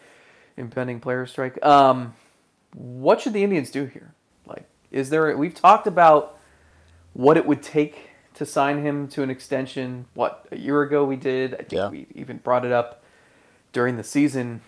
impending 0.57 0.99
player 0.99 1.25
strike. 1.25 1.63
Um, 1.65 2.13
what 2.73 3.21
should 3.21 3.33
the 3.33 3.43
Indians 3.43 3.71
do 3.71 3.85
here? 3.85 4.13
Like, 4.45 4.65
is 4.91 5.09
there? 5.09 5.35
We've 5.37 5.53
talked 5.55 5.87
about 5.87 6.36
what 7.17 7.35
it 7.35 7.47
would 7.47 7.63
take 7.63 8.11
to 8.35 8.45
sign 8.45 8.83
him 8.83 9.07
to 9.07 9.23
an 9.23 9.29
extension. 9.31 10.05
What 10.13 10.45
a 10.51 10.55
year 10.55 10.83
ago 10.83 11.03
we 11.03 11.15
did. 11.15 11.55
I 11.55 11.57
think 11.57 11.71
Yeah. 11.71 11.89
we 11.89 12.05
even 12.13 12.37
brought 12.37 12.63
it 12.63 12.71
up 12.71 13.03
during 13.73 13.97
the 13.97 14.03
season. 14.03 14.61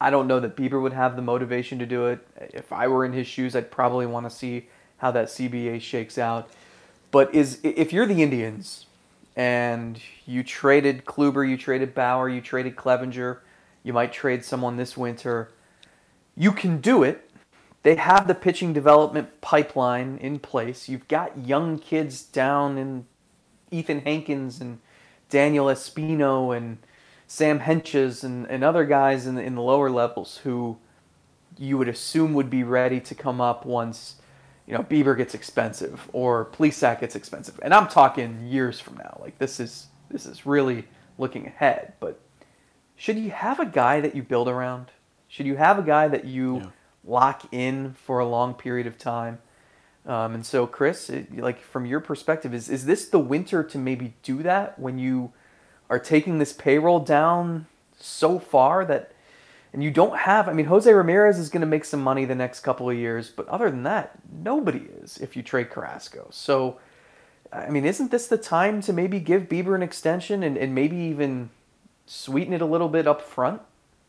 I 0.00 0.10
don't 0.10 0.26
know 0.26 0.40
that 0.40 0.56
Bieber 0.56 0.82
would 0.82 0.92
have 0.92 1.14
the 1.14 1.22
motivation 1.22 1.78
to 1.78 1.86
do 1.86 2.06
it. 2.06 2.26
If 2.52 2.72
I 2.72 2.88
were 2.88 3.04
in 3.04 3.12
his 3.12 3.28
shoes, 3.28 3.54
I'd 3.54 3.70
probably 3.70 4.04
want 4.04 4.28
to 4.28 4.30
see 4.30 4.68
how 4.96 5.12
that 5.12 5.28
CBA 5.28 5.78
shakes 5.80 6.18
out. 6.18 6.50
But 7.12 7.32
is 7.32 7.60
if 7.62 7.92
you're 7.92 8.06
the 8.06 8.20
Indians 8.20 8.86
and 9.36 10.00
you 10.26 10.42
traded 10.42 11.04
Kluber, 11.04 11.48
you 11.48 11.56
traded 11.56 11.94
Bauer, 11.94 12.28
you 12.28 12.40
traded 12.40 12.74
Clevinger, 12.74 13.38
you 13.84 13.92
might 13.92 14.12
trade 14.12 14.44
someone 14.44 14.76
this 14.76 14.96
winter. 14.96 15.50
You 16.36 16.50
can 16.50 16.80
do 16.80 17.04
it. 17.04 17.29
They 17.82 17.94
have 17.94 18.28
the 18.28 18.34
pitching 18.34 18.72
development 18.72 19.40
pipeline 19.40 20.18
in 20.18 20.38
place. 20.38 20.88
You've 20.88 21.08
got 21.08 21.38
young 21.38 21.78
kids 21.78 22.22
down 22.22 22.76
in 22.76 23.06
Ethan 23.70 24.00
Hankins 24.00 24.60
and 24.60 24.80
Daniel 25.30 25.66
Espino 25.66 26.54
and 26.54 26.78
Sam 27.26 27.60
Hentges 27.60 28.22
and, 28.22 28.46
and 28.46 28.62
other 28.62 28.84
guys 28.84 29.26
in 29.26 29.36
the, 29.36 29.42
in 29.42 29.54
the 29.54 29.62
lower 29.62 29.88
levels 29.88 30.38
who 30.38 30.76
you 31.56 31.78
would 31.78 31.88
assume 31.88 32.34
would 32.34 32.50
be 32.50 32.62
ready 32.64 33.00
to 33.00 33.14
come 33.14 33.40
up 33.40 33.64
once 33.64 34.16
you 34.66 34.74
know 34.74 34.82
Bieber 34.82 35.16
gets 35.16 35.34
expensive 35.34 36.08
or 36.12 36.46
Plesac 36.46 37.00
gets 37.00 37.16
expensive. 37.16 37.58
And 37.62 37.74
I'm 37.74 37.88
talking 37.88 38.46
years 38.46 38.78
from 38.78 38.96
now. 38.98 39.18
Like 39.20 39.38
this 39.38 39.58
is 39.58 39.86
this 40.10 40.26
is 40.26 40.44
really 40.44 40.86
looking 41.18 41.46
ahead. 41.46 41.94
But 41.98 42.20
should 42.96 43.16
you 43.18 43.30
have 43.30 43.58
a 43.58 43.66
guy 43.66 44.00
that 44.00 44.14
you 44.14 44.22
build 44.22 44.48
around? 44.48 44.90
Should 45.28 45.46
you 45.46 45.56
have 45.56 45.78
a 45.78 45.82
guy 45.82 46.08
that 46.08 46.24
you 46.24 46.58
Yeah. 46.58 46.66
Lock 47.04 47.52
in 47.52 47.94
for 47.94 48.18
a 48.18 48.26
long 48.26 48.54
period 48.54 48.86
of 48.86 48.98
time? 48.98 49.38
Um, 50.06 50.34
and 50.34 50.46
so, 50.46 50.66
Chris, 50.66 51.10
it, 51.10 51.36
like 51.36 51.60
from 51.60 51.84
your 51.84 52.00
perspective, 52.00 52.54
is 52.54 52.68
is 52.68 52.86
this 52.86 53.08
the 53.08 53.18
winter 53.18 53.62
to 53.62 53.78
maybe 53.78 54.14
do 54.22 54.42
that 54.42 54.78
when 54.78 54.98
you 54.98 55.32
are 55.90 55.98
taking 55.98 56.38
this 56.38 56.52
payroll 56.52 57.00
down 57.00 57.66
so 57.98 58.38
far 58.38 58.84
that, 58.86 59.12
and 59.72 59.84
you 59.84 59.90
don't 59.90 60.16
have? 60.16 60.48
I 60.48 60.52
mean, 60.52 60.66
Jose 60.66 60.90
Ramirez 60.90 61.38
is 61.38 61.50
going 61.50 61.60
to 61.60 61.66
make 61.66 61.84
some 61.84 62.00
money 62.00 62.24
the 62.24 62.34
next 62.34 62.60
couple 62.60 62.88
of 62.88 62.96
years, 62.96 63.28
but 63.28 63.46
other 63.48 63.70
than 63.70 63.82
that, 63.82 64.18
nobody 64.32 64.86
is 65.02 65.18
if 65.18 65.36
you 65.36 65.42
trade 65.42 65.70
Carrasco. 65.70 66.28
So, 66.30 66.80
I 67.52 67.68
mean, 67.68 67.84
isn't 67.84 68.10
this 68.10 68.26
the 68.26 68.38
time 68.38 68.80
to 68.82 68.92
maybe 68.92 69.20
give 69.20 69.42
Bieber 69.48 69.74
an 69.74 69.82
extension 69.82 70.42
and, 70.42 70.56
and 70.56 70.74
maybe 70.74 70.96
even 70.96 71.50
sweeten 72.06 72.54
it 72.54 72.62
a 72.62 72.66
little 72.66 72.88
bit 72.88 73.06
up 73.06 73.20
front 73.20 73.60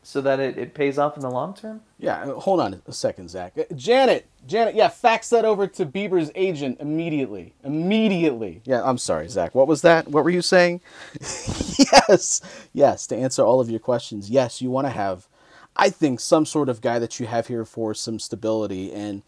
so 0.02 0.20
that 0.20 0.40
it, 0.40 0.58
it 0.58 0.74
pays 0.74 0.98
off 0.98 1.16
in 1.16 1.22
the 1.22 1.30
long 1.30 1.54
term? 1.54 1.80
Yeah, 1.98 2.22
uh, 2.22 2.34
hold 2.34 2.60
on 2.60 2.82
a 2.86 2.92
second, 2.92 3.30
Zack. 3.30 3.52
Uh, 3.56 3.62
Janet, 3.74 4.26
Janet, 4.46 4.74
yeah, 4.74 4.88
fax 4.88 5.30
that 5.30 5.44
over 5.44 5.66
to 5.68 5.86
Bieber's 5.86 6.30
agent 6.34 6.78
immediately. 6.80 7.54
Immediately. 7.62 8.62
Yeah, 8.64 8.82
I'm 8.84 8.98
sorry, 8.98 9.28
Zack. 9.28 9.54
What 9.54 9.68
was 9.68 9.82
that? 9.82 10.08
What 10.08 10.24
were 10.24 10.30
you 10.30 10.42
saying? 10.42 10.80
yes, 11.20 12.40
yes. 12.72 13.06
To 13.08 13.16
answer 13.16 13.44
all 13.44 13.60
of 13.60 13.70
your 13.70 13.80
questions, 13.80 14.28
yes, 14.28 14.60
you 14.60 14.70
want 14.70 14.86
to 14.86 14.92
have, 14.92 15.28
I 15.76 15.90
think, 15.90 16.18
some 16.18 16.46
sort 16.46 16.68
of 16.68 16.80
guy 16.80 16.98
that 16.98 17.20
you 17.20 17.26
have 17.26 17.46
here 17.46 17.64
for 17.64 17.94
some 17.94 18.18
stability. 18.18 18.92
And 18.92 19.22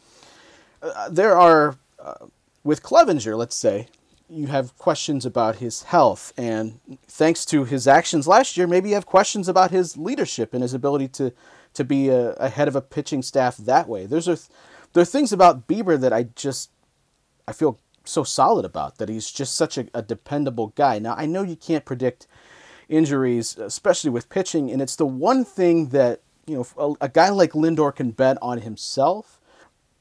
uh, 0.83 1.09
there 1.09 1.37
are, 1.37 1.77
uh, 2.01 2.27
with 2.65 2.83
Clevinger, 2.83 3.37
let's 3.37 3.57
say, 3.57 3.87
you 4.29 4.47
have 4.47 4.77
questions 4.79 5.27
about 5.27 5.57
his 5.57 5.85
health, 5.85 6.33
and 6.37 6.81
thanks 7.07 7.45
to 7.47 7.65
his 7.65 7.87
actions 7.87 8.27
last 8.27 8.57
year, 8.57 8.67
maybe 8.67 8.89
you 8.89 8.95
have 8.95 9.07
questions 9.07 9.49
about 9.49 9.71
his 9.71 9.97
leadership 9.97 10.55
and 10.55 10.63
his 10.63 10.75
ability 10.75 11.09
to 11.09 11.33
to 11.75 11.85
be 11.85 12.11
uh, 12.11 12.15
a, 12.15 12.35
a 12.39 12.49
head 12.49 12.69
of 12.69 12.77
a 12.77 12.81
pitching 12.81 13.23
staff 13.23 13.57
that 13.57 13.89
way. 13.89 14.07
There's 14.07 14.27
there 14.27 15.03
are 15.03 15.05
things 15.05 15.33
about 15.33 15.67
Bieber 15.67 16.01
that 16.01 16.13
I 16.13 16.25
just 16.35 16.71
I 17.47 17.53
feel 17.53 17.79
so 18.05 18.25
solid 18.25 18.65
about 18.65 18.99
that 18.99 19.09
he's 19.09 19.31
just 19.31 19.57
such 19.57 19.77
a, 19.77 19.89
a 19.93 20.03
dependable 20.03 20.69
guy. 20.69 20.99
Now 20.99 21.15
I 21.17 21.27
know 21.27 21.43
you 21.43 21.57
can't 21.57 21.85
predict 21.85 22.27
injuries, 22.89 23.59
especially 23.59 24.11
with 24.11 24.29
pitching, 24.29 24.71
and 24.71 24.81
it's 24.81 24.97
the 24.97 25.07
one 25.07 25.45
thing 25.45 25.89
that 25.89 26.23
you 26.47 26.57
know 26.57 26.97
a, 27.01 27.05
a 27.05 27.09
guy 27.09 27.29
like 27.29 27.53
Lindor 27.53 27.95
can 27.95 28.11
bet 28.11 28.39
on 28.41 28.61
himself 28.61 29.41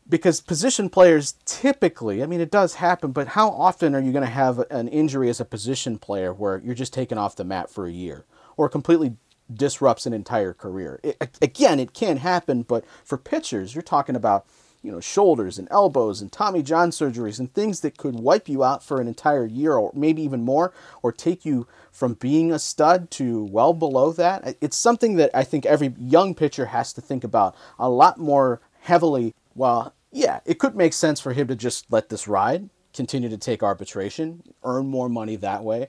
because 0.08 0.42
position 0.42 0.90
players 0.90 1.36
typically, 1.46 2.24
I 2.24 2.26
mean, 2.26 2.42
it 2.42 2.52
does 2.52 2.76
happen, 2.76 3.12
but 3.12 3.30
how 3.30 3.50
often 3.50 3.96
are 3.96 4.02
you 4.02 4.12
going 4.12 4.26
to 4.26 4.30
have 4.30 4.60
an 4.70 4.88
injury 4.88 5.30
as 5.30 5.40
a 5.40 5.46
position 5.46 5.98
player 5.98 6.34
where 6.34 6.62
you're 6.64 6.76
just 6.76 6.94
taken 6.94 7.18
off 7.18 7.36
the 7.36 7.44
map 7.44 7.70
for 7.70 7.88
a 7.88 7.92
year 7.92 8.26
or 8.58 8.70
completely 8.70 9.16
disrupts 9.54 10.06
an 10.06 10.14
entire 10.14 10.54
career? 10.54 11.00
It, 11.04 11.38
again, 11.42 11.80
it 11.80 11.94
can 11.94 12.18
happen, 12.18 12.64
but 12.64 12.84
for 13.04 13.18
pitchers, 13.18 13.76
you're 13.76 13.82
talking 13.82 14.16
about 14.16 14.46
you 14.84 14.92
know 14.92 15.00
shoulders 15.00 15.58
and 15.58 15.68
elbows 15.72 16.22
and 16.22 16.32
Tommy 16.32 16.62
John 16.62 16.92
surgeries 16.92 17.40
and 17.40 17.52
things 17.54 17.80
that 17.80 17.98
could 17.98 18.16
wipe 18.16 18.50
you 18.50 18.64
out 18.64 18.84
for 18.84 19.00
an 19.00 19.08
entire 19.08 19.46
year 19.46 19.74
or 19.74 19.92
maybe 19.96 20.22
even 20.22 20.44
more 20.44 20.74
or 21.02 21.12
take 21.12 21.46
you 21.46 21.66
from 21.92 22.16
being 22.16 22.52
a 22.52 22.60
stud 22.60 23.10
to 23.12 23.46
well 23.46 23.74
below 23.74 24.12
that. 24.12 24.58
It's 24.60 24.78
something 24.78 25.16
that 25.16 25.32
I 25.34 25.46
think 25.46 25.66
every 25.66 25.96
young 25.98 26.36
pitcher 26.36 26.68
has 26.68 26.92
to 26.94 27.02
think 27.02 27.24
about 27.24 27.56
a 27.80 27.90
lot 27.90 28.20
more 28.20 28.60
heavily 28.82 29.34
well, 29.56 29.94
yeah, 30.12 30.40
it 30.46 30.60
could 30.60 30.76
make 30.76 30.94
sense 30.94 31.20
for 31.20 31.34
him 31.34 31.48
to 31.48 31.56
just 31.56 31.92
let 31.92 32.10
this 32.10 32.28
ride, 32.28 32.70
continue 32.94 33.30
to 33.30 33.38
take 33.38 33.64
arbitration, 33.64 34.44
earn 34.64 34.88
more 34.88 35.10
money 35.10 35.36
that 35.36 35.64
way. 35.64 35.88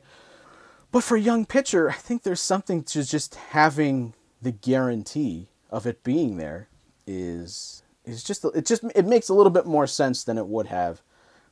But 0.90 1.04
for 1.04 1.16
a 1.16 1.20
young 1.20 1.44
pitcher, 1.44 1.90
I 1.90 1.94
think 1.94 2.22
there's 2.22 2.40
something 2.40 2.82
to 2.84 3.04
just 3.04 3.34
having 3.34 4.14
the 4.40 4.52
guarantee 4.52 5.48
of 5.70 5.86
it 5.86 6.04
being 6.04 6.36
there 6.36 6.68
is 7.06 7.82
is 8.04 8.22
just 8.22 8.44
it 8.44 8.66
just 8.66 8.84
it 8.94 9.06
makes 9.06 9.28
a 9.28 9.34
little 9.34 9.50
bit 9.50 9.66
more 9.66 9.86
sense 9.86 10.24
than 10.24 10.38
it 10.38 10.46
would 10.46 10.66
have 10.66 11.02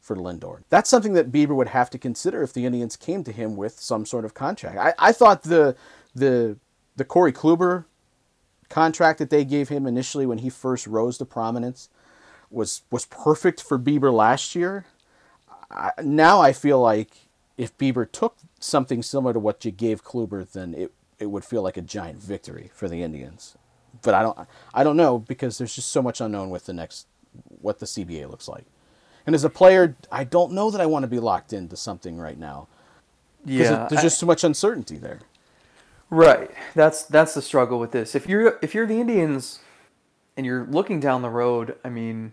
for 0.00 0.16
Lindor. 0.16 0.62
That's 0.68 0.90
something 0.90 1.14
that 1.14 1.32
Bieber 1.32 1.54
would 1.56 1.68
have 1.68 1.90
to 1.90 1.98
consider 1.98 2.42
if 2.42 2.52
the 2.52 2.66
Indians 2.66 2.96
came 2.96 3.24
to 3.24 3.32
him 3.32 3.56
with 3.56 3.80
some 3.80 4.06
sort 4.06 4.24
of 4.24 4.34
contract. 4.34 4.78
I, 4.78 5.08
I 5.08 5.12
thought 5.12 5.42
the 5.42 5.74
the 6.14 6.56
the 6.96 7.04
Corey 7.04 7.32
Kluber 7.32 7.86
contract 8.68 9.18
that 9.18 9.30
they 9.30 9.44
gave 9.44 9.68
him 9.68 9.86
initially 9.86 10.26
when 10.26 10.38
he 10.38 10.50
first 10.50 10.86
rose 10.86 11.18
to 11.18 11.24
prominence 11.24 11.88
was 12.52 12.82
was 12.90 13.06
perfect 13.06 13.62
for 13.62 13.78
Bieber 13.78 14.12
last 14.12 14.54
year. 14.54 14.84
I, 15.70 15.90
now 16.02 16.40
I 16.40 16.52
feel 16.52 16.80
like 16.80 17.10
if 17.56 17.76
Bieber 17.78 18.10
took 18.10 18.36
something 18.60 19.02
similar 19.02 19.32
to 19.32 19.38
what 19.38 19.64
you 19.64 19.70
gave 19.70 20.04
Kluber, 20.04 20.50
then 20.50 20.74
it 20.74 20.92
it 21.18 21.26
would 21.26 21.44
feel 21.44 21.62
like 21.62 21.76
a 21.76 21.82
giant 21.82 22.20
victory 22.22 22.70
for 22.74 22.88
the 22.88 23.02
Indians. 23.02 23.56
But 24.02 24.14
I 24.14 24.22
don't 24.22 24.38
I 24.74 24.84
don't 24.84 24.96
know 24.96 25.18
because 25.18 25.58
there's 25.58 25.74
just 25.74 25.90
so 25.90 26.02
much 26.02 26.20
unknown 26.20 26.50
with 26.50 26.66
the 26.66 26.72
next 26.72 27.06
what 27.60 27.78
the 27.78 27.86
CBA 27.86 28.28
looks 28.30 28.48
like. 28.48 28.64
And 29.24 29.34
as 29.34 29.44
a 29.44 29.50
player, 29.50 29.96
I 30.10 30.24
don't 30.24 30.52
know 30.52 30.70
that 30.70 30.80
I 30.80 30.86
want 30.86 31.04
to 31.04 31.08
be 31.08 31.20
locked 31.20 31.52
into 31.52 31.76
something 31.76 32.18
right 32.18 32.36
now 32.38 32.66
Yeah, 33.44 33.86
there's 33.88 34.00
I- 34.00 34.02
just 34.02 34.20
too 34.20 34.26
much 34.26 34.42
uncertainty 34.44 34.96
there. 34.96 35.20
Right. 36.10 36.50
That's 36.74 37.04
that's 37.04 37.32
the 37.34 37.40
struggle 37.42 37.78
with 37.78 37.92
this. 37.92 38.14
If 38.14 38.28
you're 38.28 38.58
if 38.60 38.74
you're 38.74 38.86
the 38.86 39.00
Indians 39.00 39.60
and 40.36 40.44
you're 40.44 40.66
looking 40.66 41.00
down 41.00 41.22
the 41.22 41.30
road, 41.30 41.76
I 41.84 41.88
mean, 41.88 42.32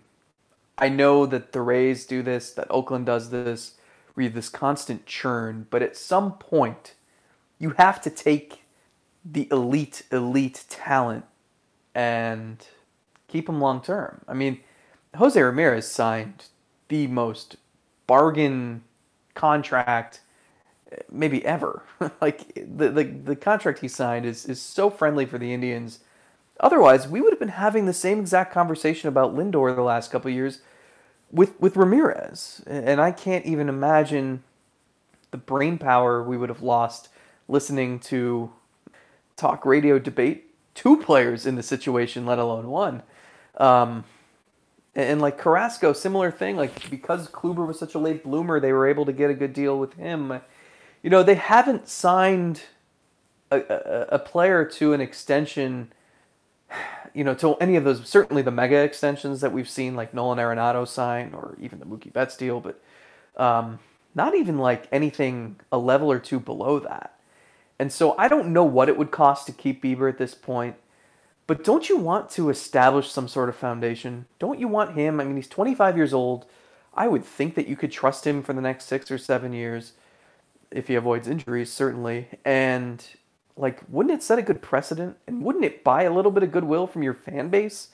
I 0.80 0.90
know 0.90 1.26
that 1.26 1.52
the 1.52 1.62
Rays 1.62 2.06
do 2.06 2.24
this, 2.24 2.52
that 2.52 2.68
Oakland 2.70 3.06
does 3.06 3.30
this, 3.30 3.76
you 4.20 4.26
have 4.26 4.34
this 4.34 4.50
constant 4.50 5.06
churn, 5.06 5.68
but 5.70 5.82
at 5.82 5.96
some 5.96 6.34
point 6.34 6.96
you 7.58 7.72
have 7.72 8.02
to 8.02 8.10
take 8.10 8.64
the 9.24 9.48
elite 9.52 10.04
elite 10.12 10.64
talent 10.70 11.26
and 11.94 12.66
keep 13.28 13.46
them 13.46 13.62
long 13.62 13.82
term. 13.82 14.22
I 14.28 14.34
mean, 14.34 14.60
Jose 15.16 15.40
Ramirez 15.42 15.90
signed 15.90 16.46
the 16.88 17.08
most 17.08 17.58
bargain 18.08 18.84
contract 19.36 20.22
eh, 20.92 20.98
maybe 21.12 21.46
ever. 21.46 21.84
like 22.22 22.54
the, 22.56 22.90
the 22.90 23.04
the 23.04 23.36
contract 23.36 23.80
he 23.80 23.88
signed 23.88 24.26
is 24.26 24.46
is 24.46 24.62
so 24.62 24.90
friendly 24.90 25.26
for 25.26 25.38
the 25.38 25.54
Indians. 25.54 26.00
Otherwise, 26.60 27.08
we 27.08 27.22
would 27.22 27.32
have 27.32 27.40
been 27.40 27.50
having 27.50 27.86
the 27.86 27.94
same 27.94 28.20
exact 28.20 28.52
conversation 28.54 29.08
about 29.08 29.34
Lindor 29.34 29.74
the 29.74 29.82
last 29.82 30.12
couple 30.12 30.30
years 30.30 30.60
with 31.32 31.60
with 31.60 31.76
Ramirez, 31.76 32.64
and 32.68 33.00
I 33.00 33.12
can't 33.12 33.46
even 33.46 33.70
imagine 33.70 34.44
the 35.32 35.38
brain 35.38 35.78
power 35.78 36.24
we 36.24 36.38
would 36.38 36.50
have 36.50 36.62
lost 36.62 37.10
listening 37.48 38.00
to 38.00 38.52
talk 39.36 39.66
radio 39.66 40.00
debate 40.00 40.50
two 40.74 40.98
players 40.98 41.46
in 41.46 41.56
the 41.56 41.64
situation, 41.64 42.26
let 42.26 42.40
alone 42.40 42.70
one. 42.70 43.04
Um, 43.58 44.06
and, 44.96 45.10
and 45.10 45.22
like 45.22 45.38
Carrasco, 45.38 45.94
similar 45.94 46.32
thing. 46.32 46.56
Like 46.56 46.90
because 46.90 47.28
Kluber 47.30 47.68
was 47.68 47.78
such 47.78 47.96
a 47.96 48.00
late 48.00 48.24
bloomer, 48.24 48.60
they 48.60 48.72
were 48.72 48.88
able 48.88 49.06
to 49.06 49.14
get 49.14 49.30
a 49.30 49.34
good 49.34 49.54
deal 49.54 49.78
with 49.78 49.94
him. 49.94 50.42
You 51.04 51.10
know, 51.10 51.24
they 51.24 51.36
haven't 51.36 51.88
signed 51.88 52.64
a, 53.52 53.60
a, 53.60 54.06
a 54.16 54.20
player 54.20 54.66
to 54.66 54.94
an 54.94 55.02
extension 55.02 55.92
you 57.14 57.24
know, 57.24 57.34
to 57.36 57.56
any 57.56 57.76
of 57.76 57.84
those, 57.84 58.08
certainly 58.08 58.42
the 58.42 58.52
mega 58.52 58.78
extensions 58.78 59.42
that 59.42 59.52
we've 59.52 59.70
seen, 59.70 59.96
like 59.96 60.14
Nolan 60.14 60.38
Arenado 60.38 60.88
sign 60.88 61.34
or 61.34 61.56
even 61.60 61.80
the 61.80 61.86
Mookie 61.86 62.14
Betts 62.14 62.38
deal, 62.38 62.60
but 62.60 62.82
um, 63.38 63.80
not 64.16 64.36
even 64.36 64.58
like 64.58 64.88
anything 64.92 65.60
a 65.72 65.78
level 65.78 66.12
or 66.12 66.20
two 66.20 66.40
below 66.40 66.80
that. 66.80 67.20
And 67.80 67.92
so 67.92 68.16
I 68.18 68.28
don't 68.28 68.52
know 68.52 68.66
what 68.66 68.90
it 68.90 68.98
would 68.98 69.12
cost 69.12 69.46
to 69.46 69.52
keep 69.52 69.82
Bieber 69.82 70.10
at 70.10 70.18
this 70.18 70.36
point. 70.36 70.76
But 71.48 71.64
don't 71.64 71.90
you 71.90 71.98
want 71.98 72.30
to 72.32 72.50
establish 72.50 73.10
some 73.10 73.28
sort 73.28 73.50
of 73.50 73.56
foundation? 73.56 74.28
Don't 74.38 74.60
you 74.60 74.68
want 74.68 74.94
him? 74.94 75.20
I 75.20 75.24
mean, 75.24 75.36
he's 75.36 75.48
25 75.48 75.98
years 75.98 76.14
old. 76.14 76.46
I 76.94 77.08
would 77.08 77.26
think 77.26 77.56
that 77.56 77.68
you 77.68 77.76
could 77.76 77.92
trust 77.92 78.28
him 78.28 78.44
for 78.44 78.54
the 78.54 78.62
next 78.62 78.86
six 78.86 79.10
or 79.10 79.18
seven 79.18 79.54
years 79.54 79.94
if 80.70 80.90
he 80.90 80.96
avoids 80.96 81.28
injuries, 81.28 81.72
certainly. 81.72 82.28
And, 82.46 83.04
like, 83.56 83.82
wouldn't 83.90 84.14
it 84.14 84.24
set 84.24 84.40
a 84.40 84.42
good 84.42 84.62
precedent? 84.62 85.18
And 85.28 85.44
wouldn't 85.44 85.66
it 85.66 85.84
buy 85.84 86.04
a 86.04 86.14
little 86.14 86.32
bit 86.32 86.44
of 86.44 86.52
goodwill 86.52 86.88
from 86.88 87.04
your 87.04 87.14
fan 87.14 87.50
base 87.50 87.90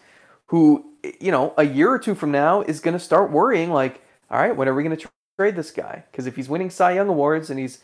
who, 0.47 0.86
you 1.20 1.32
know, 1.32 1.53
a 1.58 1.64
year 1.64 1.91
or 1.91 1.99
two 1.99 2.16
from 2.16 2.32
now 2.32 2.62
is 2.62 2.80
going 2.80 2.93
to 2.93 2.99
start 2.99 3.32
worrying, 3.32 3.72
like, 3.72 4.01
all 4.30 4.39
right, 4.39 4.56
when 4.56 4.68
are 4.68 4.76
we 4.76 4.84
going 4.84 4.95
to 4.95 5.10
trade 5.38 5.56
this 5.56 5.72
guy? 5.72 6.03
Because 6.12 6.28
if 6.28 6.36
he's 6.36 6.49
winning 6.49 6.70
Cy 6.70 6.93
Young 6.93 7.10
Awards 7.10 7.49
and 7.49 7.60
he's 7.60 7.80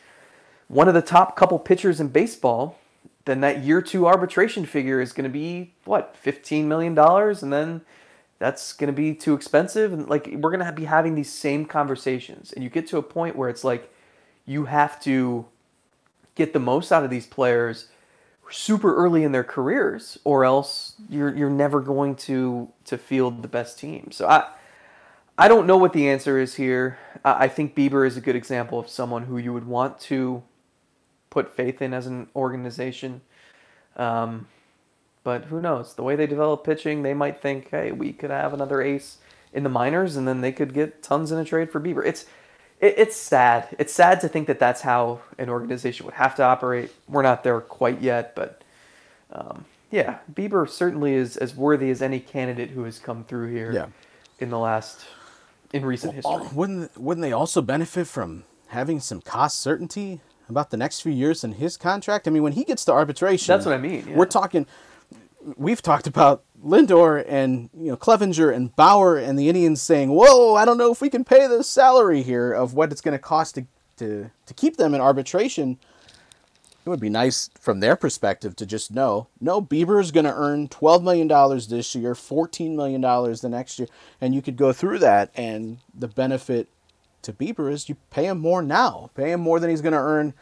one 0.67 0.87
of 0.87 0.93
the 0.93 1.01
top 1.01 1.35
couple 1.35 1.59
pitchers 1.59 1.99
in 1.99 2.07
baseball, 2.09 2.77
then 3.25 3.41
that 3.41 3.63
year 3.63 3.81
two 3.81 4.07
arbitration 4.07 4.65
figure 4.65 5.01
is 5.01 5.13
going 5.13 5.25
to 5.25 5.29
be 5.29 5.73
what 5.85 6.15
fifteen 6.15 6.67
million 6.67 6.95
dollars, 6.95 7.43
and 7.43 7.53
then 7.53 7.81
that's 8.39 8.73
going 8.73 8.87
to 8.87 8.93
be 8.93 9.13
too 9.13 9.35
expensive. 9.35 9.93
And 9.93 10.07
like 10.09 10.27
we're 10.31 10.49
going 10.49 10.65
to 10.65 10.71
be 10.71 10.85
having 10.85 11.13
these 11.13 11.31
same 11.31 11.65
conversations, 11.65 12.51
and 12.51 12.63
you 12.63 12.69
get 12.69 12.87
to 12.87 12.97
a 12.97 13.03
point 13.03 13.35
where 13.35 13.49
it's 13.49 13.63
like 13.63 13.93
you 14.45 14.65
have 14.65 14.99
to 15.01 15.45
get 16.43 16.53
the 16.53 16.59
most 16.59 16.91
out 16.91 17.03
of 17.03 17.09
these 17.09 17.27
players 17.27 17.87
super 18.49 18.95
early 18.95 19.23
in 19.23 19.31
their 19.31 19.43
careers, 19.55 20.17
or 20.23 20.43
else 20.43 20.95
you're 21.09 21.33
you're 21.35 21.57
never 21.65 21.79
going 21.79 22.15
to 22.27 22.67
to 22.85 22.97
field 22.97 23.41
the 23.41 23.47
best 23.47 23.79
team. 23.79 24.11
So 24.11 24.27
I. 24.27 24.41
I 25.37 25.47
don't 25.47 25.65
know 25.65 25.77
what 25.77 25.93
the 25.93 26.07
answer 26.07 26.37
is 26.37 26.55
here. 26.55 26.99
I 27.25 27.47
think 27.47 27.73
Bieber 27.73 28.05
is 28.05 28.15
a 28.15 28.21
good 28.21 28.35
example 28.35 28.77
of 28.77 28.87
someone 28.89 29.23
who 29.23 29.37
you 29.39 29.53
would 29.53 29.65
want 29.65 29.99
to 30.01 30.43
put 31.31 31.55
faith 31.55 31.81
in 31.81 31.93
as 31.95 32.05
an 32.05 32.27
organization. 32.35 33.21
Um, 33.95 34.47
but 35.23 35.45
who 35.45 35.59
knows? 35.59 35.95
The 35.95 36.03
way 36.03 36.15
they 36.15 36.27
develop 36.27 36.63
pitching, 36.63 37.01
they 37.01 37.15
might 37.15 37.41
think, 37.41 37.71
hey, 37.71 37.91
we 37.91 38.13
could 38.13 38.29
have 38.29 38.53
another 38.53 38.83
ace 38.83 39.17
in 39.51 39.63
the 39.63 39.69
minors, 39.69 40.15
and 40.15 40.27
then 40.27 40.41
they 40.41 40.51
could 40.51 40.73
get 40.75 41.01
tons 41.01 41.31
in 41.31 41.39
a 41.39 41.45
trade 41.45 41.71
for 41.71 41.79
Bieber. 41.79 42.05
It's 42.05 42.25
it, 42.81 42.95
it's 42.97 43.15
sad. 43.15 43.67
It's 43.79 43.93
sad 43.93 44.19
to 44.21 44.27
think 44.27 44.47
that 44.47 44.59
that's 44.59 44.81
how 44.81 45.21
an 45.37 45.49
organization 45.49 46.05
would 46.07 46.15
have 46.15 46.35
to 46.35 46.43
operate. 46.43 46.91
We're 47.07 47.21
not 47.21 47.43
there 47.43 47.61
quite 47.61 48.01
yet, 48.01 48.35
but 48.35 48.61
um, 49.31 49.65
yeah, 49.91 50.17
Bieber 50.33 50.67
certainly 50.67 51.13
is 51.13 51.37
as 51.37 51.55
worthy 51.55 51.89
as 51.89 52.01
any 52.01 52.19
candidate 52.19 52.71
who 52.71 52.83
has 52.83 52.99
come 52.99 53.23
through 53.23 53.51
here 53.51 53.71
Yeah. 53.71 53.85
in 54.39 54.49
the 54.49 54.59
last 54.59 55.05
in 55.73 55.85
recent 55.85 56.13
history. 56.13 56.33
Oh, 56.35 56.49
wouldn't 56.53 56.97
wouldn't 56.97 57.21
they 57.21 57.31
also 57.31 57.61
benefit 57.61 58.07
from 58.07 58.43
having 58.67 58.99
some 58.99 59.21
cost 59.21 59.59
certainty 59.61 60.19
about 60.49 60.69
the 60.69 60.75
next 60.77 60.99
few 61.01 61.11
years 61.13 61.43
in 61.45 61.53
his 61.53 61.77
contract? 61.77 62.27
I 62.27 62.31
mean, 62.31 62.43
when 62.43 62.53
he 62.53 62.65
gets 62.65 62.83
to 62.85 62.91
arbitration, 62.91 63.53
That's 63.53 63.65
what 63.65 63.75
I 63.75 63.77
mean, 63.77 64.05
yeah. 64.09 64.15
We're 64.17 64.25
talking. 64.25 64.65
We've 65.57 65.81
talked 65.81 66.07
about 66.07 66.43
Lindor 66.63 67.23
and 67.27 67.69
you 67.73 67.91
know 67.91 67.97
Clevinger 67.97 68.53
and 68.53 68.75
Bauer 68.75 69.17
and 69.17 69.37
the 69.37 69.49
Indians 69.49 69.81
saying, 69.81 70.11
"Whoa, 70.11 70.55
I 70.55 70.65
don't 70.65 70.77
know 70.77 70.91
if 70.91 71.01
we 71.01 71.09
can 71.09 71.23
pay 71.23 71.47
the 71.47 71.63
salary 71.63 72.21
here 72.21 72.53
of 72.53 72.73
what 72.73 72.91
it's 72.91 73.01
going 73.01 73.13
to 73.13 73.19
cost 73.19 73.55
to 73.55 73.65
to 73.97 74.29
to 74.45 74.53
keep 74.53 74.77
them 74.77 74.93
in 74.93 75.01
arbitration." 75.01 75.77
It 76.83 76.89
would 76.89 76.99
be 76.99 77.09
nice 77.09 77.51
from 77.59 77.79
their 77.79 77.95
perspective 77.95 78.55
to 78.55 78.65
just 78.65 78.89
know, 78.89 79.27
no, 79.39 79.61
Bieber 79.61 80.01
is 80.01 80.09
going 80.09 80.25
to 80.25 80.33
earn 80.33 80.67
twelve 80.67 81.03
million 81.03 81.27
dollars 81.27 81.67
this 81.67 81.93
year, 81.93 82.15
fourteen 82.15 82.75
million 82.75 83.01
dollars 83.01 83.41
the 83.41 83.49
next 83.49 83.77
year, 83.77 83.87
and 84.19 84.33
you 84.33 84.41
could 84.41 84.57
go 84.57 84.73
through 84.73 84.99
that, 84.99 85.29
and 85.35 85.77
the 85.93 86.07
benefit 86.07 86.69
to 87.21 87.33
Bieber 87.33 87.71
is 87.71 87.87
you 87.87 87.97
pay 88.09 88.25
him 88.25 88.39
more 88.39 88.63
now, 88.63 89.11
pay 89.15 89.31
him 89.31 89.41
more 89.41 89.59
than 89.59 89.69
he's 89.69 89.81
going 89.81 89.93
to 89.93 89.99
earn 89.99 90.33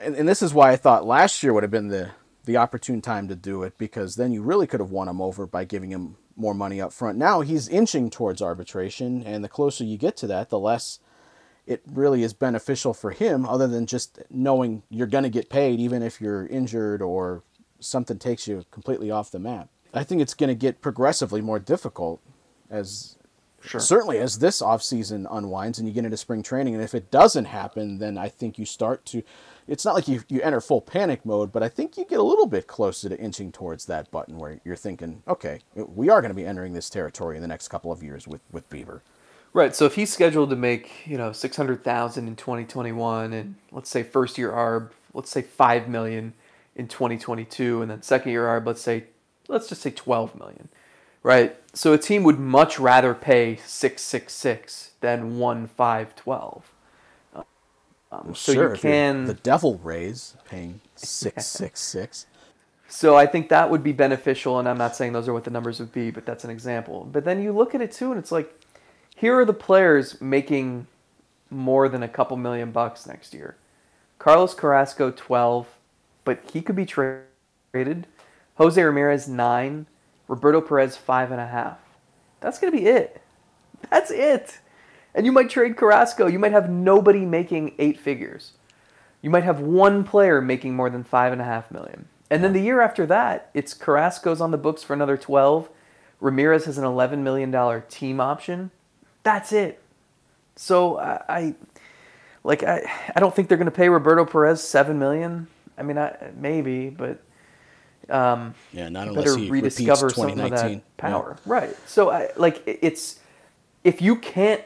and, 0.00 0.14
and 0.14 0.28
this 0.28 0.42
is 0.42 0.54
why 0.54 0.70
I 0.70 0.76
thought 0.76 1.06
last 1.06 1.42
year 1.42 1.52
would 1.52 1.62
have 1.62 1.70
been 1.70 1.88
the 1.88 2.10
the 2.48 2.56
opportune 2.56 3.02
time 3.02 3.28
to 3.28 3.36
do 3.36 3.62
it 3.62 3.76
because 3.76 4.16
then 4.16 4.32
you 4.32 4.40
really 4.40 4.66
could 4.66 4.80
have 4.80 4.90
won 4.90 5.06
him 5.06 5.20
over 5.20 5.46
by 5.46 5.64
giving 5.64 5.90
him 5.90 6.16
more 6.34 6.54
money 6.54 6.80
up 6.80 6.94
front. 6.94 7.18
Now 7.18 7.42
he's 7.42 7.68
inching 7.68 8.08
towards 8.08 8.40
arbitration, 8.40 9.22
and 9.22 9.44
the 9.44 9.50
closer 9.50 9.84
you 9.84 9.98
get 9.98 10.16
to 10.16 10.26
that, 10.28 10.48
the 10.48 10.58
less 10.58 10.98
it 11.66 11.82
really 11.86 12.22
is 12.22 12.32
beneficial 12.32 12.94
for 12.94 13.10
him, 13.10 13.44
other 13.44 13.66
than 13.66 13.84
just 13.84 14.20
knowing 14.30 14.82
you're 14.88 15.06
going 15.06 15.24
to 15.24 15.30
get 15.30 15.50
paid 15.50 15.78
even 15.78 16.02
if 16.02 16.22
you're 16.22 16.46
injured 16.46 17.02
or 17.02 17.42
something 17.80 18.18
takes 18.18 18.48
you 18.48 18.64
completely 18.70 19.10
off 19.10 19.30
the 19.30 19.38
map. 19.38 19.68
I 19.92 20.02
think 20.02 20.22
it's 20.22 20.34
going 20.34 20.48
to 20.48 20.54
get 20.54 20.80
progressively 20.80 21.42
more 21.42 21.58
difficult 21.58 22.20
as 22.70 23.14
Sure. 23.60 23.80
certainly 23.80 24.18
as 24.18 24.38
this 24.38 24.62
offseason 24.62 25.26
unwinds 25.28 25.80
and 25.80 25.88
you 25.88 25.92
get 25.92 26.04
into 26.04 26.16
spring 26.16 26.44
training 26.44 26.74
and 26.74 26.82
if 26.82 26.94
it 26.94 27.10
doesn't 27.10 27.46
happen 27.46 27.98
then 27.98 28.16
i 28.16 28.28
think 28.28 28.56
you 28.56 28.64
start 28.64 29.04
to 29.04 29.20
it's 29.68 29.84
not 29.84 29.94
like 29.94 30.08
you, 30.08 30.22
you 30.28 30.40
enter 30.40 30.60
full 30.60 30.80
panic 30.80 31.24
mode, 31.26 31.52
but 31.52 31.62
I 31.62 31.68
think 31.68 31.96
you 31.98 32.04
get 32.06 32.18
a 32.18 32.22
little 32.22 32.46
bit 32.46 32.66
closer 32.66 33.08
to 33.10 33.18
inching 33.18 33.52
towards 33.52 33.84
that 33.86 34.10
button 34.10 34.38
where 34.38 34.60
you're 34.64 34.76
thinking, 34.76 35.22
okay, 35.28 35.60
we 35.74 36.08
are 36.08 36.22
going 36.22 36.30
to 36.30 36.34
be 36.34 36.46
entering 36.46 36.72
this 36.72 36.88
territory 36.88 37.36
in 37.36 37.42
the 37.42 37.48
next 37.48 37.68
couple 37.68 37.92
of 37.92 38.02
years 38.02 38.26
with, 38.26 38.40
with 38.50 38.68
Bieber. 38.70 39.02
Right. 39.52 39.74
So 39.74 39.84
if 39.84 39.94
he's 39.94 40.12
scheduled 40.12 40.50
to 40.50 40.56
make, 40.56 41.06
you 41.06 41.18
know, 41.18 41.32
600,000 41.32 42.28
in 42.28 42.36
2021 42.36 43.32
and 43.32 43.54
let's 43.70 43.90
say 43.90 44.02
first 44.02 44.38
year 44.38 44.52
ARB, 44.52 44.90
let's 45.14 45.30
say 45.30 45.42
5 45.42 45.88
million 45.88 46.34
in 46.74 46.88
2022 46.88 47.82
and 47.82 47.90
then 47.90 48.02
second 48.02 48.32
year 48.32 48.46
ARB, 48.46 48.66
let's 48.66 48.82
say 48.82 49.04
let's 49.48 49.68
just 49.68 49.82
say 49.82 49.90
12 49.90 50.38
million. 50.38 50.68
Right? 51.22 51.56
So 51.74 51.92
a 51.92 51.98
team 51.98 52.22
would 52.22 52.38
much 52.38 52.78
rather 52.78 53.14
pay 53.14 53.56
666 53.56 54.92
than 55.00 55.38
1512. 55.38 56.72
Um, 58.10 58.22
well, 58.26 58.34
so 58.34 58.54
sure, 58.54 58.74
you 58.74 58.80
can 58.80 59.26
the 59.26 59.34
devil 59.34 59.78
rays 59.78 60.36
paying 60.48 60.80
six 60.96 61.46
six 61.46 61.80
six. 61.80 62.26
So 62.88 63.16
I 63.16 63.26
think 63.26 63.50
that 63.50 63.70
would 63.70 63.82
be 63.82 63.92
beneficial, 63.92 64.58
and 64.58 64.66
I'm 64.66 64.78
not 64.78 64.96
saying 64.96 65.12
those 65.12 65.28
are 65.28 65.34
what 65.34 65.44
the 65.44 65.50
numbers 65.50 65.78
would 65.78 65.92
be, 65.92 66.10
but 66.10 66.24
that's 66.24 66.44
an 66.44 66.50
example. 66.50 67.06
But 67.12 67.24
then 67.24 67.42
you 67.42 67.52
look 67.52 67.74
at 67.74 67.82
it 67.82 67.92
too, 67.92 68.12
and 68.12 68.18
it's 68.18 68.32
like, 68.32 68.50
here 69.14 69.38
are 69.38 69.44
the 69.44 69.52
players 69.52 70.20
making 70.22 70.86
more 71.50 71.88
than 71.90 72.02
a 72.02 72.08
couple 72.08 72.38
million 72.38 72.70
bucks 72.70 73.06
next 73.06 73.34
year. 73.34 73.56
Carlos 74.18 74.54
Carrasco, 74.54 75.10
12, 75.10 75.66
but 76.24 76.40
he 76.50 76.62
could 76.62 76.76
be 76.76 76.86
traded. 76.86 78.06
Jose 78.56 78.82
Ramirez, 78.82 79.28
9. 79.28 79.86
Roberto 80.26 80.60
Perez, 80.60 80.96
5.5. 80.96 81.76
That's 82.40 82.58
going 82.58 82.72
to 82.72 82.78
be 82.78 82.86
it. 82.86 83.20
That's 83.90 84.10
it. 84.10 84.58
And 85.18 85.26
you 85.26 85.32
might 85.32 85.50
trade 85.50 85.76
Carrasco. 85.76 86.28
You 86.28 86.38
might 86.38 86.52
have 86.52 86.70
nobody 86.70 87.26
making 87.26 87.74
eight 87.80 87.98
figures. 87.98 88.52
You 89.20 89.30
might 89.30 89.42
have 89.42 89.58
one 89.58 90.04
player 90.04 90.40
making 90.40 90.76
more 90.76 90.88
than 90.88 91.02
five 91.02 91.32
and 91.32 91.40
a 91.40 91.44
half 91.44 91.72
million. 91.72 92.06
And 92.30 92.44
then 92.44 92.52
the 92.52 92.60
year 92.60 92.80
after 92.80 93.04
that, 93.06 93.50
it's 93.52 93.74
Carrasco's 93.74 94.40
on 94.40 94.52
the 94.52 94.56
books 94.56 94.84
for 94.84 94.92
another 94.92 95.16
12. 95.16 95.70
Ramirez 96.20 96.66
has 96.66 96.78
an 96.78 96.84
$11 96.84 97.18
million 97.18 97.82
team 97.88 98.20
option. 98.20 98.70
That's 99.24 99.50
it. 99.50 99.82
So 100.54 101.00
I, 101.00 101.20
I 101.28 101.54
like 102.44 102.62
I, 102.62 102.88
I 103.16 103.18
don't 103.18 103.34
think 103.34 103.48
they're 103.48 103.58
going 103.58 103.64
to 103.64 103.72
pay 103.72 103.88
Roberto 103.88 104.24
Perez 104.24 104.62
7 104.62 105.00
million. 105.00 105.48
I 105.76 105.82
mean, 105.82 105.98
I, 105.98 106.30
maybe, 106.36 106.90
but 106.90 107.20
um, 108.08 108.54
yeah 108.72 108.88
not 108.88 109.08
better 109.08 109.18
unless 109.18 109.34
he 109.34 109.50
repeats 109.50 109.80
rediscover 109.80 110.10
some 110.10 110.38
of 110.38 110.50
that 110.50 110.96
power. 110.96 111.36
Right. 111.44 111.76
So 111.88 112.12
I 112.12 112.30
like 112.36 112.62
it's 112.64 113.18
if 113.82 114.00
you 114.00 114.14
can't 114.14 114.62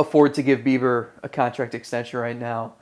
afford 0.00 0.34
to 0.34 0.42
give 0.42 0.60
Bieber 0.60 1.08
a 1.22 1.28
contract 1.28 1.74
extension 1.74 2.18
right 2.18 2.38
now, 2.38 2.74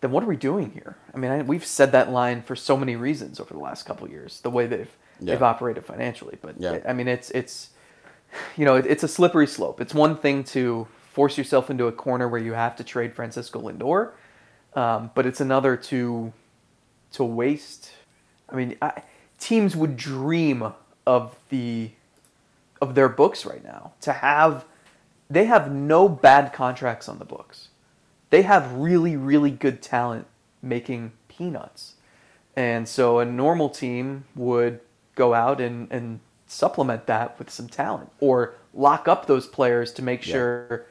then 0.00 0.10
what 0.10 0.22
are 0.24 0.26
we 0.26 0.36
doing 0.36 0.70
here? 0.72 0.96
I 1.14 1.18
mean, 1.18 1.30
I, 1.30 1.42
we've 1.42 1.64
said 1.64 1.92
that 1.92 2.10
line 2.10 2.42
for 2.42 2.56
so 2.56 2.76
many 2.76 2.96
reasons 2.96 3.38
over 3.40 3.54
the 3.54 3.60
last 3.60 3.84
couple 3.84 4.06
of 4.06 4.12
years, 4.12 4.40
the 4.40 4.50
way 4.50 4.66
they've 4.66 4.94
they've 5.20 5.42
operated 5.42 5.84
financially. 5.84 6.38
But 6.40 6.56
Yeah. 6.58 6.80
I 6.88 6.92
mean, 6.92 7.08
it's 7.08 7.30
it's 7.30 7.70
you 8.56 8.64
know, 8.64 8.76
it, 8.76 8.86
it's 8.86 9.02
a 9.02 9.08
slippery 9.08 9.46
slope. 9.46 9.80
It's 9.80 9.94
one 9.94 10.16
thing 10.16 10.44
to 10.44 10.86
force 11.12 11.38
yourself 11.38 11.70
into 11.70 11.86
a 11.86 11.92
corner 11.92 12.28
where 12.28 12.40
you 12.40 12.52
have 12.52 12.76
to 12.76 12.84
trade 12.84 13.14
Francisco 13.14 13.60
Lindor, 13.60 14.12
um, 14.74 15.10
but 15.14 15.26
it's 15.26 15.40
another 15.40 15.76
to 15.76 16.32
to 17.12 17.24
waste. 17.24 17.92
I 18.50 18.56
mean, 18.56 18.76
I, 18.82 19.02
teams 19.38 19.76
would 19.76 19.96
dream 19.96 20.72
of 21.06 21.36
the 21.50 21.90
of 22.80 22.94
their 22.94 23.08
books 23.08 23.46
right 23.46 23.64
now 23.64 23.92
to 24.02 24.12
have. 24.12 24.64
They 25.28 25.46
have 25.46 25.72
no 25.72 26.08
bad 26.08 26.52
contracts 26.52 27.08
on 27.08 27.18
the 27.18 27.24
books. 27.24 27.68
They 28.30 28.42
have 28.42 28.72
really, 28.72 29.16
really 29.16 29.50
good 29.50 29.82
talent 29.82 30.26
making 30.62 31.12
peanuts, 31.28 31.94
and 32.56 32.88
so 32.88 33.18
a 33.18 33.24
normal 33.24 33.68
team 33.68 34.24
would 34.34 34.80
go 35.14 35.34
out 35.34 35.60
and 35.60 35.88
and 35.90 36.20
supplement 36.46 37.06
that 37.06 37.38
with 37.38 37.50
some 37.50 37.68
talent 37.68 38.10
or 38.20 38.54
lock 38.72 39.08
up 39.08 39.26
those 39.26 39.46
players 39.46 39.92
to 39.92 40.02
make 40.02 40.24
Yeah. 40.26 40.32
sure 40.32 40.86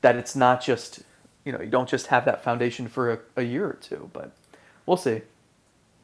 that 0.00 0.16
it's 0.16 0.34
not 0.34 0.60
just 0.62 1.02
you 1.44 1.52
know 1.52 1.60
you 1.60 1.70
don't 1.70 1.88
just 1.88 2.08
have 2.08 2.24
that 2.24 2.42
foundation 2.42 2.88
for 2.88 3.12
a, 3.12 3.18
a 3.36 3.42
year 3.42 3.66
or 3.66 3.74
two 3.74 4.10
but 4.12 4.32
we'll 4.84 4.96
see 4.96 5.22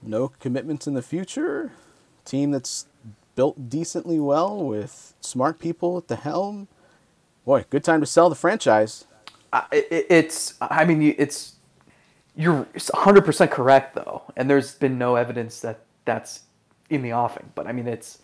no 0.02 0.28
commitments 0.40 0.86
in 0.86 0.94
the 0.94 1.02
future. 1.02 1.72
Team 2.24 2.50
that's 2.52 2.86
built 3.34 3.68
decently 3.68 4.20
well 4.20 4.62
with 4.62 5.14
smart 5.20 5.58
people 5.58 5.96
at 5.96 6.08
the 6.08 6.16
helm. 6.16 6.68
Boy, 7.44 7.64
good 7.70 7.82
time 7.82 8.00
to 8.00 8.06
sell 8.06 8.28
the 8.28 8.36
franchise. 8.36 9.04
I, 9.52 9.66
it, 9.72 10.06
it's 10.08 10.54
I 10.60 10.84
mean 10.84 11.14
it's 11.18 11.56
you're 12.34 12.64
100% 12.74 13.50
correct 13.50 13.94
though. 13.94 14.22
And 14.36 14.48
there's 14.48 14.74
been 14.74 14.96
no 14.96 15.16
evidence 15.16 15.60
that 15.60 15.80
that's 16.04 16.42
in 16.88 17.02
the 17.02 17.12
offing. 17.12 17.50
But 17.54 17.66
I 17.66 17.72
mean 17.72 17.88
it's 17.88 18.20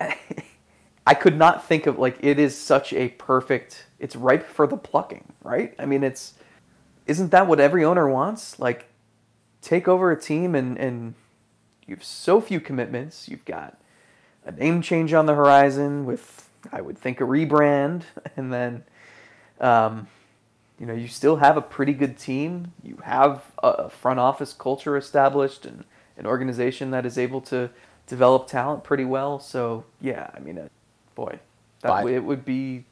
I 0.00 1.14
could 1.14 1.36
not 1.36 1.66
think 1.66 1.86
of 1.86 1.98
like 1.98 2.16
it 2.20 2.38
is 2.38 2.56
such 2.56 2.92
a 2.92 3.08
perfect 3.10 3.86
it's 3.98 4.16
ripe 4.16 4.48
for 4.48 4.66
the 4.66 4.76
plucking 4.76 5.32
right? 5.42 5.74
I 5.78 5.86
mean 5.86 6.02
it's 6.02 6.34
isn't 7.06 7.30
that 7.30 7.46
what 7.46 7.60
every 7.60 7.84
owner 7.84 8.08
wants? 8.08 8.58
Like 8.58 8.86
take 9.60 9.88
over 9.88 10.10
a 10.10 10.20
team 10.20 10.54
and 10.54 10.78
and 10.78 11.14
you 11.86 11.94
have 11.94 12.04
so 12.04 12.40
few 12.40 12.60
commitments. 12.60 13.28
You've 13.28 13.44
got 13.44 13.78
a 14.44 14.52
name 14.52 14.82
change 14.82 15.12
on 15.12 15.26
the 15.26 15.34
horizon 15.34 16.04
with 16.06 16.47
I 16.72 16.80
would 16.80 16.98
think 16.98 17.20
a 17.20 17.24
rebrand 17.24 18.02
and 18.36 18.52
then 18.52 18.84
um, 19.60 20.08
you 20.78 20.86
know, 20.86 20.94
you 20.94 21.08
still 21.08 21.36
have 21.36 21.56
a 21.56 21.62
pretty 21.62 21.92
good 21.92 22.18
team. 22.18 22.72
You 22.82 22.98
have 23.02 23.42
a 23.62 23.90
front 23.90 24.20
office 24.20 24.52
culture 24.52 24.96
established 24.96 25.66
and 25.66 25.84
an 26.16 26.26
organization 26.26 26.90
that 26.92 27.04
is 27.04 27.18
able 27.18 27.40
to 27.42 27.70
develop 28.06 28.46
talent 28.46 28.84
pretty 28.84 29.04
well. 29.04 29.40
So 29.40 29.84
yeah, 30.00 30.30
I 30.34 30.38
mean, 30.38 30.58
uh, 30.58 30.68
boy, 31.14 31.40
that 31.80 32.06
it 32.06 32.22
would 32.22 32.44
be 32.44 32.84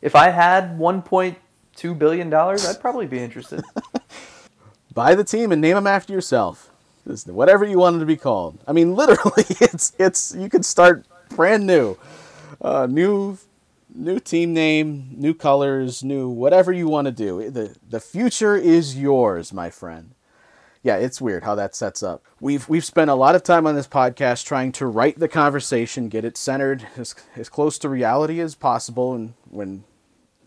if 0.00 0.14
I 0.14 0.30
had 0.30 0.78
1.2 0.78 1.98
billion 1.98 2.30
dollars, 2.30 2.66
I'd 2.66 2.80
probably 2.80 3.06
be 3.06 3.18
interested. 3.18 3.62
Buy 4.94 5.14
the 5.14 5.24
team 5.24 5.52
and 5.52 5.60
name 5.60 5.74
them 5.74 5.86
after 5.86 6.12
yourself. 6.12 6.70
Whatever 7.26 7.64
you 7.64 7.78
want 7.78 7.96
it 7.96 8.00
to 8.00 8.06
be 8.06 8.16
called. 8.16 8.58
I 8.66 8.72
mean, 8.72 8.94
literally, 8.94 9.44
it's 9.60 9.92
it's 9.98 10.34
you 10.34 10.48
could 10.48 10.64
start 10.64 11.04
brand 11.30 11.66
new, 11.66 11.96
uh, 12.60 12.86
new 12.86 13.38
new 13.92 14.20
team 14.20 14.52
name, 14.52 15.10
new 15.16 15.34
colors, 15.34 16.04
new 16.04 16.28
whatever 16.28 16.72
you 16.72 16.88
want 16.88 17.06
to 17.06 17.12
do. 17.12 17.50
The 17.50 17.76
the 17.88 18.00
future 18.00 18.56
is 18.56 18.98
yours, 18.98 19.52
my 19.52 19.70
friend. 19.70 20.14
Yeah, 20.82 20.96
it's 20.96 21.20
weird 21.20 21.44
how 21.44 21.54
that 21.56 21.74
sets 21.74 22.02
up. 22.02 22.24
We've 22.40 22.68
we've 22.68 22.84
spent 22.84 23.10
a 23.10 23.14
lot 23.14 23.34
of 23.34 23.42
time 23.42 23.66
on 23.66 23.74
this 23.74 23.88
podcast 23.88 24.44
trying 24.44 24.72
to 24.72 24.86
write 24.86 25.18
the 25.18 25.28
conversation, 25.28 26.08
get 26.08 26.24
it 26.24 26.36
centered 26.36 26.86
as 26.96 27.14
as 27.36 27.48
close 27.48 27.78
to 27.78 27.88
reality 27.88 28.40
as 28.40 28.54
possible, 28.54 29.14
and 29.14 29.34
when 29.48 29.84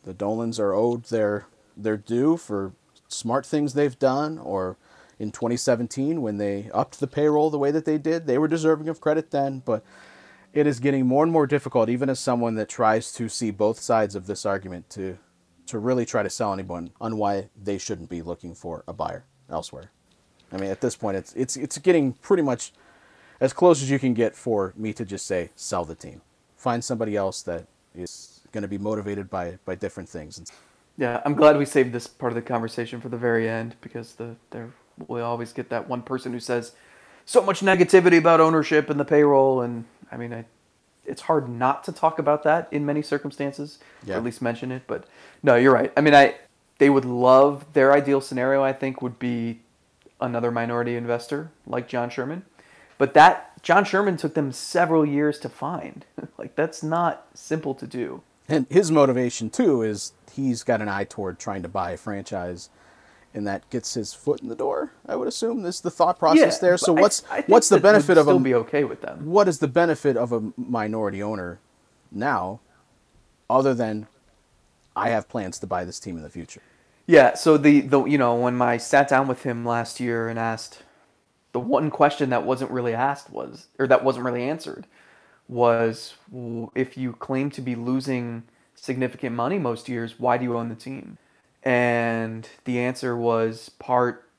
the 0.04 0.14
Dolans 0.14 0.60
are 0.60 0.74
owed 0.74 1.06
their 1.06 1.46
their 1.78 1.98
due 1.98 2.38
for 2.38 2.74
smart 3.08 3.46
things 3.46 3.74
they've 3.74 3.98
done, 3.98 4.40
or 4.40 4.78
in 5.20 5.32
2017 5.32 6.22
when 6.22 6.38
they 6.38 6.70
upped 6.74 7.00
the 7.00 7.08
payroll 7.08 7.50
the 7.50 7.60
way 7.60 7.72
that 7.72 7.86
they 7.86 7.98
did, 7.98 8.26
they 8.26 8.38
were 8.38 8.48
deserving 8.48 8.90
of 8.90 9.00
credit 9.00 9.32
then, 9.32 9.62
but 9.64 9.84
it 10.54 10.68
is 10.68 10.80
getting 10.80 11.06
more 11.06 11.24
and 11.24 11.32
more 11.32 11.48
difficult, 11.48 11.90
even 11.90 12.10
as 12.10 12.20
someone 12.20 12.56
that 12.56 12.70
tries 12.70 13.12
to 13.14 13.28
see 13.28 13.52
both 13.52 13.80
sides 13.80 14.16
of 14.16 14.28
this 14.28 14.46
argument, 14.46 14.90
to 14.92 15.18
to 15.66 15.80
really 15.80 16.06
try 16.06 16.22
to 16.22 16.30
sell 16.30 16.54
anyone 16.54 16.92
on 17.00 17.18
why 17.18 17.50
they 17.62 17.78
shouldn't 17.78 18.10
be 18.10 18.22
looking 18.22 18.54
for 18.54 18.84
a 18.88 18.94
buyer 18.94 19.24
elsewhere. 19.50 19.92
I 20.52 20.58
mean, 20.58 20.70
at 20.70 20.82
this 20.82 20.96
point, 20.96 21.18
it's 21.18 21.34
it's 21.34 21.58
it's 21.58 21.78
getting 21.80 22.14
pretty 22.14 22.44
much 22.44 22.74
as 23.40 23.54
close 23.54 23.82
as 23.82 23.90
you 23.90 24.00
can 24.00 24.14
get 24.14 24.36
for 24.36 24.74
me 24.78 24.94
to 24.94 25.04
just 25.04 25.26
say 25.26 25.50
sell 25.56 25.86
the 25.86 25.96
team, 25.96 26.22
find 26.56 26.84
somebody 26.84 27.16
else 27.16 27.42
that 27.44 27.66
is 27.96 28.42
going 28.52 28.62
to 28.62 28.68
be 28.68 28.78
motivated 28.78 29.30
by 29.30 29.58
by 29.66 29.76
different 29.76 30.08
things. 30.08 30.52
Yeah, 30.98 31.22
I'm 31.26 31.34
glad 31.34 31.58
we 31.58 31.66
saved 31.66 31.92
this 31.92 32.06
part 32.06 32.32
of 32.32 32.36
the 32.36 32.42
conversation 32.44 33.02
for 33.02 33.10
the 33.10 33.18
very 33.18 33.50
end 33.50 33.76
because 33.82 34.14
the 34.14 34.36
there 34.52 34.72
we 35.08 35.22
always 35.22 35.52
get 35.52 35.70
that 35.70 35.90
one 35.90 36.04
person 36.04 36.32
who 36.32 36.40
says 36.40 36.74
so 37.26 37.42
much 37.42 37.62
negativity 37.62 38.18
about 38.18 38.40
ownership 38.42 38.90
and 38.90 39.00
the 39.00 39.06
payroll 39.06 39.62
and 39.62 39.86
I 40.14 40.18
mean, 40.18 40.32
I, 40.32 40.46
it's 41.06 41.24
hard 41.24 41.50
not 41.50 41.84
to 41.86 41.92
talk 41.92 42.20
about 42.20 42.44
that 42.44 42.68
in 42.72 42.86
many 42.86 43.02
circumstances, 43.02 43.80
yeah. 44.06 44.14
or 44.14 44.18
at 44.18 44.24
least 44.24 44.42
mention 44.42 44.72
it. 44.72 44.84
But 44.86 45.06
no, 45.42 45.56
you're 45.56 45.74
right. 45.74 45.92
I 45.98 46.02
mean, 46.02 46.14
I 46.14 46.36
they 46.78 46.90
would 46.90 47.06
love 47.06 47.66
their 47.74 47.94
ideal 47.94 48.22
scenario. 48.22 48.64
I 48.64 48.74
think 48.74 49.02
would 49.02 49.20
be 49.20 49.60
another 50.22 50.52
minority 50.52 50.96
investor 50.96 51.52
like 51.66 51.88
John 51.88 52.10
Sherman, 52.10 52.44
but 52.98 53.14
that 53.16 53.62
John 53.64 53.86
Sherman 53.86 54.18
took 54.18 54.36
them 54.36 54.52
several 54.52 55.06
years 55.06 55.40
to 55.40 55.50
find. 55.50 56.06
like 56.38 56.56
that's 56.56 56.84
not 56.84 57.28
simple 57.34 57.74
to 57.76 57.88
do. 57.88 58.22
And 58.48 58.68
his 58.70 58.92
motivation 58.92 59.50
too 59.50 59.82
is 59.82 60.14
he's 60.32 60.64
got 60.64 60.82
an 60.82 60.90
eye 60.90 61.06
toward 61.06 61.40
trying 61.40 61.64
to 61.64 61.70
buy 61.70 61.92
a 61.92 61.98
franchise 61.98 62.70
and 63.34 63.48
that 63.48 63.70
gets 63.70 63.94
his 63.94 64.14
foot 64.14 64.42
in 64.42 64.48
the 64.48 64.56
door. 64.56 64.92
I 65.08 65.16
would 65.16 65.28
assume 65.28 65.64
this 65.64 65.76
is 65.76 65.82
the 65.82 65.92
thought 65.92 66.20
process 66.20 66.56
yeah, 66.56 66.60
there. 66.62 66.78
So 66.78 66.94
what's 66.94 67.24
I, 67.30 67.38
I 67.38 67.44
what's 67.48 67.70
the 67.70 67.80
benefit 67.80 68.18
of 68.18 68.28
a 68.28 68.40
be 68.40 68.54
okay 68.56 68.84
with 68.84 69.02
them? 69.02 69.26
What 69.26 69.48
is 69.48 69.60
the 69.60 69.68
benefit 69.68 70.16
of 70.16 70.32
a 70.32 70.42
minority 70.58 71.22
owner 71.22 71.60
now, 72.12 72.60
other 73.50 73.74
than 73.74 74.08
I 74.96 75.10
have 75.10 75.28
plans 75.28 75.60
to 75.60 75.68
buy 75.68 75.84
this 75.84 76.00
team 76.00 76.18
in 76.18 76.24
the 76.24 76.30
future? 76.30 76.62
Yeah. 77.08 77.34
So 77.34 77.58
the 77.58 77.82
the 77.82 78.04
you 78.06 78.18
know 78.18 78.36
when 78.36 78.62
I 78.62 78.78
sat 78.78 79.08
down 79.08 79.28
with 79.28 79.44
him 79.44 79.66
last 79.66 80.00
year 80.00 80.30
and 80.30 80.38
asked 80.38 80.84
the 81.52 81.60
one 81.60 81.90
question 81.90 82.30
that 82.30 82.44
wasn't 82.44 82.72
really 82.72 82.94
asked 82.94 83.30
was 83.30 83.68
or 83.80 83.88
that 83.88 84.04
wasn't 84.04 84.26
really 84.26 84.44
answered 84.44 84.86
was 85.48 86.14
if 86.74 86.98
you 86.98 87.14
claim 87.14 87.50
to 87.52 87.62
be 87.62 87.76
losing 87.76 88.44
significant 88.76 89.36
money 89.36 89.60
most 89.60 89.90
years, 89.90 90.20
why 90.20 90.38
do 90.38 90.44
you 90.44 90.58
own 90.58 90.70
the 90.70 90.76
team? 90.76 91.18
And 91.64 92.48
the 92.66 92.80
answer 92.80 93.16
was 93.16 93.70
part 93.80 94.30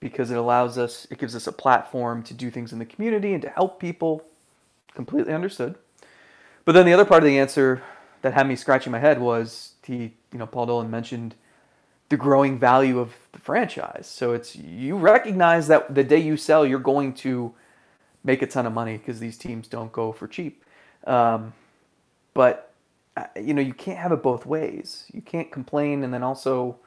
because 0.00 0.30
it 0.30 0.36
allows 0.36 0.78
us, 0.78 1.06
it 1.10 1.18
gives 1.18 1.34
us 1.34 1.46
a 1.46 1.52
platform 1.52 2.22
to 2.24 2.34
do 2.34 2.50
things 2.50 2.72
in 2.72 2.78
the 2.78 2.84
community 2.84 3.32
and 3.32 3.42
to 3.42 3.48
help 3.48 3.80
people. 3.80 4.24
Completely 4.94 5.32
understood. 5.32 5.76
But 6.64 6.72
then 6.72 6.84
the 6.84 6.92
other 6.92 7.04
part 7.04 7.22
of 7.22 7.26
the 7.26 7.38
answer 7.38 7.82
that 8.22 8.34
had 8.34 8.48
me 8.48 8.56
scratching 8.56 8.90
my 8.90 8.98
head 8.98 9.20
was 9.20 9.74
he, 9.84 10.14
you 10.32 10.38
know, 10.38 10.46
Paul 10.46 10.66
Dolan 10.66 10.90
mentioned 10.90 11.34
the 12.08 12.16
growing 12.16 12.58
value 12.58 12.98
of 12.98 13.14
the 13.32 13.38
franchise. 13.38 14.06
So 14.06 14.32
it's 14.32 14.56
you 14.56 14.96
recognize 14.96 15.68
that 15.68 15.94
the 15.94 16.04
day 16.04 16.18
you 16.18 16.36
sell, 16.36 16.66
you're 16.66 16.78
going 16.78 17.14
to 17.14 17.54
make 18.24 18.42
a 18.42 18.46
ton 18.46 18.66
of 18.66 18.72
money 18.72 18.96
because 18.96 19.20
these 19.20 19.38
teams 19.38 19.68
don't 19.68 19.92
go 19.92 20.12
for 20.12 20.26
cheap. 20.26 20.64
Um, 21.06 21.52
but 22.34 22.67
you 23.36 23.54
know, 23.54 23.62
you 23.62 23.74
can't 23.74 23.98
have 23.98 24.12
it 24.12 24.22
both 24.22 24.46
ways. 24.46 25.04
You 25.12 25.22
can't 25.22 25.50
complain 25.50 26.02
and 26.04 26.12
then 26.12 26.22
also 26.22 26.78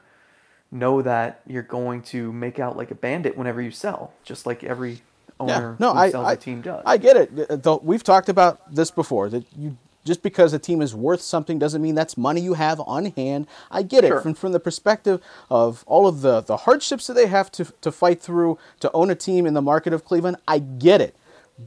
know 0.71 1.01
that 1.01 1.41
you're 1.45 1.63
going 1.63 2.01
to 2.01 2.31
make 2.31 2.59
out 2.59 2.77
like 2.77 2.91
a 2.91 2.95
bandit 2.95 3.37
whenever 3.37 3.61
you 3.61 3.71
sell, 3.71 4.13
just 4.23 4.45
like 4.45 4.63
every 4.63 5.01
owner 5.39 5.75
yeah, 5.79 5.85
no, 5.87 5.93
I, 5.93 6.09
sells 6.09 6.27
I, 6.27 6.33
a 6.33 6.37
team 6.37 6.61
does. 6.61 6.83
I 6.85 6.97
get 6.97 7.17
it. 7.17 7.83
We've 7.83 8.03
talked 8.03 8.29
about 8.29 8.73
this 8.73 8.91
before 8.91 9.29
that 9.29 9.45
you 9.57 9.77
just 10.03 10.23
because 10.23 10.53
a 10.53 10.59
team 10.59 10.81
is 10.81 10.95
worth 10.95 11.21
something 11.21 11.59
doesn't 11.59 11.81
mean 11.81 11.95
that's 11.95 12.17
money 12.17 12.41
you 12.41 12.55
have 12.55 12.79
on 12.81 13.05
hand. 13.05 13.47
I 13.69 13.83
get 13.83 14.03
sure. 14.03 14.17
it 14.17 14.21
from, 14.23 14.33
from 14.33 14.51
the 14.51 14.59
perspective 14.59 15.21
of 15.49 15.83
all 15.85 16.07
of 16.07 16.21
the, 16.21 16.41
the 16.41 16.57
hardships 16.57 17.07
that 17.07 17.13
they 17.13 17.27
have 17.27 17.51
to, 17.53 17.65
to 17.81 17.91
fight 17.91 18.21
through 18.21 18.57
to 18.79 18.91
own 18.93 19.11
a 19.11 19.15
team 19.15 19.45
in 19.45 19.53
the 19.53 19.61
market 19.61 19.93
of 19.93 20.03
Cleveland. 20.03 20.37
I 20.47 20.59
get 20.59 21.01
it. 21.01 21.15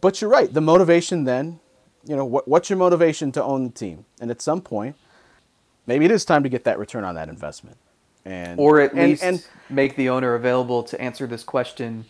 But 0.01 0.21
you're 0.21 0.31
right. 0.31 0.53
The 0.53 0.61
motivation 0.61 1.25
then 1.25 1.61
you 2.07 2.17
know, 2.17 2.25
what, 2.25 2.47
what's 2.47 2.71
your 2.71 2.79
motivation 2.79 3.33
to 3.33 3.43
own 3.43 3.65
the 3.65 3.71
team? 3.71 4.05
And 4.21 4.31
at 4.31 4.43
some 4.43 4.61
point, 4.61 4.97
maybe 5.87 6.05
it 6.05 6.11
is 6.11 6.25
time 6.25 6.43
to 6.43 6.49
get 6.49 6.65
that 6.65 6.79
return 6.79 7.05
on 7.05 7.15
that 7.15 7.29
investment. 7.29 7.77
And, 8.25 8.59
or 8.59 8.81
at 8.81 8.93
and, 8.93 9.11
least 9.11 9.23
and, 9.23 9.47
make 9.69 9.97
the 9.97 10.09
owner 10.09 10.35
available 10.35 10.83
to 10.85 11.01
answer 11.01 11.27
this 11.27 11.45
question 11.45 12.07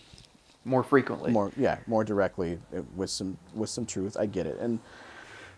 more 0.64 0.84
frequently. 0.84 1.32
More, 1.32 1.50
yeah, 1.56 1.78
more 1.86 2.04
directly 2.04 2.58
uh, 2.76 2.82
with 2.94 3.10
some 3.10 3.36
with 3.52 3.68
some 3.68 3.84
truth. 3.84 4.16
I 4.16 4.26
get 4.26 4.46
it, 4.46 4.56
and 4.60 4.78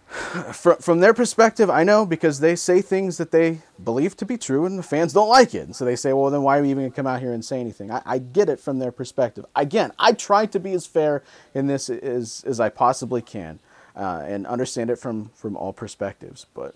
from 0.54 0.78
from 0.78 1.00
their 1.00 1.12
perspective, 1.12 1.68
I 1.68 1.84
know 1.84 2.06
because 2.06 2.40
they 2.40 2.56
say 2.56 2.80
things 2.80 3.18
that 3.18 3.32
they 3.32 3.60
believe 3.84 4.16
to 4.16 4.24
be 4.24 4.38
true, 4.38 4.64
and 4.64 4.78
the 4.78 4.82
fans 4.82 5.12
don't 5.12 5.28
like 5.28 5.54
it, 5.54 5.66
and 5.66 5.76
so 5.76 5.84
they 5.84 5.94
say, 5.94 6.14
"Well, 6.14 6.30
then 6.30 6.42
why 6.42 6.58
are 6.58 6.62
we 6.62 6.70
even 6.70 6.84
gonna 6.84 6.94
come 6.94 7.06
out 7.06 7.20
here 7.20 7.34
and 7.34 7.44
say 7.44 7.60
anything?" 7.60 7.90
I, 7.90 8.00
I 8.06 8.18
get 8.18 8.48
it 8.48 8.58
from 8.58 8.78
their 8.78 8.92
perspective. 8.92 9.44
Again, 9.54 9.92
I 9.98 10.12
try 10.12 10.46
to 10.46 10.58
be 10.58 10.72
as 10.72 10.86
fair 10.86 11.22
in 11.54 11.66
this 11.66 11.90
as 11.90 12.44
as 12.46 12.60
I 12.60 12.70
possibly 12.70 13.20
can 13.20 13.60
uh, 13.96 14.22
and 14.26 14.46
understand 14.46 14.90
it 14.90 14.96
from 14.96 15.30
from 15.34 15.56
all 15.56 15.72
perspectives. 15.72 16.46
But 16.54 16.74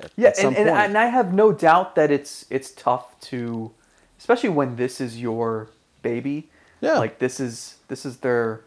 at, 0.00 0.10
yeah, 0.16 0.28
at 0.28 0.38
and, 0.40 0.56
and, 0.56 0.68
and 0.68 0.98
I 0.98 1.06
have 1.06 1.32
no 1.32 1.52
doubt 1.52 1.94
that 1.94 2.10
it's 2.10 2.44
it's 2.50 2.72
tough 2.72 3.18
to, 3.22 3.70
especially 4.18 4.50
when 4.50 4.76
this 4.76 5.00
is 5.00 5.20
your 5.20 5.68
baby. 6.02 6.48
Yeah, 6.80 6.98
like 6.98 7.18
this 7.18 7.40
is 7.40 7.76
this 7.88 8.04
is 8.04 8.18
their, 8.18 8.62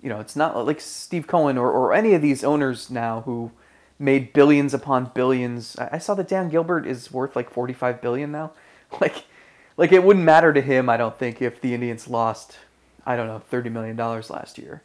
you 0.00 0.08
know, 0.08 0.20
it's 0.20 0.36
not 0.36 0.66
like 0.66 0.80
Steve 0.80 1.26
Cohen 1.26 1.58
or 1.58 1.70
or 1.70 1.92
any 1.92 2.14
of 2.14 2.22
these 2.22 2.44
owners 2.44 2.90
now 2.90 3.22
who 3.22 3.50
made 3.98 4.32
billions 4.32 4.74
upon 4.74 5.10
billions. 5.14 5.76
I 5.76 5.98
saw 5.98 6.14
that 6.14 6.28
Dan 6.28 6.48
Gilbert 6.48 6.86
is 6.86 7.12
worth 7.12 7.36
like 7.36 7.50
45 7.50 8.00
billion 8.00 8.32
now. 8.32 8.52
Like 9.00 9.24
like 9.78 9.90
it 9.90 10.04
wouldn't 10.04 10.26
matter 10.26 10.52
to 10.52 10.60
him, 10.60 10.90
I 10.90 10.98
don't 10.98 11.18
think, 11.18 11.40
if 11.40 11.62
the 11.62 11.72
Indians 11.72 12.08
lost, 12.08 12.58
I 13.06 13.16
don't 13.16 13.26
know, 13.26 13.38
30 13.38 13.70
million 13.70 13.96
dollars 13.96 14.28
last 14.28 14.58
year 14.58 14.82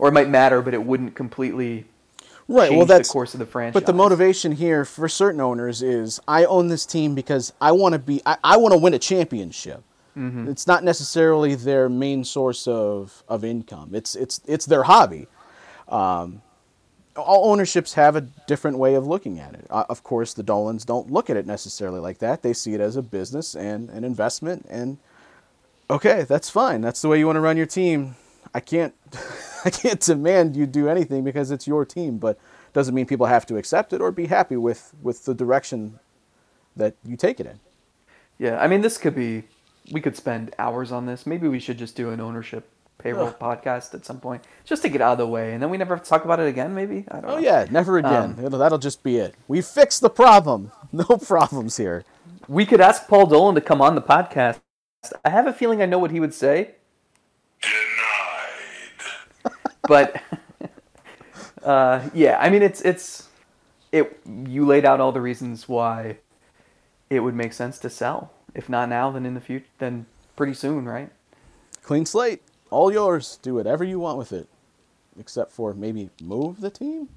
or 0.00 0.08
it 0.08 0.12
might 0.12 0.30
matter, 0.30 0.62
but 0.62 0.72
it 0.72 0.82
wouldn't 0.82 1.14
completely 1.14 1.84
right. 2.48 2.72
well, 2.72 2.86
that's 2.86 3.08
the 3.08 3.12
course 3.12 3.34
of 3.34 3.38
the 3.38 3.46
franchise. 3.46 3.74
But 3.74 3.84
the 3.84 3.92
motivation 3.92 4.52
here 4.52 4.86
for 4.86 5.10
certain 5.10 5.42
owners 5.42 5.82
is 5.82 6.18
I 6.26 6.46
own 6.46 6.68
this 6.68 6.86
team 6.86 7.14
because 7.14 7.52
I 7.60 7.72
want 7.72 7.92
to 7.92 7.98
be 7.98 8.22
I, 8.24 8.38
I 8.42 8.56
want 8.56 8.72
to 8.72 8.78
win 8.78 8.94
a 8.94 8.98
championship. 8.98 9.84
Mm-hmm. 10.16 10.48
It's 10.48 10.66
not 10.66 10.84
necessarily 10.84 11.54
their 11.54 11.90
main 11.90 12.24
source 12.24 12.66
of, 12.66 13.22
of 13.28 13.44
income. 13.44 13.90
It's 13.92 14.16
it's 14.16 14.40
it's 14.46 14.64
their 14.64 14.84
hobby. 14.84 15.28
Um, 15.86 16.40
all 17.14 17.52
ownerships 17.52 17.92
have 17.94 18.16
a 18.16 18.22
different 18.22 18.78
way 18.78 18.94
of 18.94 19.06
looking 19.06 19.38
at 19.38 19.52
it. 19.52 19.66
Uh, 19.68 19.84
of 19.90 20.02
course, 20.02 20.32
the 20.32 20.42
Dolans 20.42 20.86
don't 20.86 21.10
look 21.10 21.28
at 21.28 21.36
it 21.36 21.46
necessarily 21.46 22.00
like 22.00 22.18
that. 22.18 22.42
They 22.42 22.54
see 22.54 22.72
it 22.72 22.80
as 22.80 22.96
a 22.96 23.02
business 23.02 23.54
and 23.54 23.90
an 23.90 24.04
investment. 24.04 24.66
And 24.70 24.96
okay, 25.90 26.22
that's 26.22 26.48
fine. 26.48 26.80
That's 26.80 27.02
the 27.02 27.08
way 27.08 27.18
you 27.18 27.26
want 27.26 27.36
to 27.36 27.40
run 27.40 27.58
your 27.58 27.66
team. 27.66 28.16
I 28.54 28.60
can't, 28.60 28.94
I 29.64 29.70
can't 29.70 30.00
demand 30.00 30.56
you 30.56 30.66
do 30.66 30.88
anything 30.88 31.24
because 31.24 31.50
it's 31.50 31.66
your 31.66 31.84
team. 31.84 32.18
But 32.18 32.38
doesn't 32.72 32.94
mean 32.94 33.06
people 33.06 33.26
have 33.26 33.46
to 33.46 33.56
accept 33.56 33.92
it 33.92 34.00
or 34.00 34.12
be 34.12 34.26
happy 34.26 34.56
with 34.56 34.94
with 35.02 35.24
the 35.24 35.34
direction 35.34 35.98
that 36.76 36.94
you 37.04 37.16
take 37.16 37.40
it 37.40 37.46
in. 37.46 37.60
Yeah, 38.38 38.60
I 38.60 38.68
mean, 38.68 38.80
this 38.80 38.98
could 38.98 39.14
be. 39.14 39.44
We 39.92 40.00
could 40.00 40.16
spend 40.16 40.54
hours 40.58 40.92
on 40.92 41.06
this. 41.06 41.26
Maybe 41.26 41.48
we 41.48 41.58
should 41.58 41.78
just 41.78 41.96
do 41.96 42.10
an 42.10 42.20
ownership 42.20 42.68
payroll 42.98 43.28
Ugh. 43.28 43.38
podcast 43.38 43.94
at 43.94 44.04
some 44.04 44.20
point, 44.20 44.44
just 44.64 44.82
to 44.82 44.88
get 44.88 45.00
out 45.00 45.12
of 45.12 45.18
the 45.18 45.26
way, 45.26 45.52
and 45.52 45.62
then 45.62 45.70
we 45.70 45.78
never 45.78 45.96
have 45.96 46.04
to 46.04 46.08
talk 46.08 46.24
about 46.24 46.38
it 46.38 46.46
again. 46.46 46.74
Maybe 46.74 47.04
I 47.10 47.20
don't. 47.20 47.30
Oh 47.30 47.34
know. 47.34 47.38
yeah, 47.38 47.66
never 47.70 47.98
again. 47.98 48.36
Um, 48.44 48.50
that'll 48.52 48.78
just 48.78 49.02
be 49.02 49.16
it. 49.16 49.34
We 49.48 49.62
fixed 49.62 50.00
the 50.00 50.10
problem. 50.10 50.72
No 50.92 51.04
problems 51.04 51.76
here. 51.76 52.02
We 52.48 52.66
could 52.66 52.80
ask 52.80 53.06
Paul 53.06 53.26
Dolan 53.26 53.54
to 53.54 53.60
come 53.60 53.80
on 53.80 53.94
the 53.94 54.02
podcast. 54.02 54.58
I 55.24 55.30
have 55.30 55.46
a 55.46 55.52
feeling 55.52 55.80
I 55.80 55.86
know 55.86 56.00
what 56.00 56.10
he 56.10 56.18
would 56.18 56.34
say. 56.34 56.74
But 59.90 60.22
uh, 61.64 62.08
yeah, 62.14 62.38
I 62.40 62.48
mean 62.48 62.62
it's 62.62 62.80
it's 62.82 63.26
it. 63.90 64.20
You 64.46 64.64
laid 64.64 64.84
out 64.84 65.00
all 65.00 65.10
the 65.10 65.20
reasons 65.20 65.68
why 65.68 66.18
it 67.10 67.18
would 67.18 67.34
make 67.34 67.52
sense 67.52 67.76
to 67.80 67.90
sell. 67.90 68.30
If 68.54 68.68
not 68.68 68.88
now, 68.88 69.10
then 69.10 69.26
in 69.26 69.34
the 69.34 69.40
future, 69.40 69.66
then 69.78 70.06
pretty 70.36 70.54
soon, 70.54 70.84
right? 70.84 71.10
Clean 71.82 72.06
slate 72.06 72.40
all 72.70 72.92
yours. 72.92 73.40
Do 73.42 73.56
whatever 73.56 73.82
you 73.82 73.98
want 73.98 74.16
with 74.16 74.32
it, 74.32 74.46
except 75.18 75.50
for 75.50 75.74
maybe 75.74 76.10
move 76.22 76.60
the 76.60 76.70
team. 76.70 77.08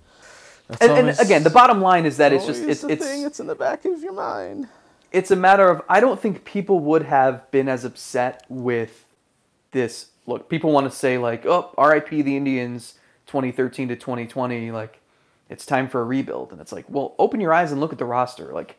And, 0.82 1.10
and, 1.10 1.20
again, 1.20 1.44
the 1.44 1.52
bottom 1.52 1.80
line 1.80 2.08
is 2.08 2.18
that 2.18 2.34
it's 2.34 2.48
just 2.48 2.64
it's 2.64 2.84
it's 2.84 3.06
thing. 3.06 3.24
it's 3.24 3.40
in 3.40 3.46
the 3.46 3.54
back 3.54 3.86
of 3.86 4.02
your 4.02 4.14
mind. 4.14 4.68
It's 5.12 5.30
a 5.30 5.36
matter 5.36 5.70
of 5.70 5.84
I 5.88 6.00
don't 6.00 6.20
think 6.20 6.44
people 6.44 6.80
would 6.80 7.04
have 7.04 7.52
been 7.52 7.70
as 7.70 7.86
upset 7.86 8.44
with 8.50 9.06
this. 9.74 10.08
Look, 10.26 10.50
people 10.50 10.72
want 10.72 10.90
to 10.90 10.96
say 10.96 11.18
like, 11.18 11.46
"Oh, 11.46 11.74
R.I.P. 11.78 12.22
the 12.22 12.38
Indians, 12.38 12.96
2013 13.28 13.90
to 13.90 13.96
2020." 13.96 14.72
Like, 14.72 15.00
it's 15.50 15.66
time 15.66 15.88
for 15.88 16.02
a 16.02 16.06
rebuild, 16.06 16.52
and 16.52 16.62
it's 16.62 16.72
like, 16.72 16.86
well, 16.88 17.16
open 17.20 17.40
your 17.40 17.54
eyes 17.54 17.72
and 17.72 17.82
look 17.82 17.92
at 17.92 18.00
the 18.00 18.06
roster. 18.06 18.54
Like, 18.54 18.78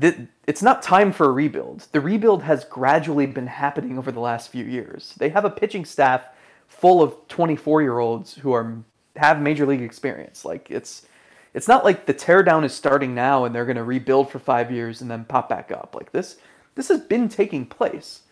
it's 0.00 0.62
not 0.62 0.82
time 0.82 1.12
for 1.12 1.26
a 1.26 1.32
rebuild. 1.32 1.86
The 1.92 2.00
rebuild 2.00 2.42
has 2.42 2.64
gradually 2.64 3.26
been 3.26 3.46
happening 3.46 3.98
over 3.98 4.10
the 4.10 4.20
last 4.20 4.50
few 4.50 4.64
years. 4.64 5.14
They 5.18 5.28
have 5.28 5.44
a 5.44 5.50
pitching 5.50 5.84
staff 5.84 6.28
full 6.66 7.02
of 7.02 7.16
24 7.28 7.82
year 7.82 7.98
olds 7.98 8.34
who 8.34 8.52
are 8.52 8.82
have 9.16 9.40
major 9.40 9.66
league 9.66 9.82
experience. 9.82 10.44
Like 10.44 10.70
it's 10.70 11.06
it's 11.52 11.68
not 11.68 11.84
like 11.84 12.06
the 12.06 12.14
teardown 12.14 12.64
is 12.64 12.74
starting 12.74 13.14
now 13.14 13.44
and 13.44 13.54
they're 13.54 13.64
going 13.64 13.76
to 13.76 13.84
rebuild 13.84 14.30
for 14.30 14.40
five 14.40 14.72
years 14.72 15.00
and 15.00 15.10
then 15.10 15.24
pop 15.24 15.48
back 15.48 15.70
up. 15.70 15.94
Like 15.94 16.10
this 16.10 16.38
this 16.74 16.88
has 16.88 17.00
been 17.00 17.28
taking 17.28 17.66
place. 17.66 18.22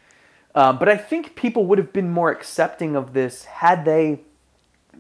Um, 0.55 0.79
but 0.79 0.89
I 0.89 0.97
think 0.97 1.35
people 1.35 1.65
would 1.67 1.79
have 1.79 1.93
been 1.93 2.11
more 2.11 2.31
accepting 2.31 2.95
of 2.95 3.15
this 3.15 3.45
had 3.45 3.85
they 3.85 4.21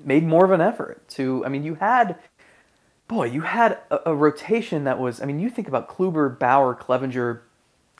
made 0.04 0.24
more 0.24 0.44
of 0.44 0.50
an 0.50 0.60
effort 0.60 1.06
to. 1.10 1.44
I 1.44 1.48
mean, 1.48 1.62
you 1.62 1.74
had 1.74 2.18
boy, 3.08 3.24
you 3.24 3.42
had 3.42 3.78
a, 3.90 4.10
a, 4.10 4.14
rotation 4.14 4.84
that 4.84 4.98
was. 4.98 5.20
I 5.20 5.26
mean, 5.26 5.38
you 5.38 5.50
think 5.50 5.68
about 5.68 5.88
Kluber, 5.88 6.38
Bauer, 6.38 6.74
Clevinger, 6.74 7.40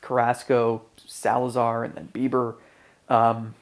Carrasco, 0.01 0.81
Salazar, 1.05 1.83
and 1.83 1.93
then 1.93 2.09
Bieber, 2.11 2.55
um, 3.09 3.53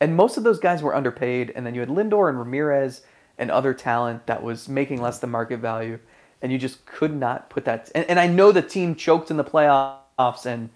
and 0.00 0.14
most 0.14 0.36
of 0.36 0.44
those 0.44 0.58
guys 0.58 0.82
were 0.82 0.94
underpaid. 0.94 1.50
And 1.56 1.64
then 1.64 1.74
you 1.74 1.80
had 1.80 1.88
Lindor 1.88 2.28
and 2.28 2.38
Ramirez 2.38 3.02
and 3.38 3.50
other 3.50 3.72
talent 3.72 4.26
that 4.26 4.42
was 4.42 4.68
making 4.68 5.00
less 5.00 5.18
than 5.18 5.30
market 5.30 5.58
value, 5.60 5.98
and 6.42 6.52
you 6.52 6.58
just 6.58 6.84
could 6.84 7.14
not 7.14 7.48
put 7.48 7.64
that. 7.64 7.90
And, 7.94 8.04
and 8.10 8.20
I 8.20 8.26
know 8.26 8.52
the 8.52 8.62
team 8.62 8.94
choked 8.94 9.30
in 9.30 9.36
the 9.36 9.44
playoffs 9.44 10.44
and. 10.44 10.70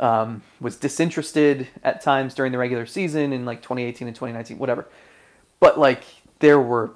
Um, 0.00 0.42
was 0.60 0.76
disinterested 0.76 1.68
at 1.84 2.00
times 2.00 2.32
during 2.32 2.52
the 2.52 2.58
regular 2.58 2.86
season 2.86 3.34
in 3.34 3.44
like 3.44 3.60
2018 3.60 4.08
and 4.08 4.14
2019, 4.14 4.58
whatever. 4.58 4.88
But 5.60 5.78
like 5.78 6.04
there 6.38 6.58
were 6.58 6.92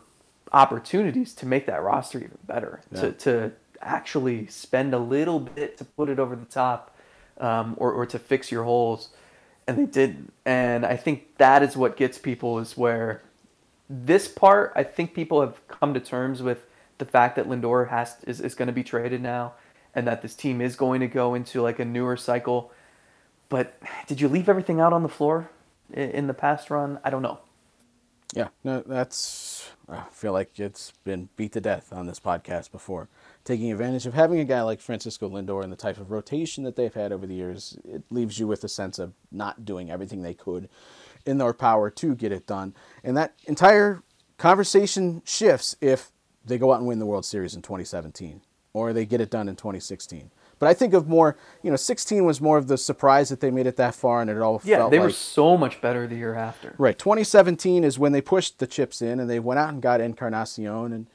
opportunities 0.52 1.34
to 1.34 1.46
make 1.46 1.66
that 1.66 1.82
roster 1.82 2.18
even 2.18 2.38
better, 2.46 2.80
yeah. 2.90 3.00
to, 3.00 3.12
to 3.12 3.52
actually 3.82 4.46
spend 4.46 4.94
a 4.94 4.98
little 4.98 5.38
bit 5.38 5.76
to 5.78 5.84
put 5.84 6.08
it 6.08 6.18
over 6.18 6.34
the 6.34 6.46
top 6.46 6.96
um, 7.38 7.74
or, 7.76 7.92
or 7.92 8.06
to 8.06 8.18
fix 8.18 8.50
your 8.50 8.64
holes. 8.64 9.10
And 9.66 9.78
they 9.78 9.86
didn't. 9.86 10.32
And 10.44 10.84
I 10.84 10.96
think 10.96 11.36
that 11.38 11.62
is 11.62 11.76
what 11.76 11.96
gets 11.96 12.18
people 12.18 12.58
is 12.58 12.76
where 12.76 13.22
this 13.88 14.28
part, 14.28 14.72
I 14.74 14.82
think 14.82 15.14
people 15.14 15.40
have 15.40 15.66
come 15.68 15.94
to 15.94 16.00
terms 16.00 16.42
with 16.42 16.66
the 16.98 17.04
fact 17.04 17.36
that 17.36 17.48
Lindor 17.48 17.88
has 17.88 18.16
is, 18.26 18.40
is 18.40 18.54
going 18.54 18.66
to 18.66 18.72
be 18.72 18.84
traded 18.84 19.20
now 19.20 19.54
and 19.94 20.06
that 20.06 20.22
this 20.22 20.34
team 20.34 20.60
is 20.60 20.76
going 20.76 21.00
to 21.00 21.06
go 21.06 21.34
into 21.34 21.62
like 21.62 21.78
a 21.78 21.84
newer 21.84 22.16
cycle. 22.16 22.72
But 23.54 23.80
did 24.08 24.20
you 24.20 24.26
leave 24.26 24.48
everything 24.48 24.80
out 24.80 24.92
on 24.92 25.04
the 25.04 25.08
floor 25.08 25.48
in 25.92 26.26
the 26.26 26.34
past 26.34 26.70
run? 26.70 26.98
I 27.04 27.10
don't 27.10 27.22
know. 27.22 27.38
Yeah, 28.34 28.48
no, 28.64 28.82
that's 28.84 29.70
I 29.88 30.02
feel 30.10 30.32
like 30.32 30.58
it's 30.58 30.90
been 31.04 31.28
beat 31.36 31.52
to 31.52 31.60
death 31.60 31.92
on 31.92 32.08
this 32.08 32.18
podcast 32.18 32.72
before. 32.72 33.08
Taking 33.44 33.70
advantage 33.70 34.06
of 34.06 34.14
having 34.14 34.40
a 34.40 34.44
guy 34.44 34.62
like 34.62 34.80
Francisco 34.80 35.28
Lindor 35.28 35.62
and 35.62 35.72
the 35.72 35.76
type 35.76 35.98
of 35.98 36.10
rotation 36.10 36.64
that 36.64 36.74
they've 36.74 36.92
had 36.92 37.12
over 37.12 37.28
the 37.28 37.34
years, 37.36 37.78
it 37.84 38.02
leaves 38.10 38.40
you 38.40 38.48
with 38.48 38.64
a 38.64 38.68
sense 38.68 38.98
of 38.98 39.12
not 39.30 39.64
doing 39.64 39.88
everything 39.88 40.22
they 40.22 40.34
could 40.34 40.68
in 41.24 41.38
their 41.38 41.52
power 41.52 41.90
to 41.90 42.16
get 42.16 42.32
it 42.32 42.48
done. 42.48 42.74
And 43.04 43.16
that 43.16 43.34
entire 43.44 44.02
conversation 44.36 45.22
shifts 45.24 45.76
if 45.80 46.10
they 46.44 46.58
go 46.58 46.72
out 46.72 46.80
and 46.80 46.88
win 46.88 46.98
the 46.98 47.06
World 47.06 47.24
Series 47.24 47.54
in 47.54 47.62
2017 47.62 48.40
or 48.72 48.92
they 48.92 49.06
get 49.06 49.20
it 49.20 49.30
done 49.30 49.48
in 49.48 49.54
2016. 49.54 50.32
But 50.64 50.70
I 50.70 50.74
think 50.74 50.94
of 50.94 51.06
more, 51.06 51.36
you 51.62 51.68
know, 51.68 51.76
16 51.76 52.24
was 52.24 52.40
more 52.40 52.56
of 52.56 52.68
the 52.68 52.78
surprise 52.78 53.28
that 53.28 53.40
they 53.40 53.50
made 53.50 53.66
it 53.66 53.76
that 53.76 53.94
far, 53.94 54.22
and 54.22 54.30
it 54.30 54.38
all 54.38 54.62
yeah, 54.64 54.88
they 54.88 54.98
like, 54.98 55.08
were 55.08 55.10
so 55.10 55.58
much 55.58 55.78
better 55.82 56.06
the 56.06 56.16
year 56.16 56.34
after. 56.34 56.74
Right, 56.78 56.98
2017 56.98 57.84
is 57.84 57.98
when 57.98 58.12
they 58.12 58.22
pushed 58.22 58.60
the 58.60 58.66
chips 58.66 59.02
in, 59.02 59.20
and 59.20 59.28
they 59.28 59.38
went 59.38 59.58
out 59.60 59.68
and 59.68 59.82
got 59.82 60.00
Encarnacion, 60.00 60.94
and 60.94 61.06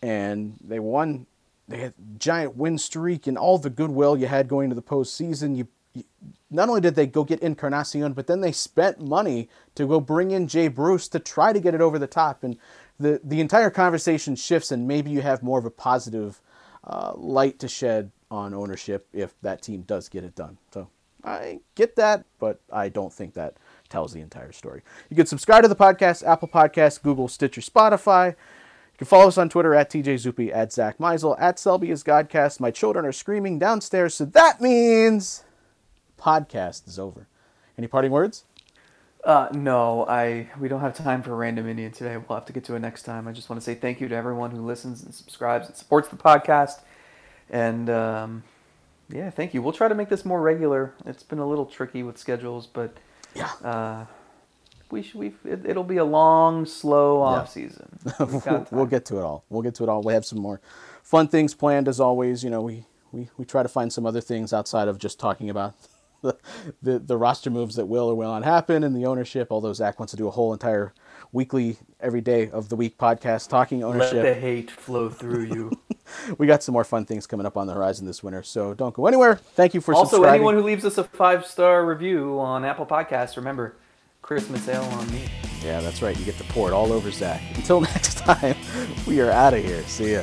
and 0.00 0.54
they 0.64 0.78
won. 0.78 1.26
They 1.66 1.78
had 1.78 1.94
giant 2.18 2.56
win 2.56 2.78
streak 2.78 3.26
and 3.26 3.36
all 3.36 3.58
the 3.58 3.68
goodwill 3.68 4.16
you 4.16 4.28
had 4.28 4.46
going 4.46 4.68
to 4.68 4.76
the 4.76 4.82
postseason. 4.82 5.56
You, 5.56 5.66
you 5.92 6.04
not 6.52 6.68
only 6.68 6.80
did 6.80 6.94
they 6.94 7.08
go 7.08 7.24
get 7.24 7.40
Encarnacion, 7.40 8.12
but 8.12 8.28
then 8.28 8.42
they 8.42 8.52
spent 8.52 9.00
money 9.00 9.48
to 9.74 9.88
go 9.88 9.98
bring 9.98 10.30
in 10.30 10.46
Jay 10.46 10.68
Bruce 10.68 11.08
to 11.08 11.18
try 11.18 11.52
to 11.52 11.58
get 11.58 11.74
it 11.74 11.80
over 11.80 11.98
the 11.98 12.06
top, 12.06 12.44
and 12.44 12.56
the 13.00 13.20
the 13.24 13.40
entire 13.40 13.70
conversation 13.70 14.36
shifts, 14.36 14.70
and 14.70 14.86
maybe 14.86 15.10
you 15.10 15.22
have 15.22 15.42
more 15.42 15.58
of 15.58 15.64
a 15.64 15.70
positive 15.70 16.40
uh, 16.84 17.12
light 17.16 17.58
to 17.58 17.66
shed 17.66 18.12
on 18.34 18.52
ownership 18.52 19.06
if 19.12 19.34
that 19.42 19.62
team 19.62 19.82
does 19.82 20.08
get 20.08 20.24
it 20.24 20.34
done. 20.34 20.58
So 20.72 20.88
I 21.22 21.60
get 21.74 21.96
that, 21.96 22.24
but 22.38 22.60
I 22.70 22.88
don't 22.88 23.12
think 23.12 23.34
that 23.34 23.56
tells 23.88 24.12
the 24.12 24.20
entire 24.20 24.52
story. 24.52 24.82
You 25.08 25.16
can 25.16 25.26
subscribe 25.26 25.62
to 25.62 25.68
the 25.68 25.76
podcast, 25.76 26.26
Apple 26.26 26.48
Podcasts, 26.48 27.00
Google, 27.00 27.28
Stitcher, 27.28 27.60
Spotify. 27.60 28.30
You 28.30 28.98
can 28.98 29.06
follow 29.06 29.28
us 29.28 29.38
on 29.38 29.48
Twitter 29.48 29.74
at 29.74 29.90
TJ 29.90 30.14
Zuppe, 30.14 30.54
at 30.54 30.72
Zack 30.72 30.98
Meisel, 30.98 31.36
at 31.40 31.58
Selby 31.58 31.90
is 31.90 32.04
Godcast. 32.04 32.60
My 32.60 32.70
children 32.70 33.06
are 33.06 33.12
screaming 33.12 33.58
downstairs, 33.58 34.14
so 34.14 34.24
that 34.26 34.60
means 34.60 35.44
podcast 36.20 36.86
is 36.86 36.98
over. 36.98 37.26
Any 37.78 37.86
parting 37.86 38.10
words? 38.10 38.44
Uh, 39.24 39.48
no, 39.52 40.06
I 40.06 40.50
we 40.60 40.68
don't 40.68 40.80
have 40.80 40.94
time 40.94 41.22
for 41.22 41.34
random 41.34 41.66
Indian 41.66 41.90
today. 41.90 42.16
We'll 42.18 42.36
have 42.36 42.44
to 42.44 42.52
get 42.52 42.64
to 42.64 42.74
it 42.74 42.80
next 42.80 43.04
time. 43.04 43.26
I 43.26 43.32
just 43.32 43.48
want 43.48 43.60
to 43.60 43.64
say 43.64 43.74
thank 43.74 44.00
you 44.00 44.08
to 44.08 44.14
everyone 44.14 44.50
who 44.50 44.60
listens 44.60 45.02
and 45.02 45.14
subscribes 45.14 45.66
and 45.66 45.74
supports 45.74 46.08
the 46.08 46.16
podcast. 46.16 46.82
And 47.50 47.90
um, 47.90 48.42
yeah, 49.10 49.30
thank 49.30 49.54
you. 49.54 49.62
We'll 49.62 49.72
try 49.72 49.88
to 49.88 49.94
make 49.94 50.08
this 50.08 50.24
more 50.24 50.40
regular. 50.40 50.94
It's 51.06 51.22
been 51.22 51.38
a 51.38 51.46
little 51.46 51.66
tricky 51.66 52.02
with 52.02 52.18
schedules, 52.18 52.66
but 52.66 52.96
yeah, 53.34 53.50
uh, 53.62 54.06
we 54.90 55.02
should. 55.02 55.20
We 55.20 55.34
it, 55.44 55.76
will 55.76 55.84
be 55.84 55.98
a 55.98 56.04
long, 56.04 56.66
slow 56.66 57.20
off 57.20 57.46
yeah. 57.48 57.62
season. 57.62 57.98
we'll, 58.18 58.66
we'll 58.70 58.86
get 58.86 59.04
to 59.06 59.18
it 59.18 59.22
all. 59.22 59.44
We'll 59.48 59.62
get 59.62 59.74
to 59.76 59.82
it 59.82 59.88
all. 59.88 60.02
We 60.02 60.12
have 60.14 60.24
some 60.24 60.38
more 60.38 60.60
fun 61.02 61.28
things 61.28 61.54
planned 61.54 61.88
as 61.88 62.00
always. 62.00 62.42
You 62.42 62.50
know, 62.50 62.62
we 62.62 62.86
we 63.12 63.28
we 63.36 63.44
try 63.44 63.62
to 63.62 63.68
find 63.68 63.92
some 63.92 64.06
other 64.06 64.20
things 64.20 64.52
outside 64.52 64.88
of 64.88 64.98
just 64.98 65.18
talking 65.18 65.50
about. 65.50 65.74
The, 66.22 66.38
the, 66.82 66.98
the 66.98 67.16
roster 67.18 67.50
moves 67.50 67.76
that 67.76 67.86
will 67.86 68.08
or 68.08 68.14
will 68.14 68.30
not 68.30 68.44
happen 68.44 68.82
and 68.82 68.96
the 68.96 69.04
ownership. 69.04 69.48
Although 69.50 69.74
Zack 69.74 69.98
wants 69.98 70.12
to 70.12 70.16
do 70.16 70.26
a 70.26 70.30
whole 70.30 70.52
entire 70.52 70.94
weekly, 71.32 71.76
every 72.00 72.20
day 72.20 72.48
of 72.50 72.68
the 72.68 72.76
week 72.76 72.96
podcast 72.96 73.48
talking 73.48 73.82
ownership. 73.82 74.14
Let 74.14 74.34
the 74.34 74.40
hate 74.40 74.70
flow 74.70 75.10
through 75.10 75.44
you. 75.44 75.72
we 76.38 76.46
got 76.46 76.62
some 76.62 76.72
more 76.72 76.84
fun 76.84 77.04
things 77.04 77.26
coming 77.26 77.46
up 77.46 77.56
on 77.56 77.66
the 77.66 77.74
horizon 77.74 78.06
this 78.06 78.22
winter. 78.22 78.42
So 78.42 78.74
don't 78.74 78.94
go 78.94 79.06
anywhere. 79.06 79.36
Thank 79.36 79.74
you 79.74 79.80
for 79.80 79.94
also 79.94 80.22
anyone 80.24 80.54
who 80.54 80.62
leaves 80.62 80.84
us 80.84 80.98
a 80.98 81.04
five 81.04 81.46
star 81.46 81.84
review 81.84 82.38
on 82.38 82.64
Apple 82.64 82.86
Podcasts. 82.86 83.36
Remember, 83.36 83.76
Christmas 84.22 84.66
ale 84.68 84.82
on 84.82 85.10
me. 85.12 85.28
Yeah, 85.62 85.80
that's 85.80 86.02
right. 86.02 86.18
You 86.18 86.24
get 86.24 86.36
to 86.38 86.44
pour 86.44 86.68
it 86.68 86.74
all 86.74 86.92
over 86.92 87.10
Zack. 87.10 87.42
Until 87.54 87.80
next 87.92 88.18
time, 88.18 88.56
we 89.06 89.20
are 89.20 89.30
out 89.30 89.54
of 89.54 89.64
here. 89.64 89.82
See 89.84 90.12
ya. 90.12 90.22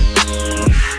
Música 0.27 0.90